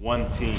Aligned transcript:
one 0.00 0.30
team. 0.30 0.56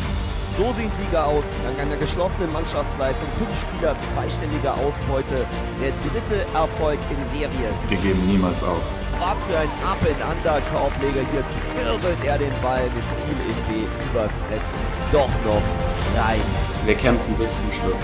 So 0.57 0.74
sehen 0.74 0.91
Sieger 0.98 1.26
aus. 1.26 1.45
Dank 1.64 1.80
einer 1.80 1.95
geschlossenen 1.95 2.52
Mannschaftsleistung, 2.52 3.28
fünf 3.38 3.60
Spieler, 3.60 3.96
zweistellige 4.00 4.73
Ausbeute. 4.73 5.46
Der 5.81 5.94
dritte 6.12 6.46
Erfolg 6.54 7.00
in 7.10 7.39
Serie. 7.39 7.70
Wir 7.88 7.97
geben 7.97 8.25
niemals 8.28 8.62
auf. 8.63 8.81
Was 9.20 9.46
für 9.46 9.57
ein 9.57 9.70
Up-and-Under-Korbleger. 9.83 11.21
Hier 11.31 11.44
zwirbelt 11.47 12.17
er 12.25 12.38
den 12.38 12.54
Ball 12.62 12.83
mit 12.83 13.04
viel 13.23 13.38
Idee 13.52 13.88
übers 14.12 14.34
Brett. 14.34 14.62
Doch 15.12 15.30
noch 15.46 15.62
rein. 16.21 16.42
Wir 16.86 16.96
kämpfen 16.96 17.34
bis 17.36 17.60
zum 17.60 17.71
Schluss. 17.71 18.02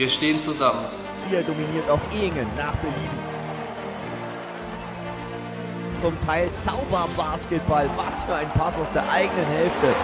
Wir 0.00 0.08
stehen 0.08 0.42
zusammen. 0.42 0.86
Hier 1.28 1.42
dominiert 1.42 1.90
auch 1.90 2.00
Ingen 2.10 2.46
nach 2.56 2.74
Belieben. 2.76 3.18
Zum 5.94 6.18
Teil 6.18 6.48
Zauberbasketball. 6.54 7.90
Was 7.98 8.24
für 8.24 8.34
ein 8.34 8.48
Pass 8.54 8.78
aus 8.78 8.90
der 8.92 9.06
eigenen 9.10 9.44
Hälfte. 9.44 9.94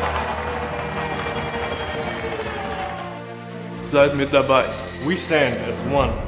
Seid 3.84 4.14
mit 4.16 4.34
dabei. 4.34 4.66
We 5.06 5.16
stand 5.16 5.56
as 5.66 5.82
one. 5.90 6.25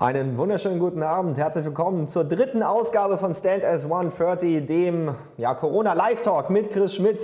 Einen 0.00 0.38
wunderschönen 0.38 0.78
guten 0.78 1.02
Abend, 1.02 1.36
herzlich 1.36 1.66
willkommen 1.66 2.06
zur 2.06 2.24
dritten 2.24 2.62
Ausgabe 2.62 3.18
von 3.18 3.34
Stand 3.34 3.66
as 3.66 3.84
130, 3.84 4.64
dem 4.66 5.14
ja, 5.36 5.52
Corona 5.52 5.92
Live 5.92 6.22
Talk 6.22 6.48
mit 6.48 6.70
Chris 6.70 6.94
Schmidt. 6.94 7.20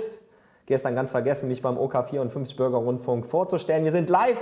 Gestern 0.67 0.93
ganz 0.93 1.09
vergessen, 1.09 1.47
mich 1.47 1.63
beim 1.63 1.75
OK54 1.75 2.55
Bürger 2.55 2.77
Rundfunk 2.77 3.25
vorzustellen. 3.25 3.83
Wir 3.83 3.91
sind 3.91 4.11
live 4.11 4.39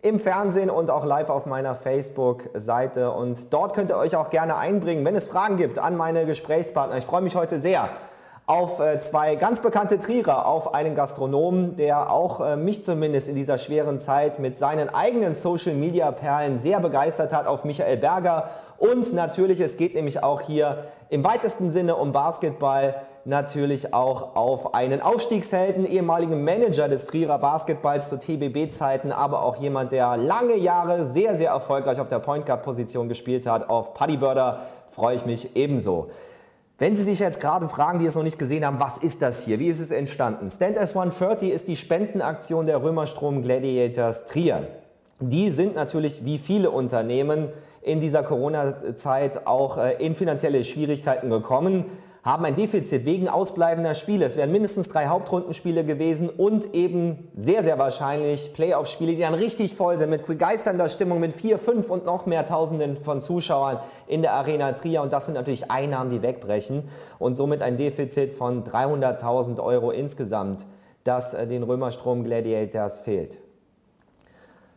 im 0.00 0.20
Fernsehen 0.20 0.70
und 0.70 0.92
auch 0.92 1.04
live 1.04 1.28
auf 1.28 1.44
meiner 1.46 1.74
Facebook-Seite 1.74 3.10
und 3.10 3.52
dort 3.52 3.74
könnt 3.74 3.90
ihr 3.90 3.96
euch 3.96 4.14
auch 4.14 4.30
gerne 4.30 4.56
einbringen, 4.56 5.04
wenn 5.04 5.16
es 5.16 5.26
Fragen 5.26 5.56
gibt 5.56 5.80
an 5.80 5.96
meine 5.96 6.24
Gesprächspartner. 6.24 6.98
Ich 6.98 7.06
freue 7.06 7.22
mich 7.22 7.34
heute 7.34 7.58
sehr 7.58 7.88
auf 8.46 8.80
äh, 8.80 8.98
zwei 8.98 9.36
ganz 9.36 9.62
bekannte 9.62 10.00
Trierer, 10.00 10.46
auf 10.46 10.74
einen 10.74 10.94
Gastronomen, 10.94 11.76
der 11.76 12.10
auch 12.10 12.40
äh, 12.40 12.56
mich 12.56 12.84
zumindest 12.84 13.28
in 13.28 13.36
dieser 13.36 13.56
schweren 13.56 13.98
Zeit 14.00 14.40
mit 14.40 14.58
seinen 14.58 14.88
eigenen 14.92 15.34
Social-Media-Perlen 15.34 16.58
sehr 16.58 16.80
begeistert 16.80 17.32
hat, 17.32 17.46
auf 17.46 17.64
Michael 17.64 17.98
Berger. 17.98 18.50
Und 18.78 19.12
natürlich, 19.12 19.60
es 19.60 19.76
geht 19.76 19.94
nämlich 19.94 20.24
auch 20.24 20.40
hier 20.40 20.84
im 21.08 21.22
weitesten 21.22 21.70
Sinne 21.70 21.94
um 21.94 22.12
Basketball, 22.12 22.96
natürlich 23.24 23.94
auch 23.94 24.34
auf 24.34 24.74
einen 24.74 25.00
Aufstiegshelden, 25.00 25.86
ehemaligen 25.86 26.42
Manager 26.42 26.88
des 26.88 27.06
Trierer 27.06 27.38
Basketballs 27.38 28.08
zu 28.08 28.18
TBB-Zeiten, 28.18 29.12
aber 29.12 29.44
auch 29.44 29.56
jemand, 29.56 29.92
der 29.92 30.16
lange 30.16 30.56
Jahre 30.56 31.04
sehr, 31.04 31.36
sehr 31.36 31.50
erfolgreich 31.50 32.00
auf 32.00 32.08
der 32.08 32.18
Point 32.18 32.46
Guard-Position 32.46 33.08
gespielt 33.08 33.46
hat. 33.46 33.70
Auf 33.70 33.94
Paddy 33.94 34.16
Börder 34.16 34.62
freue 34.90 35.14
ich 35.14 35.24
mich 35.24 35.54
ebenso. 35.54 36.10
Wenn 36.82 36.96
Sie 36.96 37.04
sich 37.04 37.20
jetzt 37.20 37.38
gerade 37.38 37.68
fragen, 37.68 38.00
die 38.00 38.06
es 38.06 38.16
noch 38.16 38.24
nicht 38.24 38.40
gesehen 38.40 38.66
haben, 38.66 38.80
was 38.80 38.98
ist 38.98 39.22
das 39.22 39.44
hier? 39.44 39.60
Wie 39.60 39.68
ist 39.68 39.78
es 39.78 39.92
entstanden? 39.92 40.50
Stand 40.50 40.76
as 40.76 40.96
130 40.96 41.50
ist 41.50 41.68
die 41.68 41.76
Spendenaktion 41.76 42.66
der 42.66 42.82
Römerstrom 42.82 43.40
Gladiators 43.40 44.24
Trier. 44.24 44.66
Die 45.20 45.52
sind 45.52 45.76
natürlich 45.76 46.24
wie 46.24 46.38
viele 46.38 46.72
Unternehmen 46.72 47.50
in 47.82 48.00
dieser 48.00 48.24
Corona-Zeit 48.24 49.46
auch 49.46 49.78
äh, 49.78 50.04
in 50.04 50.16
finanzielle 50.16 50.64
Schwierigkeiten 50.64 51.30
gekommen 51.30 51.84
haben 52.22 52.44
ein 52.44 52.54
Defizit 52.54 53.04
wegen 53.04 53.28
ausbleibender 53.28 53.94
Spiele. 53.94 54.24
Es 54.24 54.36
wären 54.36 54.52
mindestens 54.52 54.88
drei 54.88 55.06
Hauptrundenspiele 55.06 55.84
gewesen 55.84 56.28
und 56.28 56.72
eben 56.72 57.28
sehr, 57.36 57.64
sehr 57.64 57.78
wahrscheinlich 57.78 58.52
Playoff-Spiele, 58.52 59.12
die 59.12 59.22
dann 59.22 59.34
richtig 59.34 59.74
voll 59.74 59.98
sind 59.98 60.10
mit 60.10 60.26
begeisternder 60.26 60.88
Stimmung, 60.88 61.18
mit 61.18 61.32
vier, 61.32 61.58
fünf 61.58 61.90
und 61.90 62.06
noch 62.06 62.26
mehr 62.26 62.46
Tausenden 62.46 62.96
von 62.96 63.20
Zuschauern 63.20 63.80
in 64.06 64.22
der 64.22 64.34
Arena 64.34 64.72
Trier. 64.72 65.02
Und 65.02 65.12
das 65.12 65.26
sind 65.26 65.34
natürlich 65.34 65.68
Einnahmen, 65.70 66.10
die 66.10 66.22
wegbrechen 66.22 66.84
und 67.18 67.34
somit 67.34 67.60
ein 67.60 67.76
Defizit 67.76 68.34
von 68.34 68.62
300.000 68.62 69.60
Euro 69.60 69.90
insgesamt, 69.90 70.64
das 71.02 71.34
äh, 71.34 71.48
den 71.48 71.64
Römerstrom 71.64 72.22
Gladiators 72.22 73.00
fehlt. 73.00 73.38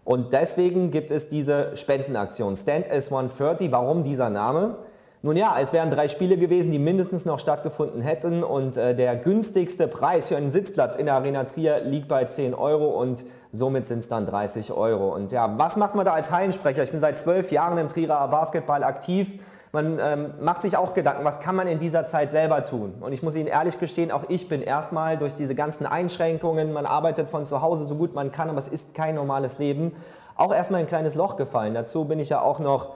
Und 0.04 0.34
deswegen 0.34 0.90
gibt 0.90 1.12
es 1.12 1.30
diese 1.30 1.76
Spendenaktion 1.76 2.56
Stand 2.56 2.90
as 2.90 3.12
130. 3.12 3.72
Warum 3.72 4.02
dieser 4.02 4.32
Name? 4.32 4.78
Nun 5.26 5.38
ja, 5.38 5.58
es 5.60 5.74
wären 5.74 5.90
drei 5.90 6.08
Spiele 6.08 6.38
gewesen, 6.38 6.72
die 6.72 6.78
mindestens 6.78 7.26
noch 7.26 7.40
stattgefunden 7.40 8.00
hätten 8.00 8.44
und 8.44 8.78
äh, 8.78 8.94
der 8.94 9.16
günstigste 9.16 9.88
Preis 9.88 10.28
für 10.28 10.38
einen 10.38 10.52
Sitzplatz 10.52 10.96
in 10.96 11.08
der 11.08 11.16
Arena 11.16 11.46
Trier 11.46 11.80
liegt 11.80 12.08
bei 12.08 12.26
10 12.26 12.54
Euro 12.54 12.90
und 13.02 13.26
somit 13.52 13.88
sind 13.88 13.98
es 14.02 14.08
dann 14.08 14.28
30 14.28 14.72
Euro. 14.74 15.16
Und 15.16 15.32
ja, 15.32 15.58
was 15.58 15.78
macht 15.78 15.96
man 15.96 16.06
da 16.06 16.14
als 16.14 16.30
Hallensprecher? 16.30 16.84
Ich 16.84 16.92
bin 16.92 17.00
seit 17.00 17.18
zwölf 17.18 17.52
Jahren 17.52 17.80
im 17.80 17.90
Trierer 17.90 18.28
Basketball 18.28 18.84
aktiv. 18.84 19.40
Man 19.72 19.98
ähm, 20.00 20.36
macht 20.42 20.62
sich 20.62 20.78
auch 20.78 20.94
Gedanken, 20.94 21.26
was 21.26 21.40
kann 21.40 21.56
man 21.56 21.66
in 21.66 21.80
dieser 21.80 22.06
Zeit 22.06 22.30
selber 22.30 22.64
tun? 22.64 22.94
Und 23.00 23.12
ich 23.12 23.24
muss 23.24 23.36
Ihnen 23.36 23.48
ehrlich 23.48 23.80
gestehen, 23.80 24.12
auch 24.12 24.26
ich 24.28 24.48
bin 24.48 24.62
erstmal 24.62 25.18
durch 25.18 25.34
diese 25.34 25.56
ganzen 25.56 25.88
Einschränkungen, 25.88 26.72
man 26.72 26.86
arbeitet 26.86 27.30
von 27.30 27.48
zu 27.48 27.64
Hause 27.64 27.86
so 27.86 27.96
gut 27.96 28.14
man 28.14 28.32
kann, 28.32 28.52
aber 28.52 28.60
es 28.60 28.68
ist 28.68 28.94
kein 28.94 29.16
normales 29.16 29.58
Leben, 29.58 29.94
auch 30.36 30.54
erstmal 30.54 30.82
ein 30.82 30.88
kleines 30.88 31.16
Loch 31.16 31.36
gefallen. 31.36 31.74
Dazu 31.74 32.06
bin 32.06 32.20
ich 32.20 32.30
ja 32.30 32.42
auch 32.42 32.60
noch 32.60 32.92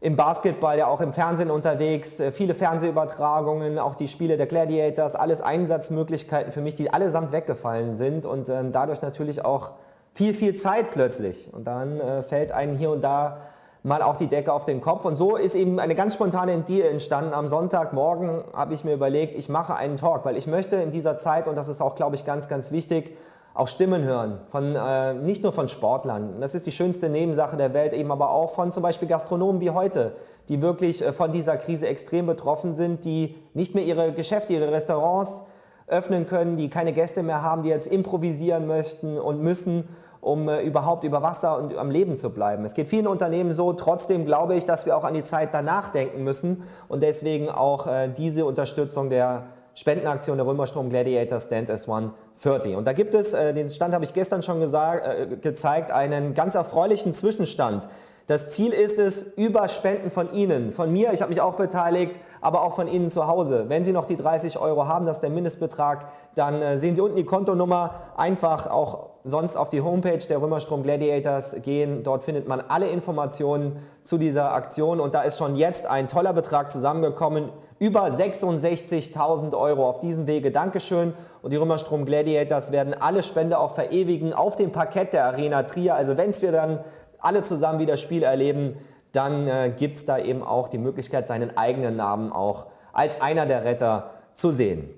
im 0.00 0.14
Basketball 0.14 0.78
ja 0.78 0.86
auch 0.86 1.00
im 1.00 1.12
Fernsehen 1.12 1.50
unterwegs, 1.50 2.20
äh, 2.20 2.30
viele 2.30 2.54
Fernsehübertragungen, 2.54 3.78
auch 3.78 3.94
die 3.94 4.08
Spiele 4.08 4.36
der 4.36 4.46
Gladiators, 4.46 5.16
alles 5.16 5.40
Einsatzmöglichkeiten 5.40 6.52
für 6.52 6.60
mich, 6.60 6.74
die 6.74 6.92
allesamt 6.92 7.32
weggefallen 7.32 7.96
sind 7.96 8.24
und 8.24 8.48
ähm, 8.48 8.72
dadurch 8.72 9.02
natürlich 9.02 9.44
auch 9.44 9.72
viel, 10.14 10.34
viel 10.34 10.56
Zeit 10.56 10.92
plötzlich. 10.92 11.52
Und 11.52 11.64
dann 11.64 12.00
äh, 12.00 12.22
fällt 12.22 12.52
einem 12.52 12.76
hier 12.76 12.90
und 12.90 13.02
da 13.02 13.38
mal 13.82 14.02
auch 14.02 14.16
die 14.16 14.26
Decke 14.26 14.52
auf 14.52 14.64
den 14.64 14.80
Kopf. 14.80 15.04
Und 15.04 15.16
so 15.16 15.36
ist 15.36 15.54
eben 15.54 15.80
eine 15.80 15.94
ganz 15.94 16.14
spontane 16.14 16.54
Idee 16.54 16.82
entstanden. 16.82 17.32
Am 17.32 17.48
Sonntagmorgen 17.48 18.44
habe 18.52 18.74
ich 18.74 18.84
mir 18.84 18.94
überlegt, 18.94 19.36
ich 19.38 19.48
mache 19.48 19.74
einen 19.74 19.96
Talk, 19.96 20.24
weil 20.24 20.36
ich 20.36 20.46
möchte 20.46 20.76
in 20.76 20.90
dieser 20.90 21.16
Zeit, 21.16 21.48
und 21.48 21.56
das 21.56 21.68
ist 21.68 21.80
auch, 21.80 21.94
glaube 21.94 22.16
ich, 22.16 22.24
ganz, 22.24 22.48
ganz 22.48 22.70
wichtig, 22.70 23.16
auch 23.58 23.66
Stimmen 23.66 24.04
hören, 24.04 24.38
von, 24.52 24.76
äh, 24.76 25.14
nicht 25.14 25.42
nur 25.42 25.52
von 25.52 25.66
Sportlern. 25.66 26.40
Das 26.40 26.54
ist 26.54 26.66
die 26.66 26.72
schönste 26.72 27.08
Nebensache 27.08 27.56
der 27.56 27.74
Welt, 27.74 27.92
eben 27.92 28.12
aber 28.12 28.30
auch 28.30 28.50
von 28.50 28.70
zum 28.70 28.84
Beispiel 28.84 29.08
Gastronomen 29.08 29.60
wie 29.60 29.70
heute, 29.70 30.12
die 30.48 30.62
wirklich 30.62 31.04
äh, 31.04 31.12
von 31.12 31.32
dieser 31.32 31.56
Krise 31.56 31.88
extrem 31.88 32.26
betroffen 32.26 32.76
sind, 32.76 33.04
die 33.04 33.34
nicht 33.54 33.74
mehr 33.74 33.82
ihre 33.82 34.12
Geschäfte, 34.12 34.52
ihre 34.52 34.70
Restaurants 34.70 35.42
öffnen 35.88 36.26
können, 36.26 36.56
die 36.56 36.70
keine 36.70 36.92
Gäste 36.92 37.24
mehr 37.24 37.42
haben, 37.42 37.64
die 37.64 37.68
jetzt 37.70 37.88
improvisieren 37.88 38.68
möchten 38.68 39.18
und 39.18 39.42
müssen, 39.42 39.88
um 40.20 40.48
äh, 40.48 40.62
überhaupt 40.62 41.02
über 41.02 41.22
Wasser 41.22 41.58
und 41.58 41.76
am 41.76 41.90
Leben 41.90 42.16
zu 42.16 42.30
bleiben. 42.30 42.64
Es 42.64 42.74
geht 42.74 42.86
vielen 42.86 43.08
Unternehmen 43.08 43.50
so. 43.50 43.72
Trotzdem 43.72 44.24
glaube 44.24 44.54
ich, 44.54 44.66
dass 44.66 44.86
wir 44.86 44.96
auch 44.96 45.04
an 45.04 45.14
die 45.14 45.24
Zeit 45.24 45.48
danach 45.52 45.88
denken 45.88 46.22
müssen 46.22 46.62
und 46.86 47.02
deswegen 47.02 47.48
auch 47.48 47.88
äh, 47.88 48.08
diese 48.16 48.44
Unterstützung 48.44 49.10
der 49.10 49.46
Spendenaktion 49.78 50.38
der 50.38 50.44
Römerstrom 50.44 50.90
Gladiator 50.90 51.38
Stand 51.38 51.70
as 51.70 51.86
One 51.86 52.10
30. 52.42 52.74
Und 52.74 52.84
da 52.84 52.92
gibt 52.92 53.14
es, 53.14 53.32
äh, 53.32 53.54
den 53.54 53.68
Stand 53.68 53.94
habe 53.94 54.04
ich 54.04 54.12
gestern 54.12 54.42
schon 54.42 54.58
gesagt, 54.58 55.06
äh, 55.06 55.36
gezeigt, 55.36 55.92
einen 55.92 56.34
ganz 56.34 56.56
erfreulichen 56.56 57.12
Zwischenstand. 57.12 57.88
Das 58.26 58.50
Ziel 58.50 58.72
ist 58.72 58.98
es, 58.98 59.22
über 59.22 59.68
Spenden 59.68 60.10
von 60.10 60.32
Ihnen, 60.32 60.72
von 60.72 60.92
mir, 60.92 61.12
ich 61.12 61.22
habe 61.22 61.30
mich 61.30 61.40
auch 61.40 61.54
beteiligt, 61.54 62.18
aber 62.40 62.62
auch 62.62 62.74
von 62.74 62.88
Ihnen 62.88 63.08
zu 63.08 63.28
Hause. 63.28 63.66
Wenn 63.68 63.84
Sie 63.84 63.92
noch 63.92 64.04
die 64.04 64.16
30 64.16 64.58
Euro 64.58 64.88
haben, 64.88 65.06
das 65.06 65.18
ist 65.18 65.22
der 65.22 65.30
Mindestbetrag, 65.30 66.06
dann 66.34 66.60
äh, 66.60 66.76
sehen 66.76 66.96
Sie 66.96 67.00
unten 67.00 67.16
die 67.16 67.24
Kontonummer. 67.24 67.94
Einfach 68.16 68.68
auch 68.68 69.07
sonst 69.28 69.56
auf 69.56 69.70
die 69.70 69.80
Homepage 69.80 70.18
der 70.18 70.40
Römerstrom 70.40 70.82
Gladiators 70.82 71.56
gehen. 71.62 72.02
Dort 72.02 72.22
findet 72.22 72.48
man 72.48 72.60
alle 72.60 72.88
Informationen 72.88 73.76
zu 74.04 74.18
dieser 74.18 74.52
Aktion 74.52 75.00
und 75.00 75.14
da 75.14 75.22
ist 75.22 75.38
schon 75.38 75.56
jetzt 75.56 75.86
ein 75.86 76.08
toller 76.08 76.32
Betrag 76.32 76.70
zusammengekommen. 76.70 77.50
Über 77.78 78.06
66.000 78.06 79.56
Euro 79.56 79.88
auf 79.88 80.00
diesem 80.00 80.26
Wege. 80.26 80.50
Dankeschön. 80.50 81.14
Und 81.42 81.52
die 81.52 81.56
Römerstrom 81.56 82.04
Gladiators 82.06 82.72
werden 82.72 82.94
alle 82.94 83.22
Spende 83.22 83.58
auch 83.58 83.74
verewigen 83.74 84.32
auf 84.32 84.56
dem 84.56 84.72
Parkett 84.72 85.12
der 85.12 85.26
Arena 85.26 85.62
Trier. 85.62 85.94
Also 85.94 86.16
wenn 86.16 86.30
es 86.30 86.42
wir 86.42 86.50
dann 86.50 86.80
alle 87.20 87.42
zusammen 87.42 87.78
wieder 87.78 87.96
Spiel 87.96 88.22
erleben, 88.22 88.76
dann 89.12 89.46
äh, 89.46 89.72
gibt 89.76 89.96
es 89.96 90.06
da 90.06 90.18
eben 90.18 90.42
auch 90.42 90.68
die 90.68 90.78
Möglichkeit, 90.78 91.26
seinen 91.26 91.56
eigenen 91.56 91.96
Namen 91.96 92.32
auch 92.32 92.66
als 92.92 93.20
einer 93.20 93.46
der 93.46 93.64
Retter 93.64 94.10
zu 94.34 94.50
sehen. 94.50 94.90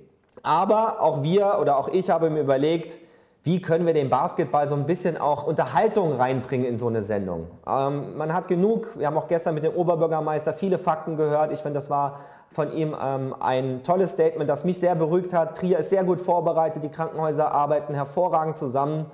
Aber 0.43 1.03
auch 1.03 1.23
wir 1.23 1.59
oder 1.61 1.77
auch 1.77 1.89
ich 1.89 2.11
habe 2.11 2.31
mir 2.31 2.41
überlegt, 2.41 2.99
wie 3.43 3.61
können 3.63 3.87
wir 3.87 3.95
den 3.95 4.11
Basketball 4.11 4.69
so 4.69 4.75
ein 4.75 4.85
bisschen 4.85 5.17
auch 5.17 5.45
Unterhaltung 5.45 6.15
reinbringen 6.15 6.67
in 6.67 6.77
so 6.77 6.89
eine 6.89 7.01
Sendung. 7.01 7.47
Ähm, 7.67 8.17
man 8.19 8.35
hat 8.35 8.49
genug, 8.49 8.99
wir 8.99 9.07
haben 9.07 9.17
auch 9.17 9.29
gestern 9.29 9.55
mit 9.55 9.65
dem 9.65 9.75
Oberbürgermeister 9.75 10.53
viele 10.53 10.77
Fakten 10.77 11.17
gehört. 11.17 11.51
Ich 11.53 11.61
finde, 11.61 11.75
das 11.75 11.89
war 11.89 12.21
von 12.53 12.71
ihm 12.73 12.95
ähm, 13.03 13.35
ein 13.41 13.83
tolles 13.83 14.11
Statement, 14.11 14.51
das 14.51 14.65
mich 14.65 14.79
sehr 14.79 14.95
beruhigt 14.95 15.33
hat. 15.33 15.57
Trier 15.57 15.79
ist 15.79 15.89
sehr 15.89 16.05
gut 16.05 16.21
vorbereitet, 16.21 16.85
die 16.85 16.91
Krankenhäuser 16.91 17.51
arbeiten 17.53 17.95
hervorragend 17.95 18.57
zusammen. 18.57 19.07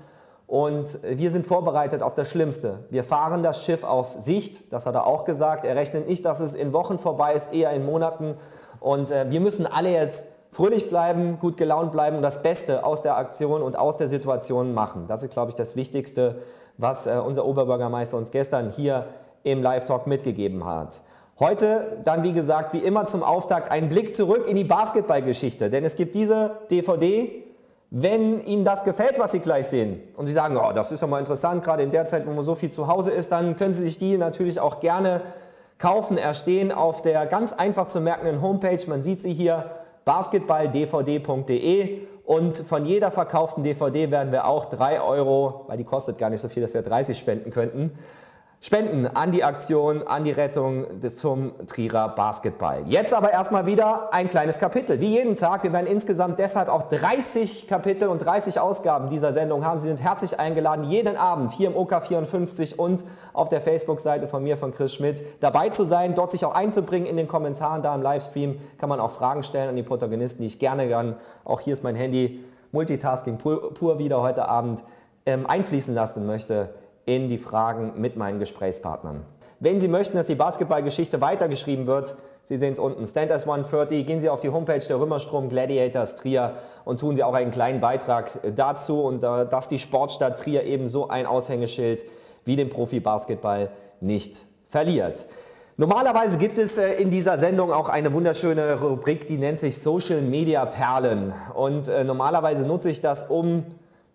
Und 0.49 0.99
wir 1.03 1.31
sind 1.31 1.45
vorbereitet 1.45 2.03
auf 2.03 2.15
das 2.15 2.29
Schlimmste. 2.29 2.85
Wir 2.91 3.05
fahren 3.05 3.43
das 3.43 3.65
Schiff 3.65 3.83
auf 3.83 4.17
Sicht, 4.19 4.73
das 4.73 4.87
hat 4.87 4.95
er 4.95 5.07
auch 5.07 5.25
gesagt. 5.25 5.65
Er 5.65 5.75
rechnet 5.75 6.09
nicht, 6.09 6.25
dass 6.25 6.41
es 6.41 6.55
in 6.55 6.73
Wochen 6.73 6.99
vorbei 6.99 7.35
ist, 7.35 7.53
eher 7.53 7.73
in 7.73 7.85
Monaten. 7.85 8.37
Und 8.81 9.11
äh, 9.11 9.29
wir 9.29 9.41
müssen 9.41 9.67
alle 9.67 9.91
jetzt 9.91 10.27
fröhlich 10.57 10.89
bleiben, 10.89 11.39
gut 11.39 11.59
gelaunt 11.59 11.93
bleiben 11.93 12.17
und 12.17 12.23
das 12.23 12.43
Beste 12.43 12.83
aus 12.83 13.03
der 13.03 13.19
Aktion 13.19 13.61
und 13.61 13.79
aus 13.79 13.99
der 13.99 14.09
Situation 14.09 14.73
machen. 14.73 15.05
Das 15.07 15.23
ist, 15.23 15.31
glaube 15.31 15.51
ich, 15.51 15.55
das 15.55 15.77
Wichtigste, 15.77 16.37
was 16.79 17.07
äh, 17.07 17.21
unser 17.25 17.45
Oberbürgermeister 17.45 18.17
uns 18.17 18.31
gestern 18.31 18.71
hier 18.71 19.05
im 19.43 19.63
Live-Talk 19.63 20.07
mitgegeben 20.07 20.65
hat. 20.65 21.03
Heute 21.39 21.99
dann, 22.05 22.23
wie 22.23 22.33
gesagt, 22.33 22.73
wie 22.73 22.79
immer 22.79 23.05
zum 23.05 23.23
Auftakt 23.23 23.71
ein 23.71 23.91
Blick 23.91 24.15
zurück 24.15 24.47
in 24.49 24.57
die 24.57 24.65
Basketballgeschichte. 24.65 25.69
Denn 25.69 25.85
es 25.85 25.95
gibt 25.95 26.15
diese 26.15 26.53
DVD, 26.71 27.45
wenn 27.91 28.41
Ihnen 28.41 28.65
das 28.65 28.83
gefällt, 28.83 29.19
was 29.19 29.33
Sie 29.33 29.41
gleich 29.41 29.67
sehen, 29.67 30.01
und 30.17 30.27
Sie 30.27 30.33
sagen, 30.33 30.57
oh, 30.57 30.73
das 30.73 30.91
ist 30.91 31.03
ja 31.03 31.07
mal 31.07 31.19
interessant, 31.19 31.65
gerade 31.65 31.83
in 31.83 31.91
der 31.91 32.07
Zeit, 32.07 32.27
wo 32.27 32.31
man 32.31 32.43
so 32.43 32.55
viel 32.55 32.71
zu 32.71 32.87
Hause 32.87 33.11
ist, 33.11 33.31
dann 33.31 33.57
können 33.57 33.75
Sie 33.75 33.83
sich 33.83 33.99
die 33.99 34.17
natürlich 34.17 34.59
auch 34.59 34.81
gerne 34.81 35.21
kaufen, 35.79 36.17
erstehen 36.17 36.73
auf 36.73 37.03
der 37.03 37.27
ganz 37.27 37.53
einfach 37.53 37.89
zu 37.89 38.01
merkenden 38.01 38.41
Homepage. 38.41 38.83
Man 38.87 39.03
sieht 39.03 39.21
sie 39.21 39.35
hier, 39.35 39.71
basketballdvd.de. 40.07 41.99
Und 42.25 42.57
von 42.57 42.87
jeder 42.87 43.11
verkauften 43.11 43.63
DVD 43.63 44.11
werden 44.11 44.33
wir 44.33 44.47
auch 44.47 44.65
3 44.65 45.03
Euro, 45.03 45.65
weil 45.69 45.77
die 45.77 45.85
kostet 45.85 46.19
gar 46.19 46.31
nicht 46.31 46.41
so 46.41 46.49
viel, 46.49 46.63
dass 46.63 46.75
wir 46.75 46.83
30 46.83 47.17
spenden 47.17 47.51
könnten, 47.51 47.97
Spenden 48.63 49.07
an 49.07 49.33
die 49.33 49.45
Aktion, 49.45 50.07
an 50.07 50.25
die 50.25 50.31
Rettung 50.31 51.01
des, 51.01 51.19
zum 51.19 51.53
Trierer 51.67 52.09
Basketball. 52.09 52.83
Jetzt 52.87 53.13
aber 53.13 53.31
erstmal 53.31 53.67
wieder 53.67 54.13
ein 54.15 54.31
kleines 54.31 54.59
Kapitel. 54.59 54.99
Wie 54.99 55.09
jeden 55.09 55.35
Tag. 55.35 55.63
Wir 55.63 55.73
werden 55.73 55.87
insgesamt 55.87 56.39
deshalb 56.39 56.69
auch 56.69 56.85
30 56.89 57.69
Kapitel 57.69 58.09
und 58.09 58.25
30 58.25 58.59
Ausgaben 58.59 59.11
dieser 59.11 59.35
Sendung 59.35 59.65
haben. 59.65 59.79
Sie 59.79 59.89
sind 59.89 60.03
herzlich 60.03 60.41
eingeladen, 60.41 60.85
jeden 60.85 61.17
Abend 61.17 61.53
hier 61.53 61.69
im 61.69 61.75
OK54 61.75 62.77
und 62.77 63.05
auf 63.35 63.51
der 63.51 63.61
Facebook-Seite 63.61 64.27
von 64.27 64.43
mir, 64.43 64.57
von 64.57 64.73
Chris 64.73 64.95
Schmidt, 64.95 65.23
dabei 65.41 65.69
zu 65.69 65.85
sein, 65.85 66.15
dort 66.15 66.33
sich 66.33 66.45
auch 66.45 66.55
einzubringen 66.55 67.07
in 67.07 67.19
den 67.19 67.29
Kommentaren. 67.29 67.83
Da 67.83 67.95
im 67.95 68.03
Livestream 68.03 68.59
kann 68.79 68.89
man 68.89 69.01
auch 69.01 69.11
Fragen 69.11 69.43
stellen 69.43 69.69
an 69.69 69.77
die 69.77 69.83
Protagonisten, 69.83 70.41
die 70.41 70.49
ich 70.49 70.59
gerne 70.59 70.89
dann, 70.89 71.17
auch 71.45 71.61
hier 71.61 71.75
ist 71.75 71.85
mein 71.85 71.95
Handy, 71.95 72.43
Multitasking 72.73 73.37
pur, 73.37 73.75
pur 73.75 73.99
wieder 73.99 74.23
heute 74.23 74.49
Abend, 74.49 74.83
ähm, 75.27 75.47
einfließen 75.47 75.95
lassen 75.95 76.27
möchte 76.27 76.71
in 77.07 77.29
die 77.29 77.39
Fragen 77.39 77.95
mit 77.97 78.17
meinen 78.17 78.39
Gesprächspartnern. 78.39 79.25
Wenn 79.59 79.81
Sie 79.81 79.89
möchten, 79.89 80.19
dass 80.19 80.27
die 80.27 80.35
Basketballgeschichte 80.35 81.23
weitergeschrieben 81.23 81.87
wird, 81.87 82.17
Sie 82.43 82.59
sehen 82.59 82.73
es 82.75 82.79
unten, 82.79 83.07
Stand 83.07 83.33
as 83.33 83.45
130, 83.45 84.07
gehen 84.07 84.21
Sie 84.21 84.29
auf 84.29 84.41
die 84.41 84.51
Homepage 84.51 84.81
der 84.81 85.01
Römerstrom 85.01 85.49
Gladiators 85.49 86.17
Trier 86.17 86.57
und 86.85 87.01
tun 87.01 87.17
Sie 87.17 87.25
auch 87.25 87.33
einen 87.33 87.53
kleinen 87.53 87.81
Beitrag 87.81 88.39
dazu 88.55 89.01
und 89.01 89.25
äh, 89.25 89.47
dass 89.47 89.69
die 89.69 89.79
Sportstadt 89.79 90.39
Trier 90.39 90.65
eben 90.65 90.89
so 90.89 91.09
ein 91.09 91.25
Aushängeschild 91.25 92.05
wie 92.45 92.57
den 92.57 92.69
Profi-Basketball 92.69 93.71
nicht 94.01 94.43
verliert. 94.69 95.27
Normalerweise 95.79 96.39
gibt 96.39 96.59
es 96.59 96.77
äh, 96.77 96.93
in 96.95 97.11
dieser 97.11 97.39
Sendung 97.39 97.73
auch 97.73 97.89
eine 97.89 98.13
wunderschöne 98.13 98.81
Rubrik, 98.81 99.27
die 99.27 99.39
nennt 99.39 99.59
sich 99.59 99.79
Social 99.79 100.21
Media 100.21 100.67
Perlen. 100.67 101.33
Und 101.55 101.89
äh, 101.89 102.05
normalerweise 102.05 102.65
nutze 102.65 102.91
ich 102.91 103.01
das, 103.01 103.25
um 103.25 103.65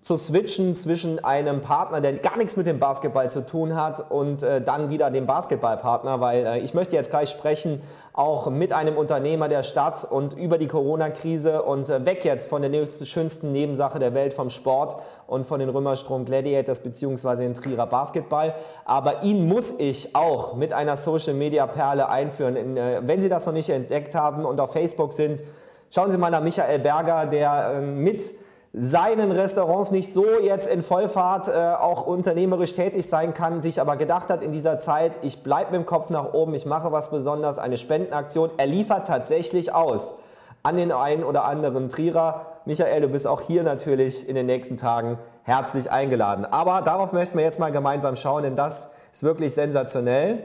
zu 0.01 0.18
switchen 0.18 0.74
zwischen 0.74 1.24
einem 1.24 1.62
Partner, 1.62 2.01
der 2.01 2.13
gar 2.13 2.36
nichts 2.36 2.57
mit 2.57 2.65
dem 2.65 2.80
Basketball 2.80 3.30
zu 3.30 3.45
tun 3.45 3.75
hat 3.75 4.09
und 4.09 4.42
äh, 4.42 4.59
dann 4.59 4.89
wieder 4.89 5.12
dem 5.12 5.27
Basketballpartner, 5.27 6.19
weil 6.19 6.45
äh, 6.45 6.59
ich 6.59 6.74
möchte 6.74 6.95
jetzt 6.95 7.12
gleich 7.12 7.30
sprechen, 7.30 7.83
auch 8.13 8.50
mit 8.50 8.74
einem 8.74 8.98
Unternehmer 8.98 9.48
der 9.48 9.62
Stadt 9.62 10.03
und 10.09 10.33
über 10.33 10.57
die 10.57 10.68
Corona-Krise 10.68 11.62
und 11.62 11.92
äh, 11.92 12.03
weg 12.03 12.25
jetzt 12.25 12.50
von 12.50 12.63
der 12.63 12.88
schönsten 13.03 13.51
Nebensache 13.51 14.00
der 14.00 14.15
Welt 14.15 14.33
vom 14.33 14.50
Sport 14.50 14.95
und 15.27 15.45
von 15.45 15.59
den 15.59 15.69
Römerstrom 15.69 16.25
Gladiators 16.25 16.80
beziehungsweise 16.80 17.44
den 17.44 17.53
Trierer 17.53 17.86
Basketball. 17.86 18.56
Aber 18.86 19.21
ihn 19.21 19.48
muss 19.48 19.71
ich 19.77 20.15
auch 20.15 20.56
mit 20.56 20.74
einer 20.74 20.98
Social-Media-Perle 20.98 22.09
einführen. 22.09 22.56
In, 22.56 22.75
äh, 22.75 23.01
wenn 23.06 23.21
Sie 23.21 23.30
das 23.30 23.45
noch 23.45 23.53
nicht 23.53 23.69
entdeckt 23.69 24.15
haben 24.15 24.45
und 24.45 24.59
auf 24.59 24.74
Facebook 24.74 25.13
sind, 25.13 25.44
schauen 25.92 26.09
Sie 26.09 26.18
mal 26.18 26.31
nach 26.31 26.42
Michael 26.42 26.80
Berger, 26.80 27.27
der 27.27 27.75
äh, 27.75 27.81
mit 27.81 28.33
seinen 28.73 29.31
Restaurants 29.31 29.91
nicht 29.91 30.13
so 30.13 30.25
jetzt 30.41 30.68
in 30.68 30.81
Vollfahrt 30.81 31.50
äh, 31.50 31.51
auch 31.51 32.07
unternehmerisch 32.07 32.73
tätig 32.73 33.07
sein 33.07 33.33
kann, 33.33 33.62
sich 33.62 33.81
aber 33.81 33.97
gedacht 33.97 34.29
hat 34.29 34.41
in 34.41 34.53
dieser 34.53 34.79
Zeit, 34.79 35.13
ich 35.23 35.44
bleibe 35.44 35.71
mit 35.71 35.81
dem 35.81 35.85
Kopf 35.85 36.09
nach 36.09 36.33
oben, 36.33 36.53
ich 36.53 36.65
mache 36.65 36.91
was 36.91 37.09
Besonderes, 37.09 37.59
eine 37.59 37.77
Spendenaktion. 37.77 38.50
Er 38.57 38.68
liefert 38.68 39.07
tatsächlich 39.07 39.73
aus 39.73 40.15
an 40.63 40.77
den 40.77 40.91
einen 40.91 41.23
oder 41.23 41.44
anderen 41.45 41.89
Trierer. 41.89 42.45
Michael, 42.65 43.01
du 43.01 43.07
bist 43.09 43.27
auch 43.27 43.41
hier 43.41 43.63
natürlich 43.63 44.27
in 44.29 44.35
den 44.35 44.45
nächsten 44.45 44.77
Tagen 44.77 45.17
herzlich 45.44 45.91
eingeladen. 45.91 46.45
Aber 46.45 46.81
darauf 46.81 47.12
möchten 47.12 47.38
wir 47.38 47.44
jetzt 47.44 47.59
mal 47.59 47.71
gemeinsam 47.71 48.15
schauen, 48.15 48.44
denn 48.44 48.56
das 48.56 48.89
ist 49.12 49.24
wirklich 49.24 49.53
sensationell. 49.53 50.44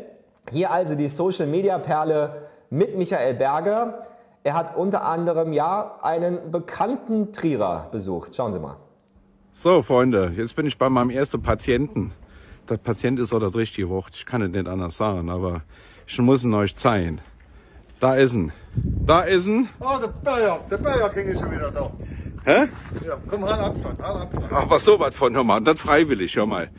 Hier 0.50 0.72
also 0.72 0.94
die 0.94 1.08
Social 1.08 1.46
Media 1.46 1.78
Perle 1.78 2.30
mit 2.70 2.96
Michael 2.96 3.34
Berger. 3.34 4.02
Er 4.46 4.54
hat 4.54 4.76
unter 4.76 5.04
anderem 5.04 5.52
ja 5.52 5.98
einen 6.02 6.52
bekannten 6.52 7.32
Trierer 7.32 7.88
besucht. 7.90 8.36
Schauen 8.36 8.52
Sie 8.52 8.60
mal. 8.60 8.76
So, 9.52 9.82
Freunde, 9.82 10.32
jetzt 10.36 10.54
bin 10.54 10.66
ich 10.66 10.78
bei 10.78 10.88
meinem 10.88 11.10
ersten 11.10 11.42
Patienten. 11.42 12.12
Der 12.68 12.76
Patient 12.76 13.18
ist 13.18 13.34
auch 13.34 13.40
das 13.40 13.56
richtige 13.56 13.88
Wort. 13.88 14.14
Ich 14.14 14.24
kann 14.24 14.42
es 14.42 14.52
nicht 14.52 14.68
anders 14.68 14.98
sagen, 14.98 15.30
aber 15.30 15.62
ich 16.06 16.16
muss 16.20 16.44
ihn 16.44 16.54
euch 16.54 16.76
zeigen. 16.76 17.20
Da 17.98 18.14
ist 18.14 18.34
ein. 18.34 18.52
Da 18.76 19.22
ist 19.22 19.48
ein. 19.48 19.68
Oh, 19.80 19.98
der 20.00 20.06
Bayer, 20.06 20.60
der 20.70 20.76
Bayer 20.76 21.08
King 21.08 21.26
ist 21.26 21.40
schon 21.40 21.50
wieder 21.50 21.72
da. 21.72 21.90
Hä? 22.44 22.68
Ja, 23.04 23.16
komm, 23.28 23.44
halt 23.44 23.60
Abstand, 23.60 24.00
halt 24.00 24.22
Abstand. 24.22 24.52
Aber 24.52 24.78
so 24.78 25.00
was 25.00 25.16
von, 25.16 25.34
hör 25.34 25.42
mal, 25.42 25.60
das 25.60 25.80
freiwillig, 25.80 26.36
hör 26.36 26.46
mal. 26.46 26.70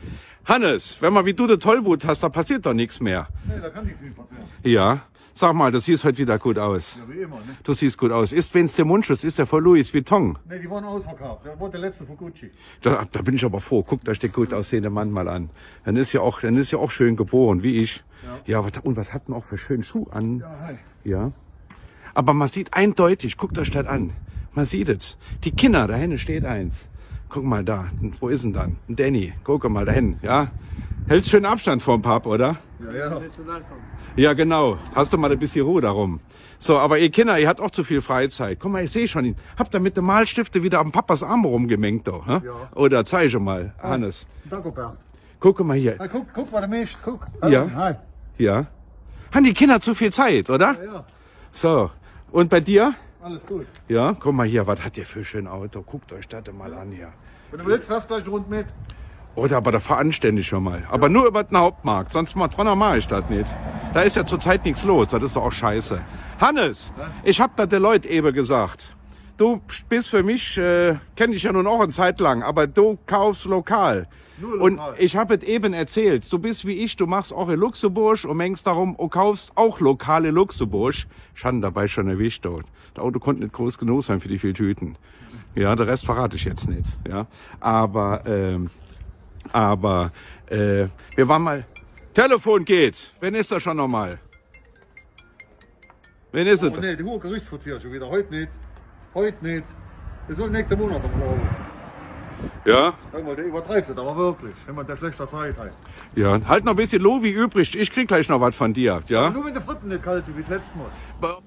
Hannes, 0.46 1.02
wenn 1.02 1.12
man 1.12 1.26
wie 1.26 1.34
du 1.34 1.46
de 1.46 1.58
Tollwut 1.58 2.06
hast, 2.06 2.22
da 2.22 2.30
passiert 2.30 2.64
doch 2.64 2.72
nichts 2.72 2.98
mehr. 3.00 3.28
Nee, 3.46 3.60
da 3.60 3.68
kann 3.68 3.84
nichts 3.84 4.00
mehr 4.00 4.12
passieren. 4.12 4.48
Ja. 4.62 5.00
Sag 5.38 5.54
mal, 5.54 5.70
du 5.70 5.78
siehst 5.78 6.02
heute 6.02 6.18
wieder 6.18 6.36
gut 6.36 6.58
aus. 6.58 6.96
Ja, 6.98 7.14
wie 7.14 7.20
immer, 7.20 7.36
ne? 7.36 7.56
Du 7.62 7.72
siehst 7.72 7.96
gut 7.96 8.10
aus. 8.10 8.32
Ist, 8.32 8.52
wenn's 8.54 8.74
der 8.74 8.84
Mundschutz 8.84 9.22
ist, 9.22 9.38
der 9.38 9.46
von 9.46 9.62
Louis 9.62 9.94
Vuitton. 9.94 10.36
Ne, 10.48 10.58
die 10.58 10.68
waren 10.68 10.84
ausverkauft. 10.84 11.46
Da 11.46 11.60
war 11.60 11.70
der 11.70 11.78
letzte 11.78 12.04
von 12.04 12.16
Gucci. 12.16 12.50
Da, 12.82 13.06
da 13.08 13.22
bin 13.22 13.36
ich 13.36 13.44
aber 13.44 13.60
froh. 13.60 13.84
Guck, 13.84 14.02
da 14.02 14.16
steht 14.16 14.32
gut 14.32 14.52
aussehende 14.52 14.90
Mann 14.90 15.12
mal 15.12 15.28
an. 15.28 15.50
Dann 15.84 15.94
ist 15.94 16.12
ja 16.12 16.22
auch, 16.22 16.40
dann 16.40 16.56
ist 16.56 16.72
ja 16.72 16.80
auch 16.80 16.90
schön 16.90 17.14
geboren, 17.14 17.62
wie 17.62 17.80
ich. 17.80 18.02
Ja, 18.24 18.40
ja 18.46 18.64
was, 18.64 18.82
und 18.82 18.96
was 18.96 19.12
hat 19.12 19.28
man 19.28 19.38
auch 19.38 19.44
für 19.44 19.58
schönen 19.58 19.84
Schuh 19.84 20.08
an? 20.10 20.40
Ja, 20.40 20.58
hi. 20.66 20.74
Ja. 21.04 21.30
Aber 22.14 22.34
man 22.34 22.48
sieht 22.48 22.74
eindeutig, 22.74 23.36
guckt 23.36 23.60
euch 23.60 23.70
das 23.70 23.86
an. 23.86 24.14
Man 24.54 24.64
sieht 24.64 24.88
es. 24.88 25.18
Die 25.44 25.52
Kinder, 25.52 25.86
da 25.86 25.94
hinten 25.94 26.18
steht 26.18 26.44
eins. 26.44 26.88
Guck 27.28 27.44
mal 27.44 27.64
da. 27.64 27.92
Wo 28.18 28.28
ist 28.28 28.42
denn 28.42 28.54
dann? 28.54 28.76
Ein 28.88 28.96
Danny. 28.96 29.34
Guck 29.44 29.70
mal 29.70 29.84
da 29.84 29.92
hin, 29.92 30.18
ja. 30.20 30.50
Hältst 31.08 31.30
schön 31.30 31.46
Abstand 31.46 31.80
vom 31.80 32.02
Pub, 32.02 32.26
oder? 32.26 32.58
Ja, 32.80 32.92
ja. 32.92 33.20
Ja, 34.14 34.32
genau. 34.34 34.76
Hast 34.94 35.10
du 35.10 35.16
mal 35.16 35.32
ein 35.32 35.38
bisschen 35.38 35.64
Ruhe 35.64 35.80
darum. 35.80 36.20
So, 36.58 36.76
aber 36.76 36.98
ihr 36.98 37.10
Kinder, 37.10 37.38
ihr 37.38 37.48
habt 37.48 37.60
auch 37.62 37.70
zu 37.70 37.82
viel 37.82 38.02
Freizeit. 38.02 38.58
Guck 38.60 38.72
mal, 38.72 38.84
ich 38.84 38.90
sehe 38.90 39.08
schon 39.08 39.24
ihn. 39.24 39.36
Habt 39.58 39.72
ihr 39.74 39.80
mit 39.80 39.96
dem 39.96 40.04
Malstifte 40.04 40.62
wieder 40.62 40.80
am 40.80 40.92
Papas 40.92 41.22
Arm 41.22 41.46
rumgemengt, 41.46 42.06
hä? 42.08 42.40
Ja. 42.44 42.68
Oder 42.74 43.06
zeige 43.06 43.38
mal, 43.38 43.72
Hannes. 43.82 44.26
Dagobert. 44.50 44.98
Guck 45.40 45.60
mal 45.60 45.78
hier. 45.78 45.96
Hey, 45.98 46.08
guck, 46.12 46.26
guck, 46.34 46.52
was 46.52 46.60
er 46.60 46.68
mischt. 46.68 46.98
Guck. 47.02 47.26
Ja. 47.48 47.70
Hi. 47.74 47.94
Ja. 48.36 48.66
Haben 49.32 49.44
die 49.44 49.54
Kinder 49.54 49.80
zu 49.80 49.94
viel 49.94 50.12
Zeit, 50.12 50.50
oder? 50.50 50.74
Ja, 50.74 50.92
ja. 50.92 51.04
So. 51.52 51.90
Und 52.32 52.50
bei 52.50 52.60
dir? 52.60 52.92
Alles 53.22 53.46
gut. 53.46 53.66
Ja. 53.88 54.12
Guck 54.12 54.34
mal 54.34 54.46
hier, 54.46 54.66
was 54.66 54.84
hat 54.84 54.98
der 54.98 55.06
für 55.06 55.20
ein 55.20 55.24
schönes 55.24 55.50
Auto? 55.50 55.80
Guckt 55.80 56.12
euch 56.12 56.28
das 56.28 56.42
mal 56.52 56.74
an 56.74 56.92
hier. 56.92 57.14
Wenn 57.50 57.60
du 57.60 57.66
willst, 57.66 57.88
fährst 57.88 58.10
du 58.10 58.14
gleich 58.14 58.28
rund 58.28 58.50
mit. 58.50 58.66
Oder 59.38 59.58
aber 59.58 59.70
da 59.70 59.78
fahr 59.78 59.98
anständig 59.98 60.48
schon 60.48 60.64
mal. 60.64 60.82
Aber 60.90 61.08
nur 61.08 61.26
über 61.26 61.44
den 61.44 61.56
Hauptmarkt. 61.56 62.10
Sonst 62.10 62.34
mal 62.34 62.48
mache 62.74 62.98
ich 62.98 63.06
das 63.06 63.30
nicht. 63.30 63.46
Da 63.94 64.00
ist 64.00 64.16
ja 64.16 64.26
zurzeit 64.26 64.64
nichts 64.64 64.82
los. 64.82 65.06
Das 65.08 65.22
ist 65.22 65.36
doch 65.36 65.44
auch 65.44 65.52
scheiße. 65.52 66.00
Hannes, 66.40 66.92
ich 67.22 67.40
hab 67.40 67.56
da 67.56 67.64
der 67.66 67.78
Leute 67.78 68.08
eben 68.08 68.34
gesagt. 68.34 68.96
Du 69.36 69.60
bist 69.88 70.10
für 70.10 70.24
mich, 70.24 70.58
äh, 70.58 70.96
kenne 71.14 71.36
ich 71.36 71.44
ja 71.44 71.52
nun 71.52 71.68
auch 71.68 71.78
eine 71.78 71.90
Zeit 71.90 72.18
lang, 72.18 72.42
aber 72.42 72.66
du 72.66 72.98
kaufst 73.06 73.44
lokal. 73.44 74.08
Nur 74.40 74.60
Und 74.60 74.76
lokal. 74.78 74.94
ich 74.98 75.16
habe 75.16 75.36
es 75.36 75.44
eben 75.44 75.72
erzählt. 75.72 76.32
Du 76.32 76.40
bist 76.40 76.64
wie 76.66 76.72
ich, 76.72 76.96
du 76.96 77.06
machst 77.06 77.32
auch 77.32 77.48
in 77.48 77.60
Luxemburg 77.60 78.24
und 78.24 78.36
mengst 78.36 78.66
darum, 78.66 78.96
du 78.98 79.06
kaufst 79.06 79.52
auch 79.54 79.78
lokale 79.78 80.32
Luxemburg. 80.32 80.96
Ich 81.36 81.44
hatte 81.44 81.60
dabei 81.60 81.86
schon 81.86 82.08
erwischt 82.08 82.44
dort. 82.44 82.66
Das 82.94 83.04
Auto 83.04 83.20
konnte 83.20 83.44
nicht 83.44 83.54
groß 83.54 83.78
genug 83.78 84.02
sein 84.02 84.18
für 84.18 84.26
die 84.26 84.38
vielen 84.38 84.54
Tüten. 84.54 84.96
Ja, 85.54 85.76
der 85.76 85.86
Rest 85.86 86.06
verrate 86.06 86.34
ich 86.34 86.44
jetzt 86.44 86.68
nicht. 86.68 86.98
Ja, 87.08 87.28
aber 87.60 88.22
ähm, 88.26 88.70
aber 89.52 90.12
äh, 90.50 90.86
wir 91.16 91.28
waren 91.28 91.42
mal. 91.42 91.64
Telefon 92.14 92.64
geht. 92.64 93.12
Wen 93.20 93.34
ist 93.34 93.52
da 93.52 93.60
schon 93.60 93.76
nochmal? 93.76 94.18
Wen 96.32 96.46
ist 96.46 96.62
es? 96.62 96.72
Oh 96.76 96.80
ne, 96.80 96.96
die 96.96 97.04
hohe 97.04 97.18
Gerichtsvollzieher 97.18 97.80
schon 97.80 97.92
wieder. 97.92 98.08
Heute 98.08 98.34
nicht. 98.34 98.48
Heute 99.14 99.44
nicht. 99.44 99.64
Das 100.28 100.36
soll 100.36 100.50
nächsten 100.50 100.78
Monat 100.78 101.02
am 101.04 101.10
Glauben. 101.18 101.40
Ja, 102.64 102.94
Hör 103.12 103.22
mal, 103.22 103.34
der 103.34 103.46
übertreibt 103.46 103.88
es 103.90 103.96
aber 103.96 104.16
wirklich. 104.16 104.54
Wenn 104.66 104.74
man 104.74 104.86
der 104.86 104.96
schlechter 104.96 105.26
Zeit 105.26 105.58
hat. 105.58 105.70
ja. 106.14 106.38
Halt 106.46 106.64
noch 106.64 106.72
ein 106.72 106.76
bisschen 106.76 107.02
Lovi 107.02 107.30
übrig. 107.30 107.74
Ich 107.76 107.90
krieg 107.90 108.06
gleich 108.06 108.28
noch 108.28 108.40
was 108.40 108.54
von 108.54 108.72
dir. 108.72 109.00
Ja. 109.08 109.30
Nur 109.30 109.46
wenn 109.46 109.54
die 109.54 109.60
Fritten 109.60 109.88
nicht 109.88 110.02
kalt 110.02 110.24
sind 110.26 110.36
wie 110.36 110.42
das 110.42 110.50
letzte 110.50 110.78
Mal. 110.78 111.38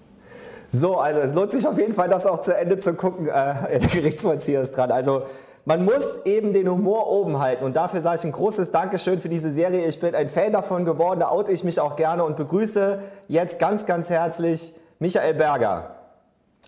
So, 0.69 0.97
also 0.97 1.19
es 1.19 1.33
lohnt 1.33 1.51
sich 1.51 1.65
auf 1.67 1.77
jeden 1.77 1.93
Fall, 1.93 2.09
das 2.09 2.25
auch 2.25 2.39
zu 2.41 2.55
Ende 2.55 2.79
zu 2.79 2.93
gucken. 2.93 3.27
Äh, 3.27 3.31
der 3.79 3.87
Gerichtsvollzieher 3.87 4.61
ist 4.61 4.71
dran. 4.71 4.91
Also 4.91 5.25
man 5.65 5.85
muss 5.85 6.19
eben 6.25 6.53
den 6.53 6.69
Humor 6.69 7.07
oben 7.07 7.39
halten 7.39 7.63
und 7.63 7.75
dafür 7.75 8.01
sage 8.01 8.19
ich 8.19 8.23
ein 8.25 8.31
großes 8.31 8.71
Dankeschön 8.71 9.19
für 9.19 9.29
diese 9.29 9.51
Serie. 9.51 9.87
Ich 9.87 9.99
bin 9.99 10.15
ein 10.15 10.29
Fan 10.29 10.53
davon 10.53 10.85
geworden, 10.85 11.19
da 11.19 11.29
oute 11.29 11.51
ich 11.51 11.63
mich 11.63 11.79
auch 11.79 11.95
gerne 11.95 12.23
und 12.23 12.35
begrüße 12.35 12.99
jetzt 13.27 13.59
ganz, 13.59 13.85
ganz 13.85 14.09
herzlich 14.09 14.73
Michael 14.99 15.35
Berger. 15.35 15.95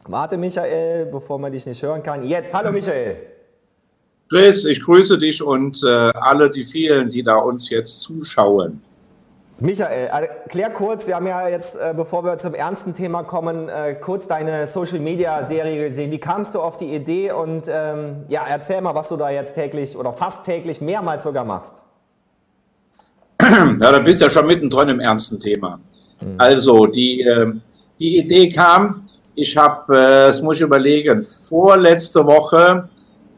Warte 0.05 0.37
Michael, 0.37 1.07
bevor 1.07 1.39
man 1.39 1.51
dich 1.51 1.65
nicht 1.65 1.81
hören 1.81 2.03
kann. 2.03 2.23
Jetzt, 2.23 2.53
hallo 2.53 2.71
Michael. 2.71 3.17
Chris, 4.29 4.65
ich 4.65 4.83
grüße 4.83 5.17
dich 5.17 5.41
und 5.41 5.83
äh, 5.83 5.87
alle 5.87 6.49
die 6.49 6.63
vielen, 6.63 7.09
die 7.09 7.23
da 7.23 7.35
uns 7.35 7.69
jetzt 7.69 8.01
zuschauen. 8.01 8.81
Michael, 9.63 10.07
erklär 10.07 10.69
kurz, 10.71 11.07
wir 11.07 11.15
haben 11.15 11.25
ja 11.25 11.47
jetzt, 11.47 11.77
äh, 11.77 11.93
bevor 11.95 12.25
wir 12.25 12.37
zum 12.37 12.53
ernsten 12.53 12.93
Thema 12.93 13.23
kommen, 13.23 13.69
äh, 13.69 13.93
kurz 13.93 14.27
deine 14.27 14.67
Social-Media-Serie 14.67 15.87
gesehen. 15.87 16.11
Wie 16.11 16.19
kamst 16.19 16.53
du 16.53 16.59
auf 16.59 16.75
die 16.75 16.93
Idee 16.93 17.31
und 17.31 17.69
ähm, 17.69 18.25
ja, 18.27 18.43
erzähl 18.45 18.81
mal, 18.81 18.93
was 18.93 19.07
du 19.07 19.15
da 19.15 19.29
jetzt 19.29 19.55
täglich 19.55 19.95
oder 19.95 20.11
fast 20.11 20.43
täglich 20.43 20.81
mehrmals 20.81 21.23
sogar 21.23 21.45
machst. 21.45 21.81
Ja, 23.41 23.77
da 23.77 23.99
bist 23.99 24.19
du 24.19 24.25
ja 24.25 24.29
schon 24.29 24.47
mittendrin 24.47 24.89
im 24.89 24.99
ernsten 24.99 25.39
Thema. 25.39 25.79
Mhm. 26.19 26.35
Also, 26.39 26.85
die, 26.85 27.21
äh, 27.21 27.53
die 27.99 28.17
Idee 28.17 28.49
kam, 28.49 29.07
ich 29.33 29.55
habe, 29.55 29.95
äh, 29.95 30.27
das 30.27 30.41
muss 30.41 30.57
ich 30.57 30.63
überlegen, 30.63 31.21
vorletzte 31.21 32.25
Woche 32.25 32.89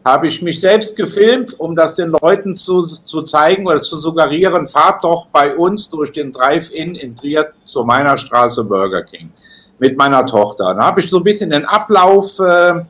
habe 0.06 0.28
ich 0.28 0.44
mich 0.44 0.60
selbst 0.60 0.96
gefilmt, 0.96 1.60
um 1.60 1.76
das 1.76 1.96
den 1.96 2.14
Leuten 2.22 2.56
zu, 2.56 2.82
zu 2.82 3.24
zeigen 3.24 3.66
oder 3.66 3.82
zu 3.82 3.98
suggerieren, 3.98 4.68
fahrt 4.68 5.04
doch 5.04 5.26
bei 5.32 5.56
uns 5.56 5.90
durch 5.90 6.14
den 6.14 6.32
Drive-In 6.32 6.94
in 6.94 7.16
Trier 7.16 7.52
zu 7.66 7.84
meiner 7.84 8.16
Straße 8.16 8.64
Burger 8.64 9.02
King 9.02 9.32
mit 9.80 9.98
meiner 9.98 10.24
Tochter. 10.26 10.76
Da 10.76 10.86
habe 10.86 11.00
ich 11.00 11.10
so 11.10 11.18
ein 11.18 11.24
bisschen 11.24 11.50
den 11.50 11.66
Ablauf, 11.66 12.40
äh, 12.40 12.84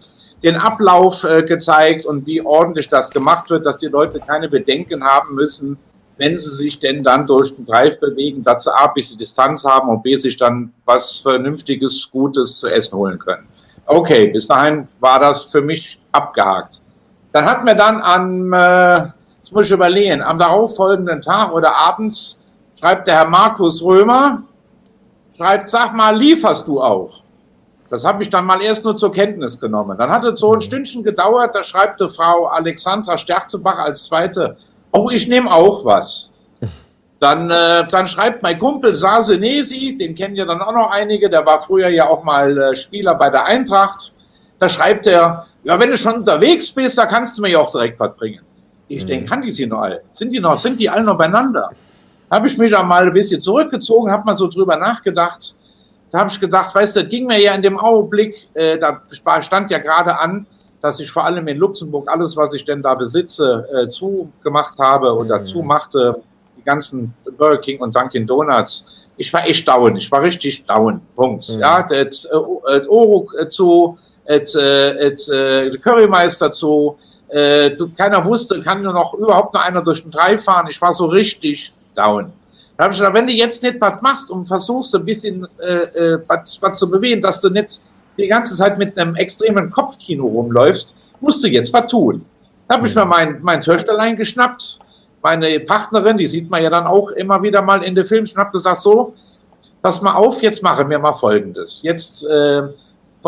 den 0.44 0.58
Ablauf 0.58 1.24
äh, 1.24 1.44
gezeigt 1.44 2.06
und 2.06 2.28
wie 2.28 2.42
ordentlich 2.42 2.90
das 2.90 3.10
gemacht 3.10 3.50
wird, 3.50 3.66
dass 3.66 3.78
die 3.78 3.88
Leute 3.88 4.20
keine 4.20 4.50
Bedenken 4.50 5.02
haben 5.02 5.36
müssen, 5.36 5.78
wenn 6.18 6.38
sie 6.38 6.54
sich 6.54 6.80
denn 6.80 7.02
dann 7.02 7.26
durch 7.26 7.56
den 7.56 7.66
Drive 7.66 7.98
bewegen, 7.98 8.44
dass 8.44 8.66
sie 8.66 8.76
A, 8.76 8.88
bis 8.88 9.10
sie 9.10 9.18
Distanz 9.18 9.64
haben 9.64 9.88
und 9.88 10.04
B, 10.04 10.18
sich 10.18 10.36
dann 10.36 10.74
was 10.84 11.20
Vernünftiges, 11.20 12.10
Gutes 12.12 12.60
zu 12.60 12.68
essen 12.68 12.98
holen 12.98 13.18
können. 13.18 13.48
Okay, 13.86 14.28
bis 14.28 14.48
dahin 14.48 14.88
war 15.00 15.20
das 15.20 15.46
für 15.46 15.62
mich 15.62 16.00
abgehakt. 16.12 16.82
Dann 17.36 17.46
hat 17.46 17.66
mir 17.66 17.76
dann 17.76 18.02
am, 18.02 18.54
äh, 18.54 19.12
das 19.42 19.52
muss 19.52 19.66
ich 19.66 19.72
überlegen, 19.72 20.22
am 20.22 20.40
darauffolgenden 20.40 21.22
Tag 21.22 21.52
oder 21.52 21.78
abends 21.78 22.40
schreibt 22.80 23.10
der 23.10 23.16
Herr 23.16 23.28
Markus 23.28 23.84
Römer, 23.84 24.44
schreibt, 25.36 25.68
sag 25.68 25.94
mal, 25.94 26.16
lieferst 26.16 26.66
du 26.66 26.82
auch? 26.82 27.24
Das 27.90 28.06
habe 28.06 28.24
ich 28.24 28.30
dann 28.30 28.46
mal 28.46 28.62
erst 28.62 28.86
nur 28.86 28.96
zur 28.96 29.12
Kenntnis 29.12 29.60
genommen. 29.60 29.98
Dann 29.98 30.12
hat 30.12 30.24
es 30.24 30.40
so 30.40 30.54
ein 30.54 30.62
Stündchen 30.62 31.04
gedauert, 31.04 31.54
da 31.54 31.62
schreibt 31.66 32.00
die 32.00 32.08
Frau 32.08 32.46
Alexandra 32.46 33.18
Sterzebach 33.18 33.80
als 33.80 34.06
zweite, 34.06 34.56
oh, 34.94 35.10
ich 35.10 35.28
nehme 35.28 35.54
auch 35.54 35.84
was. 35.84 36.30
Dann, 37.20 37.52
äh, 37.52 37.86
dann 37.90 38.08
schreibt 38.08 38.44
mein 38.44 38.58
Kumpel 38.60 38.96
Sasenesi, 38.96 39.98
den 39.98 40.16
kennen 40.16 40.36
ja 40.36 40.46
dann 40.46 40.62
auch 40.62 40.74
noch 40.74 40.92
einige, 40.92 41.30
der 41.30 41.46
war 41.46 41.60
früher 41.60 41.90
ja 41.90 42.08
auch 42.08 42.24
mal 42.24 42.58
äh, 42.58 42.76
Spieler 42.78 43.16
bei 43.16 43.30
der 43.30 43.44
Eintracht. 43.46 44.14
Da 44.60 44.70
schreibt 44.70 45.08
er, 45.08 45.48
ja, 45.66 45.80
wenn 45.80 45.90
du 45.90 45.98
schon 45.98 46.16
unterwegs 46.16 46.72
bist, 46.72 46.98
da 46.98 47.08
kannst 47.08 47.38
du 47.38 47.42
mir 47.42 47.50
ja 47.50 47.60
auch 47.60 47.72
direkt 47.72 48.00
was 48.00 48.16
bringen. 48.16 48.42
Ich 48.88 49.04
mhm. 49.04 49.08
denke, 49.08 49.26
kann 49.30 49.42
die 49.42 49.52
sie 49.52 49.66
noch 49.66 49.82
alle? 49.82 50.04
Sind 50.14 50.32
die 50.32 50.40
noch, 50.40 50.58
sind 50.60 50.80
die 50.80 50.88
alle 50.88 51.04
noch 51.04 51.18
beieinander? 51.18 51.72
Habe 52.30 52.48
ich 52.48 52.58
mich 52.58 52.72
da 52.72 52.84
mal 52.84 53.04
ein 53.04 53.14
bisschen 53.14 53.42
zurückgezogen, 53.42 54.12
habe 54.12 54.24
mal 54.26 54.36
so 54.36 54.48
drüber 54.48 54.78
nachgedacht. 54.78 55.56
Da 56.12 56.20
habe 56.20 56.30
ich 56.30 56.40
gedacht, 56.40 56.74
weißt 56.74 56.96
du, 56.96 57.02
das 57.02 57.10
ging 57.10 57.26
mir 57.26 57.42
ja 57.42 57.56
in 57.56 57.64
dem 57.64 57.80
Augenblick, 57.80 58.48
äh, 58.54 58.78
da 58.78 59.02
stand 59.42 59.72
ja 59.72 59.80
gerade 59.80 60.18
an, 60.18 60.46
dass 60.82 61.00
ich 61.00 61.10
vor 61.10 61.26
allem 61.26 61.48
in 61.48 61.58
Luxemburg 61.58 62.08
alles, 62.12 62.38
was 62.38 62.54
ich 62.54 62.64
denn 62.64 62.84
da 62.84 62.94
besitze, 62.94 63.68
äh, 63.74 63.90
zugemacht 63.90 64.78
habe 64.78 65.12
und 65.14 65.26
mhm. 65.26 65.30
dazu 65.30 65.64
machte, 65.64 66.22
die 66.56 66.64
ganzen 66.64 67.12
Burger 67.38 67.58
King 67.58 67.80
und 67.80 67.96
Dunkin' 67.96 68.28
Donuts. 68.28 69.08
Ich 69.18 69.34
war 69.34 69.48
echt 69.48 69.68
down, 69.68 69.96
ich 69.96 70.12
war 70.12 70.22
richtig 70.22 70.64
down, 70.66 71.02
Punkt. 71.16 71.50
Mhm. 71.50 71.60
Ja, 71.60 71.82
das 71.82 72.26
äh, 72.26 72.36
äh, 72.36 72.88
Oro 72.88 73.32
äh, 73.40 73.48
zu, 73.48 73.98
et, 74.26 74.56
et, 74.56 75.30
et 75.30 75.82
Currymeister 75.82 76.52
zu. 76.52 76.98
Äh, 77.28 77.76
keiner 77.98 78.24
wusste, 78.24 78.62
kann 78.62 78.82
nur 78.82 78.94
noch 78.94 79.14
überhaupt 79.16 79.54
noch 79.54 79.62
einer 79.62 79.82
durch 79.82 80.04
den 80.04 80.12
Drei 80.12 80.38
fahren. 80.38 80.68
Ich 80.70 80.82
war 80.82 80.94
so 80.94 81.06
richtig 81.06 81.74
down. 81.96 82.32
Da 82.78 82.84
habe 82.84 82.94
ich 82.94 83.00
gesagt, 83.00 83.16
wenn 83.16 83.26
du 83.26 83.34
jetzt 83.34 83.64
nicht 83.64 83.80
was 83.80 84.02
machst 84.02 84.30
und 84.30 84.48
versuchst 84.48 84.94
ein 84.96 85.06
bisschen 85.06 85.48
äh, 85.60 86.14
äh, 86.14 86.20
was, 86.28 86.62
was 86.62 86.78
zu 86.78 86.90
bewegen, 86.90 87.22
dass 87.22 87.40
du 87.40 87.50
nicht 87.50 87.80
die 88.18 88.28
ganze 88.28 88.56
Zeit 88.56 88.78
mit 88.78 88.98
einem 88.98 89.16
extremen 89.16 89.72
Kopfkino 89.72 90.26
rumläufst, 90.26 90.94
musst 91.20 91.44
du 91.44 91.48
jetzt 91.48 91.72
was 91.74 91.88
tun. 91.88 92.26
Da 92.68 92.76
habe 92.76 92.88
ich 92.88 92.96
mir 92.96 93.06
mein, 93.06 93.40
mein 93.42 93.62
Töchterlein 93.62 94.16
geschnappt, 94.16 94.80
meine 95.22 95.60
Partnerin, 95.62 96.18
die 96.18 96.28
sieht 96.28 96.50
man 96.50 96.62
ja 96.62 96.70
dann 96.70 96.86
auch 96.86 97.10
immer 97.12 97.42
wieder 97.42 97.62
mal 97.62 97.84
in 97.84 97.96
den 97.96 98.06
Filmen, 98.06 98.28
und 98.28 98.38
habe 98.38 98.52
gesagt, 98.52 98.82
so, 98.82 99.14
pass 99.82 100.02
mal 100.02 100.14
auf, 100.14 100.42
jetzt 100.42 100.62
machen 100.62 100.90
wir 100.90 101.00
mal 101.00 101.14
Folgendes. 101.14 101.82
Jetzt 101.82 102.24
äh, 102.24 102.64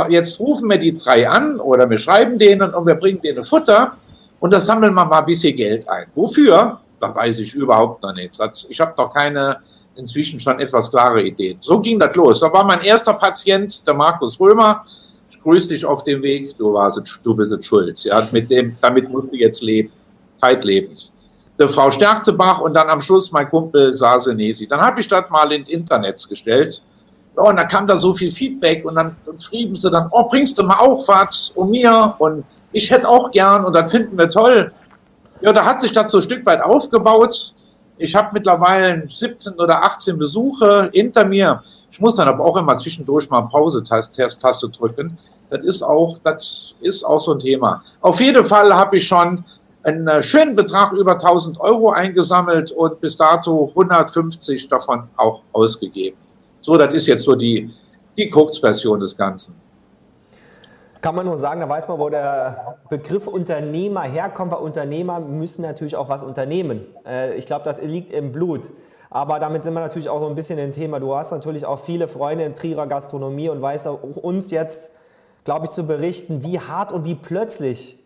jetzt 0.10 0.40
rufen 0.40 0.70
wir 0.70 0.78
die 0.78 0.96
drei 0.96 1.28
an 1.28 1.60
oder 1.60 1.90
wir 1.90 1.98
schreiben 1.98 2.38
denen 2.38 2.74
und 2.74 2.86
wir 2.86 2.96
bringen 2.96 3.22
denen 3.22 3.44
Futter 3.44 3.98
und 4.40 4.52
da 4.54 4.60
sammeln 4.60 4.94
wir 4.94 5.06
mal 5.06 5.20
ein 5.20 5.26
bisschen 5.26 5.56
Geld 5.56 5.88
ein. 5.90 6.08
Wofür? 6.14 6.80
Da 7.00 7.14
weiß 7.14 7.40
ich 7.40 7.54
überhaupt 7.54 8.02
noch 8.04 8.14
nicht. 8.14 8.40
Ich 8.70 8.80
habe 8.80 8.94
doch 8.96 9.14
keine 9.14 9.58
inzwischen 9.96 10.40
schon 10.40 10.60
etwas 10.60 10.90
klare 10.90 11.22
Ideen. 11.24 11.58
So 11.60 11.80
ging 11.80 12.00
das 12.00 12.16
los. 12.16 12.40
Da 12.40 12.52
war 12.54 12.64
mein 12.64 12.82
erster 12.82 13.14
Patient, 13.14 13.86
der 13.86 13.94
Markus 13.94 14.40
Römer. 14.40 14.86
Ich 15.30 15.42
grüße 15.42 15.70
dich 15.70 15.86
auf 15.86 16.04
dem 16.04 16.22
Weg. 16.22 16.56
Du, 16.58 16.74
warst, 16.74 17.20
du 17.24 17.36
bist 17.36 17.66
schuld. 17.66 18.04
Ja, 18.04 18.28
mit 18.32 18.50
dem, 18.50 18.78
damit 18.80 19.10
musst 19.10 19.32
du 19.32 19.36
jetzt 19.36 19.62
leben. 19.62 19.92
Zeitlebens. 20.40 21.12
Der 21.58 21.70
Frau 21.70 21.90
Sterzebach 21.90 22.62
und 22.62 22.76
dann 22.76 22.88
am 22.90 23.02
Schluss 23.02 23.32
mein 23.32 23.50
Kumpel 23.50 23.94
Sasenesi. 23.94 24.68
Dann 24.68 24.80
habe 24.80 25.00
ich 25.00 25.08
das 25.08 25.28
mal 25.32 25.52
ins 25.52 25.70
Internet 25.70 26.24
gestellt 26.30 26.84
ja, 27.38 27.44
und 27.44 27.56
dann 27.58 27.68
kam 27.68 27.86
da 27.86 27.98
so 27.98 28.14
viel 28.14 28.32
Feedback 28.32 28.84
und 28.84 28.96
dann 28.96 29.16
schrieben 29.40 29.76
sie 29.76 29.92
dann, 29.92 30.08
oh, 30.12 30.28
bringst 30.28 30.58
du 30.58 30.64
mal 30.64 30.80
auch 30.80 31.08
was 31.08 31.52
um 31.54 31.70
mir 31.70 32.16
und 32.18 32.44
ich 32.72 32.90
hätte 32.90 33.08
auch 33.08 33.30
gern 33.30 33.64
und 33.64 33.76
dann 33.76 33.88
finden 33.90 34.18
wir 34.18 34.30
toll. 34.30 34.72
Ja, 35.42 35.54
da 35.54 35.64
hat 35.64 35.82
sich 35.82 35.92
das 35.92 36.12
so 36.12 36.18
ein 36.18 36.24
Stück 36.24 36.46
weit 36.48 36.62
aufgebaut. 36.62 37.54
Ich 38.00 38.16
habe 38.16 38.30
mittlerweile 38.34 39.08
17 39.08 39.54
oder 39.54 39.84
18 39.84 40.18
Besuche 40.18 40.90
hinter 40.92 41.26
mir. 41.26 41.64
Ich 41.92 42.00
muss 42.00 42.16
dann 42.16 42.28
aber 42.28 42.44
auch 42.44 42.58
immer 42.58 42.78
zwischendurch 42.80 43.30
mal 43.30 43.42
Pause-Taste 43.42 44.70
drücken. 44.70 45.18
Das 45.50 45.64
ist 45.64 45.84
auch, 45.84 46.18
das 46.24 46.74
ist 46.82 47.04
auch 47.04 47.20
so 47.20 47.34
ein 47.34 47.40
Thema. 47.40 47.84
Auf 48.02 48.20
jeden 48.20 48.46
Fall 48.46 48.74
habe 48.76 48.98
ich 48.98 49.08
schon 49.08 49.46
einen 49.84 50.08
äh, 50.08 50.24
schönen 50.24 50.56
Betrag 50.56 50.92
über 50.92 51.14
1000 51.14 51.60
Euro 51.60 51.92
eingesammelt 51.92 52.72
und 52.72 53.00
bis 53.00 53.16
dato 53.16 53.68
150 53.70 54.68
davon 54.68 55.04
auch 55.16 55.44
ausgegeben. 55.54 56.18
So, 56.68 56.76
das 56.76 56.94
ist 56.94 57.08
jetzt 57.08 57.24
so 57.24 57.34
die, 57.34 57.74
die 58.18 58.30
Kurzversion 58.30 59.00
des 59.00 59.16
Ganzen. 59.16 59.56
Kann 61.00 61.16
man 61.16 61.26
nur 61.26 61.38
sagen, 61.38 61.62
da 61.62 61.70
weiß 61.70 61.88
man, 61.88 61.98
wo 61.98 62.10
der 62.10 62.76
Begriff 62.90 63.26
Unternehmer 63.26 64.02
herkommt, 64.02 64.52
weil 64.52 64.60
Unternehmer 64.60 65.22
müssen 65.22 65.62
natürlich 65.62 65.96
auch 65.96 66.10
was 66.10 66.26
unternehmen. 66.26 66.86
Äh, 67.06 67.36
ich 67.36 67.46
glaube, 67.46 67.64
das 67.64 67.82
liegt 67.82 68.12
im 68.12 68.34
Blut. 68.34 68.70
Aber 69.10 69.40
damit 69.40 69.64
sind 69.64 69.76
wir 69.76 69.80
natürlich 69.80 70.10
auch 70.10 70.20
so 70.20 70.28
ein 70.28 70.36
bisschen 70.36 70.60
im 70.60 70.74
Thema. 70.74 71.00
Du 71.00 71.16
hast 71.16 71.32
natürlich 71.32 71.66
auch 71.66 71.80
viele 71.80 72.10
Freunde 72.10 72.44
in 72.44 72.54
Trierer 72.54 72.86
Gastronomie 72.86 73.48
und 73.48 73.62
weißt 73.62 73.88
auch 73.88 74.04
uns 74.04 74.52
jetzt, 74.52 74.92
glaube 75.46 75.68
ich, 75.68 75.72
zu 75.72 75.88
berichten, 75.88 76.44
wie 76.44 76.60
hart 76.60 76.92
und 76.92 77.06
wie 77.06 77.16
plötzlich 77.16 77.98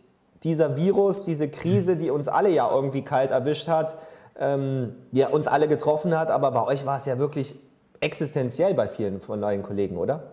dieser 0.44 0.78
Virus, 0.78 1.24
diese 1.24 1.50
Krise, 1.50 1.98
die 1.98 2.12
uns 2.12 2.28
alle 2.28 2.50
ja 2.50 2.70
irgendwie 2.72 3.02
kalt 3.02 3.32
erwischt 3.32 3.68
hat, 3.68 3.96
ähm, 4.40 4.94
ja, 5.12 5.30
uns 5.30 5.48
alle 5.48 5.68
getroffen 5.68 6.16
hat. 6.16 6.30
Aber 6.30 6.52
bei 6.52 6.64
euch 6.64 6.86
war 6.86 6.98
es 6.98 7.08
ja 7.08 7.18
wirklich 7.18 7.56
existenziell 8.02 8.74
bei 8.74 8.88
vielen 8.88 9.22
von 9.22 9.40
deinen 9.40 9.64
Kollegen, 9.64 9.98
oder? 9.98 10.24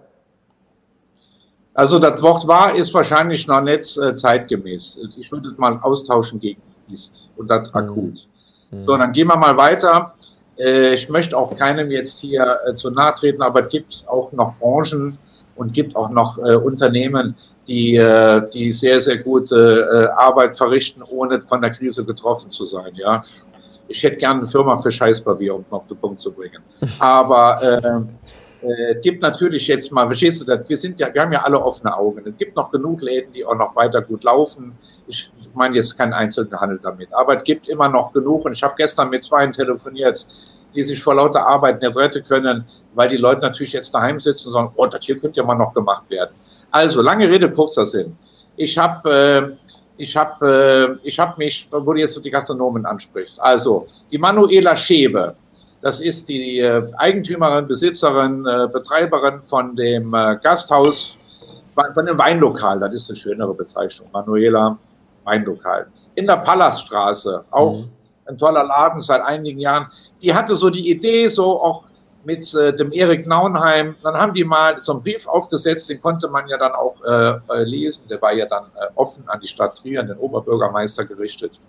Also 1.75 2.01
das 2.01 2.21
Wort 2.21 2.49
war 2.49 2.75
ist 2.75 2.93
wahrscheinlich 2.93 3.47
noch 3.47 3.61
nicht 3.61 3.97
äh, 3.99 4.15
zeitgemäß. 4.15 4.99
Ich 5.17 5.31
würde 5.31 5.51
es 5.51 5.59
mal 5.59 5.79
austauschen 5.81 6.41
gegen 6.41 6.61
ist 6.91 7.29
und 7.37 7.49
das 7.49 7.73
mhm. 7.73 7.79
akut. 7.79 8.27
Mhm. 8.71 8.85
So, 8.85 8.97
dann 8.97 9.13
gehen 9.13 9.29
wir 9.29 9.37
mal 9.37 9.57
weiter. 9.57 10.15
Äh, 10.59 10.95
ich 10.95 11.09
möchte 11.09 11.37
auch 11.37 11.57
keinem 11.57 11.91
jetzt 11.91 12.19
hier 12.19 12.59
äh, 12.67 12.75
zu 12.75 12.91
nahe 12.91 13.15
treten, 13.15 13.43
aber 13.43 13.65
es 13.65 13.69
gibt 13.69 14.05
auch 14.09 14.33
noch 14.33 14.59
Branchen 14.59 15.19
und 15.55 15.73
gibt 15.73 15.95
auch 15.97 16.09
noch 16.09 16.39
Unternehmen, 16.39 17.35
die, 17.67 18.01
die 18.55 18.73
sehr, 18.73 19.01
sehr 19.01 19.17
gute 19.17 20.09
Arbeit 20.17 20.57
verrichten, 20.57 21.03
ohne 21.03 21.43
von 21.43 21.61
der 21.61 21.73
Krise 21.73 22.05
getroffen 22.05 22.53
zu 22.53 22.65
sein. 22.65 22.95
Ja, 22.95 23.21
ich 23.89 24.03
hätte 24.03 24.17
gerne 24.17 24.41
eine 24.41 24.49
Firma 24.49 24.77
für 24.77 24.91
Scheißpapier, 24.91 25.55
um 25.55 25.65
auf 25.71 25.87
den 25.87 25.97
Punkt 25.97 26.21
zu 26.21 26.31
bringen. 26.31 26.63
Aber 26.99 27.63
äh, 27.63 28.67
äh, 28.67 29.01
gibt 29.01 29.23
natürlich 29.23 29.67
jetzt 29.69 29.91
mal, 29.93 30.07
verstehst 30.07 30.43
du, 30.43 30.47
wir 30.69 30.77
sind 30.77 30.99
ja, 30.99 31.13
wir 31.13 31.23
haben 31.23 31.33
ja 31.33 31.43
alle 31.43 31.61
offene 31.61 31.97
Augen. 31.97 32.23
Es 32.27 32.37
gibt 32.37 32.57
noch 32.57 32.71
genug 32.71 33.01
Läden, 33.03 33.33
die 33.33 33.45
auch 33.45 33.57
noch 33.57 33.75
weiter 33.77 34.03
gut 34.03 34.25
laufen. 34.25 34.73
Ich 35.07 35.31
meine 35.55 35.77
jetzt 35.77 35.97
keinen 35.97 36.13
Einzelhandel 36.13 36.79
damit, 36.83 37.13
aber 37.13 37.39
es 37.39 37.45
gibt 37.45 37.69
immer 37.69 37.89
noch 37.89 38.13
genug. 38.13 38.45
Und 38.45 38.53
ich 38.53 38.63
habe 38.63 38.75
gestern 38.77 39.11
mit 39.11 39.25
zwei 39.25 39.47
telefoniert, 39.47 40.27
die 40.75 40.83
sich 40.83 41.03
vor 41.03 41.15
lauter 41.15 41.47
Arbeit 41.47 41.81
nicht 41.81 41.97
retten 41.97 42.25
können, 42.25 42.65
weil 42.95 43.09
die 43.09 43.17
Leute 43.17 43.41
natürlich 43.41 43.73
jetzt 43.73 43.95
daheim 43.95 44.21
sitzen 44.21 44.49
und 44.49 44.55
sagen, 44.55 44.73
oh, 44.77 44.87
das 44.87 45.05
hier 45.05 45.19
könnte 45.19 45.41
ja 45.41 45.47
mal 45.47 45.55
noch 45.55 45.73
gemacht 45.73 46.11
werden. 46.11 46.35
Also, 46.71 47.01
lange 47.01 47.29
Rede, 47.29 47.51
kurzer 47.51 47.87
Sinn. 47.87 48.17
Ich 48.57 48.77
habe 48.77 49.11
äh, 49.11 49.78
ich 49.99 50.17
habe 50.17 50.99
äh, 51.05 51.11
hab 51.11 51.37
mich, 51.37 51.69
wo 51.71 51.93
du 51.93 52.01
jetzt 52.01 52.15
so 52.15 52.21
die 52.21 52.31
Gastronomen 52.31 52.87
ansprichst, 52.87 53.41
also 53.41 53.87
die 54.11 54.19
Manuela 54.19 54.77
Schebe, 54.77 55.35
das 55.83 56.01
ist 56.01 56.29
die 56.29 56.61
äh, 56.61 56.83
Eigentümerin, 56.97 57.67
Besitzerin, 57.67 58.47
äh, 58.47 58.69
Betreiberin 58.73 59.43
von 59.43 59.77
dem 59.77 60.15
äh, 60.15 60.37
Gasthaus, 60.43 61.17
von 61.95 62.07
dem 62.07 62.19
Weinlokal, 62.19 62.81
das 62.81 62.95
ist 62.95 63.11
eine 63.11 63.17
schönere 63.17 63.55
Bezeichnung, 63.55 64.09
Manuela 64.13 64.79
Weinlokal. 65.25 65.87
In 66.15 66.27
der 66.27 66.39
Palaststraße, 66.39 67.45
auch 67.51 67.79
mhm. 67.79 67.91
ein 68.27 68.39
toller 68.39 68.65
Laden 68.65 69.01
seit 69.01 69.23
einigen 69.23 69.61
Jahren. 69.61 69.87
Die 70.21 70.35
hatte 70.35 70.57
so 70.57 70.71
die 70.71 70.91
Idee, 70.91 71.29
so 71.29 71.61
auch 71.61 71.85
mit 72.25 72.53
äh, 72.55 72.75
dem 72.75 72.93
Erik 72.93 73.27
Naunheim. 73.27 73.97
Dann 74.03 74.15
haben 74.15 74.35
die 74.35 74.45
mal 74.45 74.83
so 74.83 74.93
einen 74.93 75.03
Brief 75.03 75.27
aufgesetzt, 75.27 75.89
den 75.89 76.01
konnte 76.01 76.29
man 76.29 76.49
ja 76.49 76.59
dann 76.59 76.73
auch 76.73 77.03
äh, 77.05 77.39
äh, 77.53 77.65
lesen. 77.65 78.05
Der 78.09 78.21
war 78.21 78.33
ja 78.33 78.47
dann 78.47 78.65
äh, 78.65 78.87
offen 78.95 79.29
an 79.29 79.41
die 79.41 79.49
Stadt 79.49 79.79
Trier, 79.79 80.01
an 80.01 80.09
den 80.09 80.19
Oberbürgermeister 80.19 81.05
gerichtet. 81.05 81.61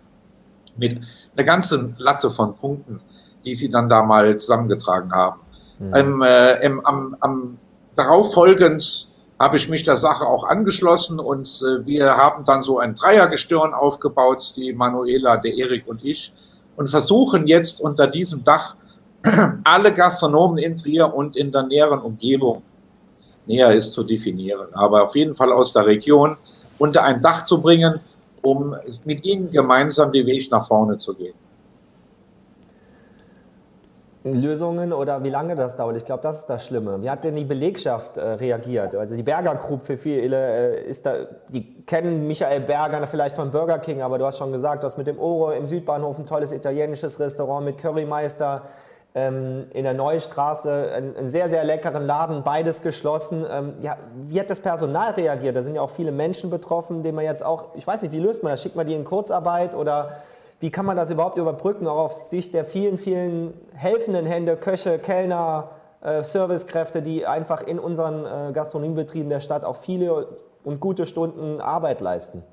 Mit 0.77 0.99
einer 1.35 1.45
ganzen 1.45 1.95
Latte 1.97 2.29
von 2.29 2.55
Punkten, 2.55 3.01
die 3.43 3.55
sie 3.55 3.69
dann 3.69 3.89
da 3.89 4.03
mal 4.03 4.37
zusammengetragen 4.37 5.11
haben. 5.11 5.39
Mhm. 5.79 5.95
Ähm, 5.95 6.25
im, 6.61 6.85
am, 6.85 7.15
am 7.19 7.57
darauffolgend 7.95 9.09
habe 9.39 9.55
ich 9.55 9.69
mich 9.69 9.83
der 9.83 9.97
Sache 9.97 10.25
auch 10.25 10.43
angeschlossen 10.43 11.19
und 11.19 11.47
äh, 11.61 11.85
wir 11.85 12.17
haben 12.17 12.43
dann 12.43 12.61
so 12.61 12.79
ein 12.79 12.93
Dreiergestirn 12.93 13.73
aufgebaut, 13.73 14.53
die 14.57 14.73
Manuela, 14.73 15.37
der 15.37 15.53
Erik 15.53 15.87
und 15.87 16.03
ich, 16.03 16.33
und 16.75 16.89
versuchen 16.89 17.47
jetzt 17.47 17.79
unter 17.79 18.07
diesem 18.07 18.43
Dach 18.43 18.75
alle 19.63 19.93
Gastronomen 19.93 20.57
in 20.59 20.77
Trier 20.77 21.13
und 21.13 21.35
in 21.35 21.51
der 21.51 21.63
näheren 21.63 21.99
Umgebung, 21.99 22.61
näher 23.45 23.73
ist 23.73 23.93
zu 23.93 24.03
definieren, 24.03 24.67
aber 24.73 25.03
auf 25.03 25.15
jeden 25.15 25.35
Fall 25.35 25.51
aus 25.51 25.73
der 25.73 25.85
Region, 25.85 26.37
unter 26.77 27.03
ein 27.03 27.21
Dach 27.21 27.45
zu 27.45 27.61
bringen, 27.61 27.99
um 28.41 28.75
mit 29.03 29.25
ihnen 29.25 29.51
gemeinsam 29.51 30.11
den 30.11 30.25
Weg 30.25 30.49
nach 30.51 30.65
vorne 30.67 30.97
zu 30.97 31.13
gehen. 31.13 31.33
Lösungen 34.23 34.91
oder 34.91 35.23
wie 35.23 35.29
lange 35.29 35.55
das 35.55 35.77
dauert. 35.77 35.95
Ich 35.95 36.03
glaube, 36.03 36.21
das 36.21 36.39
ist 36.39 36.45
das 36.47 36.65
Schlimme. 36.65 37.01
Wie 37.01 37.09
hat 37.09 37.23
denn 37.23 37.35
die 37.35 37.45
Belegschaft 37.45 38.17
äh, 38.17 38.21
reagiert? 38.21 38.93
Also 38.93 39.15
die 39.15 39.23
Berger 39.23 39.55
Group 39.55 39.81
für 39.83 39.95
viele 39.97 40.75
äh, 40.75 40.89
ist 40.89 41.05
da, 41.05 41.13
die 41.47 41.85
kennen 41.85 42.27
Michael 42.27 42.59
Berger 42.59 43.07
vielleicht 43.07 43.37
von 43.37 43.49
Burger 43.49 43.79
King, 43.79 44.01
aber 44.01 44.17
du 44.17 44.25
hast 44.25 44.37
schon 44.37 44.51
gesagt, 44.51 44.83
du 44.83 44.87
hast 44.87 44.97
mit 44.97 45.07
dem 45.07 45.17
Oro 45.19 45.51
im 45.51 45.67
Südbahnhof 45.67 46.19
ein 46.19 46.25
tolles 46.25 46.51
italienisches 46.51 47.17
Restaurant 47.19 47.65
mit 47.65 47.77
Currymeister 47.77 48.63
ähm, 49.15 49.65
in 49.73 49.83
der 49.83 49.93
Neustraße 49.93 50.91
einen, 50.93 51.29
sehr, 51.29 51.49
sehr 51.49 51.63
leckeren 51.63 52.05
Laden, 52.05 52.43
beides 52.43 52.81
geschlossen. 52.81 53.45
Ähm, 53.51 53.73
ja, 53.81 53.97
wie 54.27 54.39
hat 54.39 54.49
das 54.49 54.59
Personal 54.59 55.13
reagiert? 55.13 55.55
Da 55.55 55.61
sind 55.61 55.75
ja 55.75 55.81
auch 55.81 55.89
viele 55.89 56.11
Menschen 56.11 56.49
betroffen, 56.49 57.01
denen 57.01 57.15
man 57.15 57.25
jetzt 57.25 57.43
auch, 57.43 57.75
ich 57.75 57.85
weiß 57.85 58.03
nicht, 58.03 58.11
wie 58.11 58.19
löst 58.19 58.43
man 58.43 58.51
das? 58.51 58.61
Schickt 58.61 58.75
man 58.75 58.85
die 58.85 58.93
in 58.93 59.05
Kurzarbeit 59.05 59.75
oder 59.75 60.21
wie 60.59 60.69
kann 60.69 60.85
man 60.85 60.97
das 60.97 61.09
überhaupt 61.09 61.37
überbrücken, 61.37 61.87
auch 61.87 62.05
auf 62.05 62.13
Sicht 62.13 62.53
der 62.53 62.65
vielen, 62.65 62.97
vielen 62.97 63.53
helfenden 63.73 64.25
Hände, 64.25 64.57
Köche, 64.57 64.99
Kellner, 64.99 65.69
äh, 66.01 66.23
Servicekräfte, 66.23 67.01
die 67.01 67.25
einfach 67.25 67.61
in 67.63 67.79
unseren 67.79 68.25
äh, 68.25 68.53
Gastronomiebetrieben 68.53 69.29
der 69.29 69.39
Stadt 69.39 69.63
auch 69.63 69.77
viele 69.77 70.27
und 70.63 70.79
gute 70.79 71.05
Stunden 71.05 71.61
Arbeit 71.61 72.01
leisten? 72.01 72.43